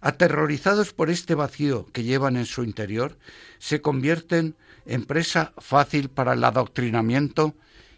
Aterrorizados 0.00 0.92
por 0.92 1.10
este 1.10 1.34
vacío 1.34 1.86
que 1.92 2.04
llevan 2.04 2.36
en 2.36 2.46
su 2.46 2.62
interior, 2.62 3.18
se 3.58 3.80
convierten 3.80 4.56
en 4.86 5.04
presa 5.04 5.52
fácil 5.58 6.08
para 6.08 6.34
el 6.34 6.44
adoctrinamiento 6.44 7.56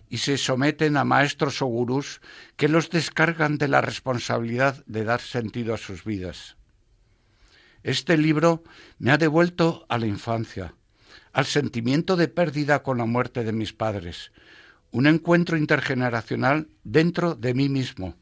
y 0.08 0.18
se 0.18 0.38
someten 0.38 0.96
a 0.96 1.04
maestros 1.04 1.62
o 1.62 1.66
gurús 1.66 2.20
que 2.56 2.68
los 2.68 2.90
descargan 2.90 3.58
de 3.58 3.68
la 3.68 3.80
responsabilidad 3.80 4.84
de 4.86 5.04
dar 5.04 5.20
sentido 5.20 5.72
a 5.72 5.78
sus 5.78 6.04
vidas. 6.04 6.56
Este 7.82 8.18
libro 8.18 8.62
me 8.98 9.12
ha 9.12 9.18
devuelto 9.18 9.86
a 9.88 9.96
la 9.96 10.06
infancia, 10.06 10.74
al 11.32 11.46
sentimiento 11.46 12.16
de 12.16 12.28
pérdida 12.28 12.82
con 12.82 12.98
la 12.98 13.06
muerte 13.06 13.44
de 13.44 13.52
mis 13.52 13.72
padres, 13.72 14.32
un 14.90 15.06
encuentro 15.06 15.56
intergeneracional 15.56 16.68
dentro 16.82 17.36
de 17.36 17.54
mí 17.54 17.68
mismo, 17.68 18.16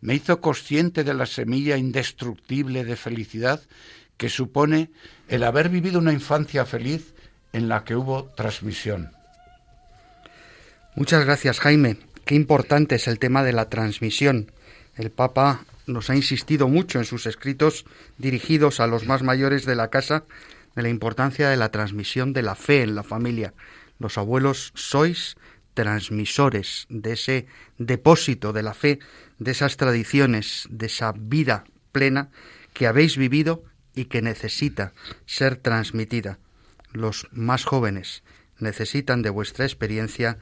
me 0.00 0.14
hizo 0.14 0.40
consciente 0.40 1.04
de 1.04 1.14
la 1.14 1.26
semilla 1.26 1.76
indestructible 1.76 2.84
de 2.84 2.96
felicidad 2.96 3.60
que 4.16 4.28
supone 4.28 4.90
el 5.28 5.44
haber 5.44 5.68
vivido 5.68 5.98
una 5.98 6.12
infancia 6.12 6.64
feliz 6.66 7.14
en 7.52 7.68
la 7.68 7.84
que 7.84 7.96
hubo 7.96 8.24
transmisión. 8.36 9.12
Muchas 10.94 11.24
gracias, 11.24 11.60
Jaime. 11.60 11.96
Qué 12.24 12.34
importante 12.34 12.96
es 12.96 13.08
el 13.08 13.18
tema 13.18 13.42
de 13.42 13.52
la 13.52 13.68
transmisión. 13.68 14.52
El 14.96 15.10
Papa 15.10 15.64
nos 15.86 16.10
ha 16.10 16.16
insistido 16.16 16.68
mucho 16.68 16.98
en 16.98 17.04
sus 17.04 17.26
escritos 17.26 17.84
dirigidos 18.18 18.80
a 18.80 18.86
los 18.86 19.06
más 19.06 19.22
mayores 19.22 19.64
de 19.64 19.76
la 19.76 19.88
casa 19.88 20.24
de 20.74 20.82
la 20.82 20.88
importancia 20.88 21.48
de 21.48 21.56
la 21.56 21.70
transmisión 21.70 22.32
de 22.32 22.42
la 22.42 22.54
fe 22.54 22.82
en 22.82 22.94
la 22.94 23.02
familia. 23.02 23.54
Los 23.98 24.18
abuelos 24.18 24.72
sois 24.74 25.36
transmisores 25.78 26.86
de 26.88 27.12
ese 27.12 27.46
depósito 27.78 28.52
de 28.52 28.64
la 28.64 28.74
fe 28.74 28.98
de 29.38 29.52
esas 29.52 29.76
tradiciones, 29.76 30.66
de 30.70 30.86
esa 30.86 31.12
vida 31.16 31.62
plena 31.92 32.30
que 32.72 32.88
habéis 32.88 33.16
vivido 33.16 33.62
y 33.94 34.06
que 34.06 34.20
necesita 34.20 34.92
ser 35.24 35.54
transmitida. 35.54 36.40
Los 36.90 37.28
más 37.30 37.64
jóvenes 37.64 38.24
necesitan 38.58 39.22
de 39.22 39.30
vuestra 39.30 39.66
experiencia 39.66 40.38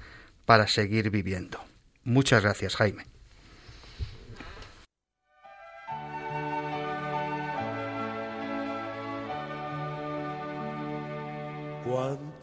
para 0.47 0.69
seguir 0.69 1.11
viviendo. 1.11 1.63
Muchas 2.03 2.43
gracias, 2.43 2.77
Jaime. 2.77 3.05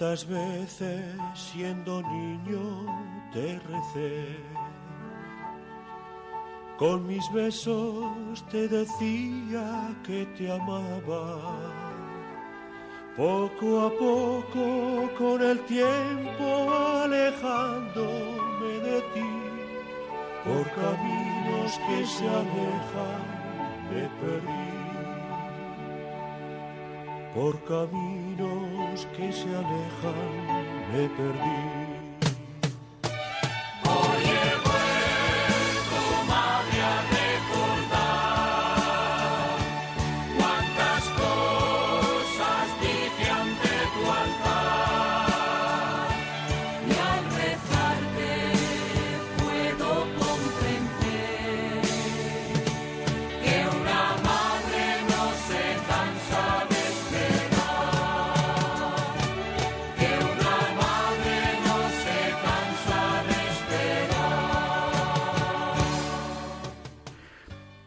¿Cuántas 0.04 0.28
veces 0.28 1.16
siendo 1.34 2.02
niño 2.02 2.86
te 3.32 3.58
recé? 3.60 4.36
Con 6.78 7.08
mis 7.08 7.24
besos 7.32 8.44
te 8.52 8.68
decía 8.68 9.96
que 10.06 10.26
te 10.38 10.52
amaba. 10.52 11.40
Poco 13.16 13.80
a 13.80 13.90
poco, 13.92 15.10
con 15.18 15.42
el 15.42 15.62
tiempo 15.68 16.70
alejándome 17.02 18.72
de 18.84 19.02
ti, 19.14 19.34
por 20.44 20.70
caminos 20.72 21.80
que 21.88 22.06
se 22.06 22.28
alejan, 22.28 23.24
me 23.90 24.10
perdí. 24.20 24.63
Por 27.34 27.60
caminos 27.64 29.08
que 29.18 29.34
se 29.34 29.50
alejan, 29.50 30.46
me 30.92 31.10
perdí. 31.10 31.83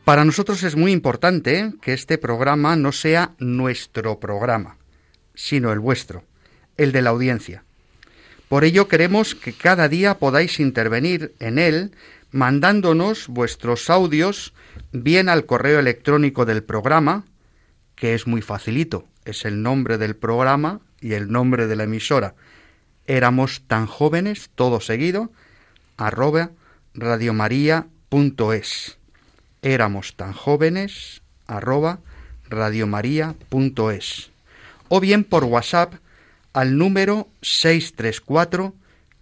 Para 0.06 0.24
nosotros 0.24 0.62
es 0.62 0.76
muy 0.76 0.92
importante 0.92 1.72
que 1.82 1.92
este 1.92 2.16
programa 2.16 2.76
no 2.76 2.92
sea 2.92 3.32
nuestro 3.40 4.20
programa, 4.20 4.76
sino 5.34 5.72
el 5.72 5.80
vuestro, 5.80 6.22
el 6.76 6.92
de 6.92 7.02
la 7.02 7.10
audiencia. 7.10 7.64
Por 8.48 8.62
ello 8.62 8.86
queremos 8.86 9.34
que 9.34 9.52
cada 9.52 9.88
día 9.88 10.20
podáis 10.20 10.60
intervenir 10.60 11.34
en 11.40 11.58
él 11.58 11.90
mandándonos 12.30 13.26
vuestros 13.26 13.90
audios 13.90 14.54
bien 14.92 15.28
al 15.28 15.44
correo 15.44 15.80
electrónico 15.80 16.44
del 16.44 16.62
programa, 16.62 17.24
que 17.96 18.14
es 18.14 18.28
muy 18.28 18.42
facilito, 18.42 19.08
es 19.24 19.44
el 19.44 19.60
nombre 19.60 19.98
del 19.98 20.14
programa 20.14 20.82
y 21.00 21.14
el 21.14 21.32
nombre 21.32 21.66
de 21.66 21.74
la 21.74 21.82
emisora. 21.82 22.36
Éramos 23.08 23.64
tan 23.66 23.86
jóvenes, 23.86 24.50
todo 24.54 24.80
seguido, 24.80 25.32
arroba 25.96 26.52
radiomaria.es. 26.94 28.95
Éramos 29.66 30.14
tan 30.14 30.32
jóvenes 30.32 31.22
arroba 31.48 31.98
radiomaria.es. 32.48 34.30
O 34.88 35.00
bien 35.00 35.24
por 35.24 35.42
WhatsApp 35.42 35.94
al 36.52 36.78
número 36.78 37.26
634 37.42 38.74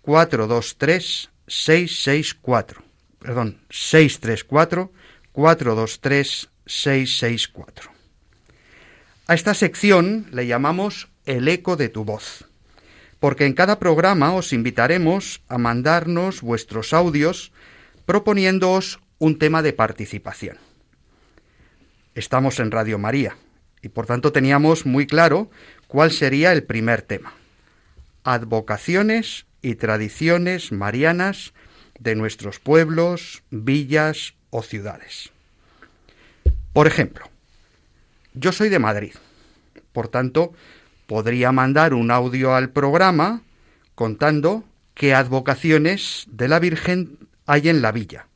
423 0.03 1.31
664. 1.47 2.83
Perdón, 3.21 3.59
634 3.71 4.93
423 5.33 6.51
664. 6.67 7.91
A 9.27 9.33
esta 9.33 9.55
sección 9.55 10.27
le 10.31 10.47
llamamos 10.47 11.09
el 11.25 11.49
eco 11.49 11.77
de 11.77 11.89
tu 11.89 12.05
voz, 12.05 12.45
porque 13.19 13.47
en 13.47 13.55
cada 13.55 13.79
programa 13.79 14.35
os 14.35 14.53
invitaremos 14.53 15.41
a 15.49 15.57
mandarnos 15.57 16.43
vuestros 16.43 16.93
audios 16.93 17.51
proponiéndoos 18.05 19.01
un 19.25 19.39
tema 19.39 19.63
de 19.63 19.73
participación. 19.73 20.59
Estamos 22.15 22.61
en 22.61 22.71
Radio 22.71 22.99
María 22.99 23.39
y 23.81 23.89
por 23.89 24.05
tanto 24.05 24.33
teníamos 24.33 24.85
muy 24.85 25.07
claro 25.07 25.51
cuál 25.89 26.11
sería 26.11 26.53
el 26.53 26.65
primer 26.65 27.01
tema. 27.01 27.33
Advocaciones 28.23 29.47
y 29.63 29.77
tradiciones 29.77 30.73
marianas 30.73 31.55
de 31.99 32.17
nuestros 32.17 32.61
pueblos, 32.61 33.43
villas 33.51 34.35
o 34.51 34.63
ciudades. 34.63 35.31
Por 36.75 36.87
ejemplo, 36.87 37.25
yo 38.35 38.53
soy 38.53 38.69
de 38.69 38.79
Madrid, 38.79 39.15
por 39.95 40.09
tanto, 40.09 40.53
podría 41.07 41.51
mandar 41.51 41.95
un 41.95 42.11
audio 42.11 42.55
al 42.55 42.69
programa 42.69 43.41
contando 43.95 44.65
qué 44.93 45.15
advocaciones 45.15 46.27
de 46.31 46.49
la 46.49 46.59
Virgen 46.59 47.17
hay 47.47 47.71
en 47.71 47.81
la 47.81 47.91
villa. 47.91 48.27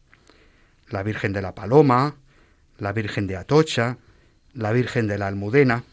La 0.90 1.02
Virgen 1.02 1.32
de 1.32 1.42
la 1.42 1.54
Paloma, 1.54 2.16
la 2.78 2.92
Virgen 2.92 3.26
de 3.26 3.36
Atocha, 3.36 3.98
la 4.54 4.72
Virgen 4.72 5.06
de 5.06 5.18
la 5.18 5.26
Almudena. 5.26 5.84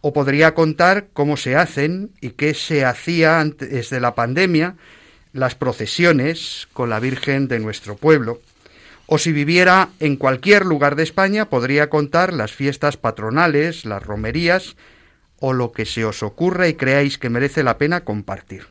O 0.00 0.12
podría 0.12 0.54
contar 0.54 1.08
cómo 1.12 1.36
se 1.36 1.56
hacen 1.56 2.12
y 2.20 2.30
qué 2.30 2.54
se 2.54 2.84
hacía 2.84 3.40
antes 3.40 3.90
de 3.90 4.00
la 4.00 4.14
pandemia 4.14 4.76
las 5.32 5.54
procesiones 5.54 6.68
con 6.72 6.90
la 6.90 7.00
Virgen 7.00 7.48
de 7.48 7.60
nuestro 7.60 7.96
pueblo. 7.96 8.40
O 9.06 9.18
si 9.18 9.32
viviera 9.32 9.90
en 9.98 10.16
cualquier 10.16 10.64
lugar 10.64 10.96
de 10.96 11.02
España, 11.02 11.48
podría 11.48 11.90
contar 11.90 12.32
las 12.32 12.52
fiestas 12.52 12.96
patronales, 12.96 13.84
las 13.84 14.02
romerías 14.02 14.76
o 15.40 15.52
lo 15.52 15.72
que 15.72 15.84
se 15.84 16.04
os 16.04 16.22
ocurra 16.22 16.68
y 16.68 16.74
creáis 16.74 17.18
que 17.18 17.30
merece 17.30 17.62
la 17.62 17.78
pena 17.78 18.04
compartir. 18.04 18.68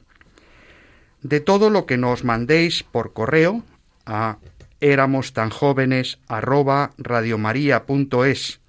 De 1.22 1.42
todo 1.42 1.70
lo 1.70 1.86
que 1.86 1.98
nos 1.98 2.24
mandéis 2.24 2.84
por 2.84 3.12
correo 3.12 3.64
a 4.06 4.38
éramos 4.82 5.34
tan 5.34 5.50
jóvenes 5.50 6.20
arroba 6.28 6.92
radiomaria.es 6.98 8.60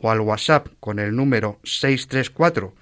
o 0.00 0.10
al 0.10 0.20
WhatsApp 0.20 0.68
con 0.80 0.98
el 0.98 1.14
número 1.14 1.58
634 1.64 2.74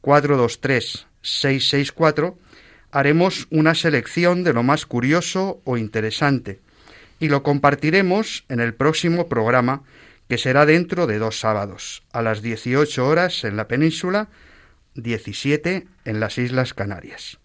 423 0.00 1.06
664 1.22 2.38
haremos 2.90 3.46
una 3.50 3.74
selección 3.74 4.44
de 4.44 4.52
lo 4.52 4.62
más 4.62 4.86
curioso 4.86 5.60
o 5.64 5.76
interesante 5.76 6.60
y 7.18 7.28
lo 7.28 7.42
compartiremos 7.42 8.44
en 8.48 8.60
el 8.60 8.74
próximo 8.74 9.28
programa 9.28 9.82
que 10.28 10.38
será 10.38 10.66
dentro 10.66 11.06
de 11.06 11.18
dos 11.18 11.38
sábados, 11.38 12.02
a 12.12 12.22
las 12.22 12.42
18 12.42 13.06
horas 13.06 13.44
en 13.44 13.56
la 13.56 13.68
península, 13.68 14.28
17 14.94 15.86
en 16.04 16.20
las 16.20 16.38
Islas 16.38 16.74
Canarias. 16.74 17.38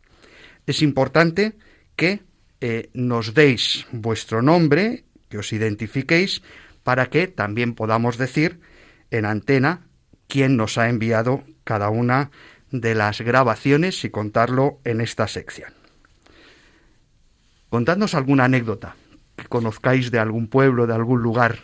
Es 0.66 0.82
importante 0.82 1.54
que 1.96 2.22
eh, 2.62 2.90
nos 2.94 3.34
deis 3.34 3.88
vuestro 3.92 4.42
nombre, 4.42 5.04
que 5.30 5.38
os 5.38 5.52
identifiquéis, 5.52 6.42
para 6.84 7.10
que 7.10 7.28
también 7.28 7.74
podamos 7.74 8.18
decir 8.18 8.62
en 9.10 9.26
antena 9.26 9.82
quién 10.28 10.58
nos 10.58 10.78
ha 10.78 10.90
enviado 10.90 11.44
cada 11.64 11.90
una 11.90 12.32
de 12.72 12.96
las 12.96 13.22
grabaciones 13.22 14.04
y 14.06 14.10
contarlo 14.10 14.80
en 14.86 15.02
esta 15.02 15.28
sección. 15.28 15.74
Contadnos 17.70 18.16
alguna 18.16 18.46
anécdota 18.46 18.96
que 19.36 19.46
conozcáis 19.46 20.12
de 20.12 20.20
algún 20.20 20.48
pueblo, 20.48 20.88
de 20.88 20.94
algún 20.94 21.22
lugar. 21.22 21.60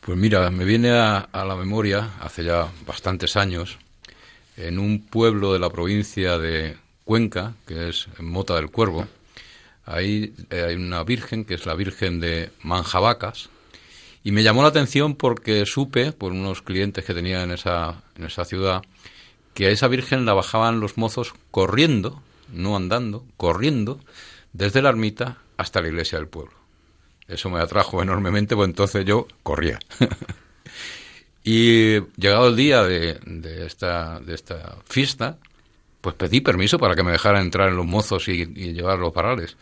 Pues 0.00 0.18
mira, 0.18 0.50
me 0.50 0.64
viene 0.64 0.90
a, 0.90 1.28
la 1.32 1.56
memoria, 1.56 2.10
hace 2.20 2.44
ya 2.44 2.68
bastantes 2.86 3.36
años, 3.36 3.78
en 4.56 4.78
un 4.78 5.06
pueblo 5.06 5.52
de 5.52 5.58
la 5.58 5.70
provincia 5.70 6.38
de 6.38 6.76
Cuenca, 7.04 7.54
que 7.66 7.88
es 7.88 8.08
Mota 8.18 8.56
del 8.56 8.70
Cuervo, 8.70 9.06
ahí 9.84 10.34
eh, 10.50 10.64
hay 10.68 10.74
una 10.74 11.02
virgen, 11.04 11.44
que 11.44 11.54
es 11.54 11.66
la 11.66 11.74
Virgen 11.74 12.20
de 12.20 12.50
Manjabacas, 12.62 13.50
y 14.24 14.32
me 14.32 14.42
llamó 14.42 14.62
la 14.62 14.68
atención 14.68 15.16
porque 15.16 15.66
supe, 15.66 16.12
por 16.12 16.32
unos 16.32 16.62
clientes 16.62 17.04
que 17.04 17.14
tenía 17.14 17.42
en 17.42 17.50
esa, 17.50 18.02
en 18.16 18.24
esa 18.24 18.44
ciudad, 18.44 18.82
que 19.54 19.66
a 19.66 19.70
esa 19.70 19.88
Virgen 19.88 20.24
la 20.24 20.34
bajaban 20.34 20.80
los 20.80 20.96
mozos 20.96 21.34
corriendo, 21.50 22.22
no 22.52 22.76
andando, 22.76 23.24
corriendo, 23.36 24.00
desde 24.52 24.82
la 24.82 24.90
ermita 24.90 25.38
hasta 25.56 25.80
la 25.80 25.88
iglesia 25.88 26.18
del 26.18 26.28
pueblo. 26.28 26.54
Eso 27.28 27.50
me 27.50 27.60
atrajo 27.60 28.02
enormemente, 28.02 28.54
pues 28.54 28.68
entonces 28.68 29.04
yo 29.04 29.26
corría. 29.42 29.78
y 31.44 32.00
llegado 32.16 32.48
el 32.48 32.56
día 32.56 32.82
de, 32.84 33.18
esta, 33.66 34.20
de 34.20 34.34
esta 34.34 34.76
fiesta, 34.84 35.38
pues 36.02 36.16
pedí 36.16 36.40
permiso 36.42 36.78
para 36.78 36.94
que 36.94 37.02
me 37.02 37.12
dejaran 37.12 37.42
entrar 37.42 37.68
en 37.70 37.76
los 37.76 37.86
mozos 37.86 38.28
y, 38.28 38.44
llevar 38.44 38.98
los 38.98 39.12
parales. 39.12 39.56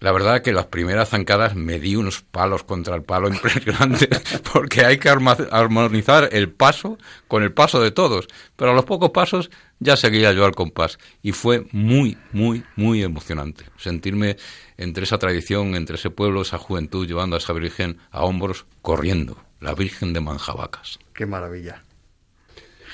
La 0.00 0.12
verdad 0.12 0.42
que 0.42 0.52
las 0.52 0.66
primeras 0.66 1.08
zancadas 1.08 1.56
me 1.56 1.80
di 1.80 1.96
unos 1.96 2.20
palos 2.20 2.62
contra 2.62 2.94
el 2.94 3.02
palo 3.02 3.28
impresionantes, 3.34 4.08
porque 4.52 4.84
hay 4.84 4.98
que 4.98 5.08
armonizar 5.08 6.28
el 6.32 6.50
paso 6.50 6.98
con 7.26 7.42
el 7.42 7.52
paso 7.52 7.80
de 7.80 7.90
todos. 7.90 8.28
Pero 8.56 8.72
a 8.72 8.74
los 8.74 8.84
pocos 8.84 9.10
pasos 9.10 9.50
ya 9.78 9.96
seguía 9.96 10.32
yo 10.32 10.44
al 10.44 10.54
compás. 10.54 10.98
Y 11.22 11.32
fue 11.32 11.66
muy, 11.72 12.18
muy, 12.32 12.64
muy 12.76 13.02
emocionante 13.02 13.64
sentirme 13.76 14.36
entre 14.76 15.04
esa 15.04 15.18
tradición, 15.18 15.74
entre 15.74 15.96
ese 15.96 16.10
pueblo, 16.10 16.42
esa 16.42 16.58
juventud, 16.58 17.06
llevando 17.06 17.36
a 17.36 17.38
esa 17.38 17.52
Virgen 17.52 17.98
a 18.10 18.24
hombros, 18.24 18.66
corriendo, 18.82 19.42
la 19.60 19.74
Virgen 19.74 20.12
de 20.12 20.20
Manjabacas. 20.20 20.98
Qué 21.14 21.26
maravilla. 21.26 21.82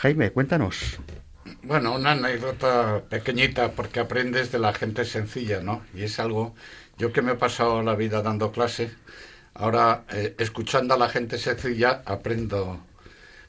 Jaime, 0.00 0.30
cuéntanos. 0.30 0.98
Bueno, 1.66 1.94
una 1.94 2.10
anécdota 2.12 3.02
pequeñita 3.08 3.72
porque 3.72 3.98
aprendes 4.00 4.52
de 4.52 4.58
la 4.58 4.74
gente 4.74 5.06
sencilla, 5.06 5.60
¿no? 5.62 5.82
Y 5.94 6.02
es 6.02 6.18
algo 6.20 6.54
yo 6.98 7.10
que 7.10 7.22
me 7.22 7.32
he 7.32 7.36
pasado 7.36 7.82
la 7.82 7.94
vida 7.94 8.20
dando 8.20 8.52
clase, 8.52 8.90
ahora 9.54 10.04
eh, 10.10 10.34
escuchando 10.38 10.92
a 10.92 10.98
la 10.98 11.08
gente 11.08 11.38
sencilla 11.38 12.02
aprendo. 12.04 12.84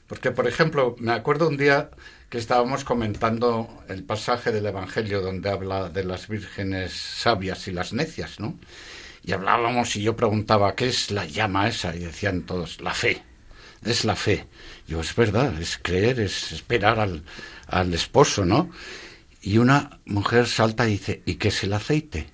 Porque, 0.06 0.30
por 0.30 0.48
ejemplo, 0.48 0.96
me 0.98 1.12
acuerdo 1.12 1.46
un 1.48 1.58
día 1.58 1.90
que 2.30 2.38
estábamos 2.38 2.84
comentando 2.84 3.68
el 3.88 4.02
pasaje 4.02 4.50
del 4.50 4.64
Evangelio 4.64 5.20
donde 5.20 5.50
habla 5.50 5.90
de 5.90 6.04
las 6.04 6.26
vírgenes 6.28 6.92
sabias 6.94 7.68
y 7.68 7.72
las 7.72 7.92
necias, 7.92 8.40
¿no? 8.40 8.58
Y 9.24 9.32
hablábamos 9.32 9.94
y 9.96 10.02
yo 10.02 10.16
preguntaba, 10.16 10.74
¿qué 10.74 10.88
es 10.88 11.10
la 11.10 11.26
llama 11.26 11.68
esa? 11.68 11.94
Y 11.94 11.98
decían 11.98 12.42
todos, 12.46 12.80
la 12.80 12.94
fe. 12.94 13.22
Es 13.84 14.04
la 14.04 14.16
fe. 14.16 14.46
Yo, 14.88 15.00
es 15.00 15.14
verdad, 15.14 15.60
es 15.60 15.78
creer, 15.82 16.20
es 16.20 16.52
esperar 16.52 16.98
al, 16.98 17.22
al 17.66 17.94
esposo, 17.94 18.44
¿no? 18.44 18.70
Y 19.42 19.58
una 19.58 20.00
mujer 20.06 20.46
salta 20.46 20.88
y 20.88 20.92
dice, 20.92 21.22
¿y 21.24 21.34
qué 21.34 21.48
es 21.48 21.62
el 21.62 21.72
aceite? 21.72 22.26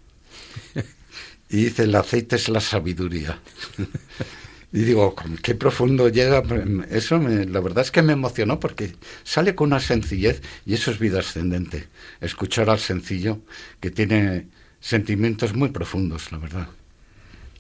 Y 1.53 1.65
dice, 1.65 1.83
el 1.83 1.95
aceite 1.95 2.37
es 2.37 2.49
la 2.49 2.61
sabiduría. 2.61 3.39
y 4.73 4.79
digo, 4.85 5.15
qué 5.43 5.55
profundo 5.55 6.09
llega. 6.09 6.43
Eso 6.91 7.19
la 7.19 7.61
verdad 7.61 7.85
es 7.85 7.91
que 7.91 8.01
me 8.01 8.15
emocionó 8.15 8.59
porque 8.59 8.95
sale 9.23 9.55
con 9.55 9.67
una 9.67 9.79
sencillez 9.79 10.41
y 10.65 10.73
eso 10.73 10.91
es 10.91 10.99
vida 10.99 11.19
ascendente. 11.19 11.89
Escuchar 12.23 12.71
al 12.71 12.79
sencillo 12.79 13.41
que 13.81 13.91
tiene 13.91 14.47
sentimientos 14.81 15.55
muy 15.55 15.69
profundos, 15.69 16.33
la 16.33 16.39
verdad. 16.39 16.69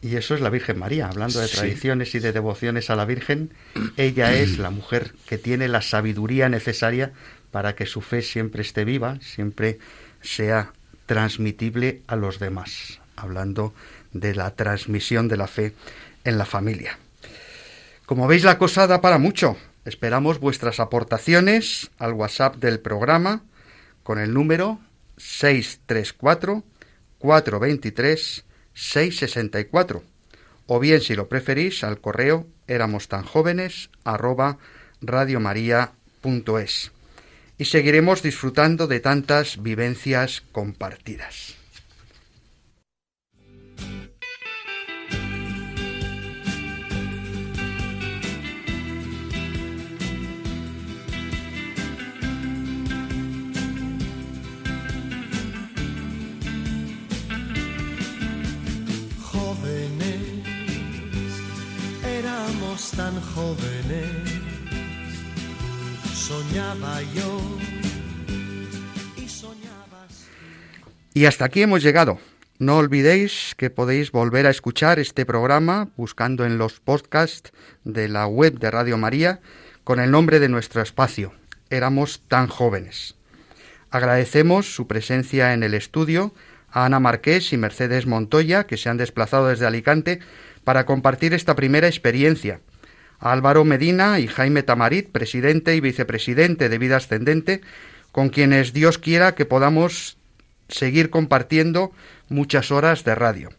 Y 0.00 0.16
eso 0.16 0.34
es 0.34 0.40
la 0.40 0.48
Virgen 0.48 0.78
María, 0.78 1.08
hablando 1.08 1.38
de 1.38 1.48
tradiciones 1.48 2.14
y 2.14 2.18
de 2.18 2.32
devociones 2.32 2.88
a 2.88 2.96
la 2.96 3.04
Virgen. 3.04 3.52
Ella 3.98 4.34
es 4.34 4.58
la 4.58 4.70
mujer 4.70 5.14
que 5.26 5.36
tiene 5.36 5.68
la 5.68 5.82
sabiduría 5.82 6.48
necesaria 6.48 7.12
para 7.52 7.76
que 7.76 7.86
su 7.86 8.00
fe 8.00 8.22
siempre 8.22 8.62
esté 8.62 8.84
viva, 8.84 9.18
siempre 9.20 9.78
sea 10.20 10.72
transmitible 11.06 12.02
a 12.08 12.16
los 12.16 12.40
demás 12.40 13.00
hablando 13.14 13.72
de 14.12 14.34
la 14.34 14.50
transmisión 14.54 15.28
de 15.28 15.36
la 15.36 15.46
fe 15.46 15.74
en 16.24 16.38
la 16.38 16.44
familia. 16.44 16.98
Como 18.06 18.26
veis, 18.26 18.44
la 18.44 18.58
cosa 18.58 18.86
da 18.86 19.00
para 19.00 19.18
mucho. 19.18 19.56
Esperamos 19.84 20.38
vuestras 20.38 20.80
aportaciones 20.80 21.90
al 21.98 22.12
WhatsApp 22.12 22.56
del 22.56 22.80
programa 22.80 23.42
con 24.02 24.18
el 24.18 24.34
número 24.34 24.80
634 25.16 26.62
423 27.18 28.44
664 28.74 30.02
o 30.66 30.80
bien 30.80 31.00
si 31.00 31.14
lo 31.14 31.28
preferís 31.28 31.84
al 31.84 32.00
correo 32.00 32.46
éramos 32.66 33.08
tan 33.08 33.24
jóvenes 33.24 33.90
arroba 34.04 34.58
y 37.58 37.66
seguiremos 37.66 38.22
disfrutando 38.22 38.86
de 38.86 39.00
tantas 39.00 39.62
vivencias 39.62 40.42
compartidas. 40.52 41.56
Jóvenes, 59.20 60.20
éramos 62.04 62.90
tan 62.92 63.20
jóvenes 63.20 64.31
soñaba 66.32 67.02
yo 67.14 67.40
y. 69.16 69.28
Y 71.14 71.26
hasta 71.26 71.44
aquí 71.44 71.62
hemos 71.62 71.82
llegado. 71.82 72.18
No 72.58 72.78
olvidéis 72.78 73.54
que 73.56 73.70
podéis 73.70 74.12
volver 74.12 74.46
a 74.46 74.50
escuchar 74.50 74.98
este 74.98 75.26
programa 75.26 75.88
buscando 75.96 76.46
en 76.46 76.56
los 76.58 76.80
podcasts 76.80 77.52
de 77.84 78.08
la 78.08 78.26
web 78.26 78.58
de 78.58 78.70
Radio 78.70 78.96
María 78.96 79.40
con 79.84 80.00
el 80.00 80.10
nombre 80.10 80.40
de 80.40 80.48
nuestro 80.48 80.80
espacio. 80.80 81.34
Éramos 81.70 82.22
tan 82.28 82.46
jóvenes. 82.46 83.16
Agradecemos 83.90 84.74
su 84.74 84.86
presencia 84.86 85.52
en 85.52 85.62
el 85.62 85.74
estudio 85.74 86.32
a 86.70 86.86
Ana 86.86 87.00
Marqués 87.00 87.52
y 87.52 87.58
Mercedes 87.58 88.06
Montoya, 88.06 88.64
que 88.64 88.78
se 88.78 88.88
han 88.88 88.96
desplazado 88.96 89.48
desde 89.48 89.66
Alicante 89.66 90.20
para 90.64 90.86
compartir 90.86 91.34
esta 91.34 91.54
primera 91.54 91.88
experiencia. 91.88 92.60
Álvaro 93.22 93.64
Medina 93.64 94.18
y 94.18 94.26
Jaime 94.26 94.64
Tamarit, 94.64 95.10
presidente 95.10 95.76
y 95.76 95.80
vicepresidente 95.80 96.68
de 96.68 96.78
Vida 96.78 96.96
Ascendente, 96.96 97.60
con 98.10 98.30
quienes 98.30 98.72
Dios 98.72 98.98
quiera 98.98 99.36
que 99.36 99.46
podamos 99.46 100.18
seguir 100.68 101.08
compartiendo 101.08 101.92
muchas 102.28 102.72
horas 102.72 103.04
de 103.04 103.14
radio. 103.14 103.50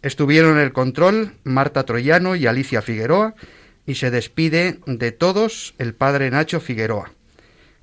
Estuvieron 0.00 0.56
en 0.56 0.62
el 0.62 0.72
control 0.72 1.34
Marta 1.44 1.84
Troyano 1.84 2.36
y 2.36 2.46
Alicia 2.46 2.80
Figueroa 2.80 3.34
y 3.86 3.96
se 3.96 4.10
despide 4.10 4.80
de 4.86 5.12
todos 5.12 5.74
el 5.78 5.94
padre 5.94 6.30
Nacho 6.30 6.60
Figueroa. 6.60 7.12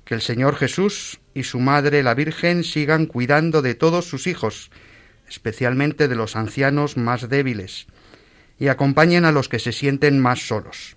Que 0.04 0.14
el 0.14 0.20
Señor 0.20 0.56
Jesús 0.56 1.20
y 1.32 1.44
su 1.44 1.60
Madre 1.60 2.02
la 2.02 2.14
Virgen 2.14 2.64
sigan 2.64 3.06
cuidando 3.06 3.62
de 3.62 3.74
todos 3.74 4.06
sus 4.06 4.26
hijos, 4.26 4.70
especialmente 5.28 6.08
de 6.08 6.16
los 6.16 6.34
ancianos 6.36 6.96
más 6.96 7.28
débiles, 7.28 7.86
y 8.58 8.68
acompañen 8.68 9.24
a 9.24 9.32
los 9.32 9.48
que 9.48 9.58
se 9.58 9.72
sienten 9.72 10.20
más 10.20 10.46
solos. 10.46 10.96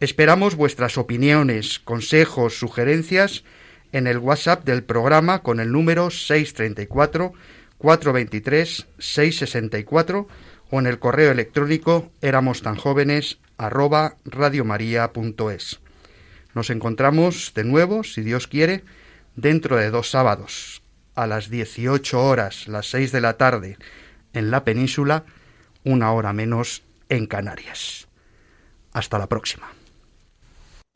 Esperamos 0.00 0.54
vuestras 0.54 0.96
opiniones, 0.96 1.78
consejos, 1.78 2.58
sugerencias 2.58 3.44
en 3.92 4.06
el 4.06 4.16
WhatsApp 4.16 4.64
del 4.64 4.82
programa 4.82 5.42
con 5.42 5.60
el 5.60 5.72
número 5.72 6.10
634 6.10 7.34
423 7.76 8.86
664 8.98 10.26
o 10.70 10.78
en 10.78 10.86
el 10.86 10.98
correo 10.98 11.30
electrónico 11.30 12.10
éramos 12.22 12.62
tan 12.62 12.76
jóvenes 12.76 13.40
arroba. 13.58 14.16
Nos 16.54 16.70
encontramos 16.70 17.52
de 17.54 17.64
nuevo, 17.64 18.02
si 18.02 18.22
Dios 18.22 18.46
quiere, 18.46 18.84
dentro 19.36 19.76
de 19.76 19.90
dos 19.90 20.10
sábados, 20.10 20.82
a 21.14 21.26
las 21.26 21.50
18 21.50 22.24
horas, 22.24 22.68
las 22.68 22.86
6 22.86 23.12
de 23.12 23.20
la 23.20 23.34
tarde, 23.34 23.76
en 24.32 24.50
la 24.50 24.64
península, 24.64 25.24
una 25.84 26.10
hora 26.12 26.32
menos 26.32 26.84
en 27.10 27.26
Canarias. 27.26 28.08
Hasta 28.92 29.18
la 29.18 29.28
próxima. 29.28 29.79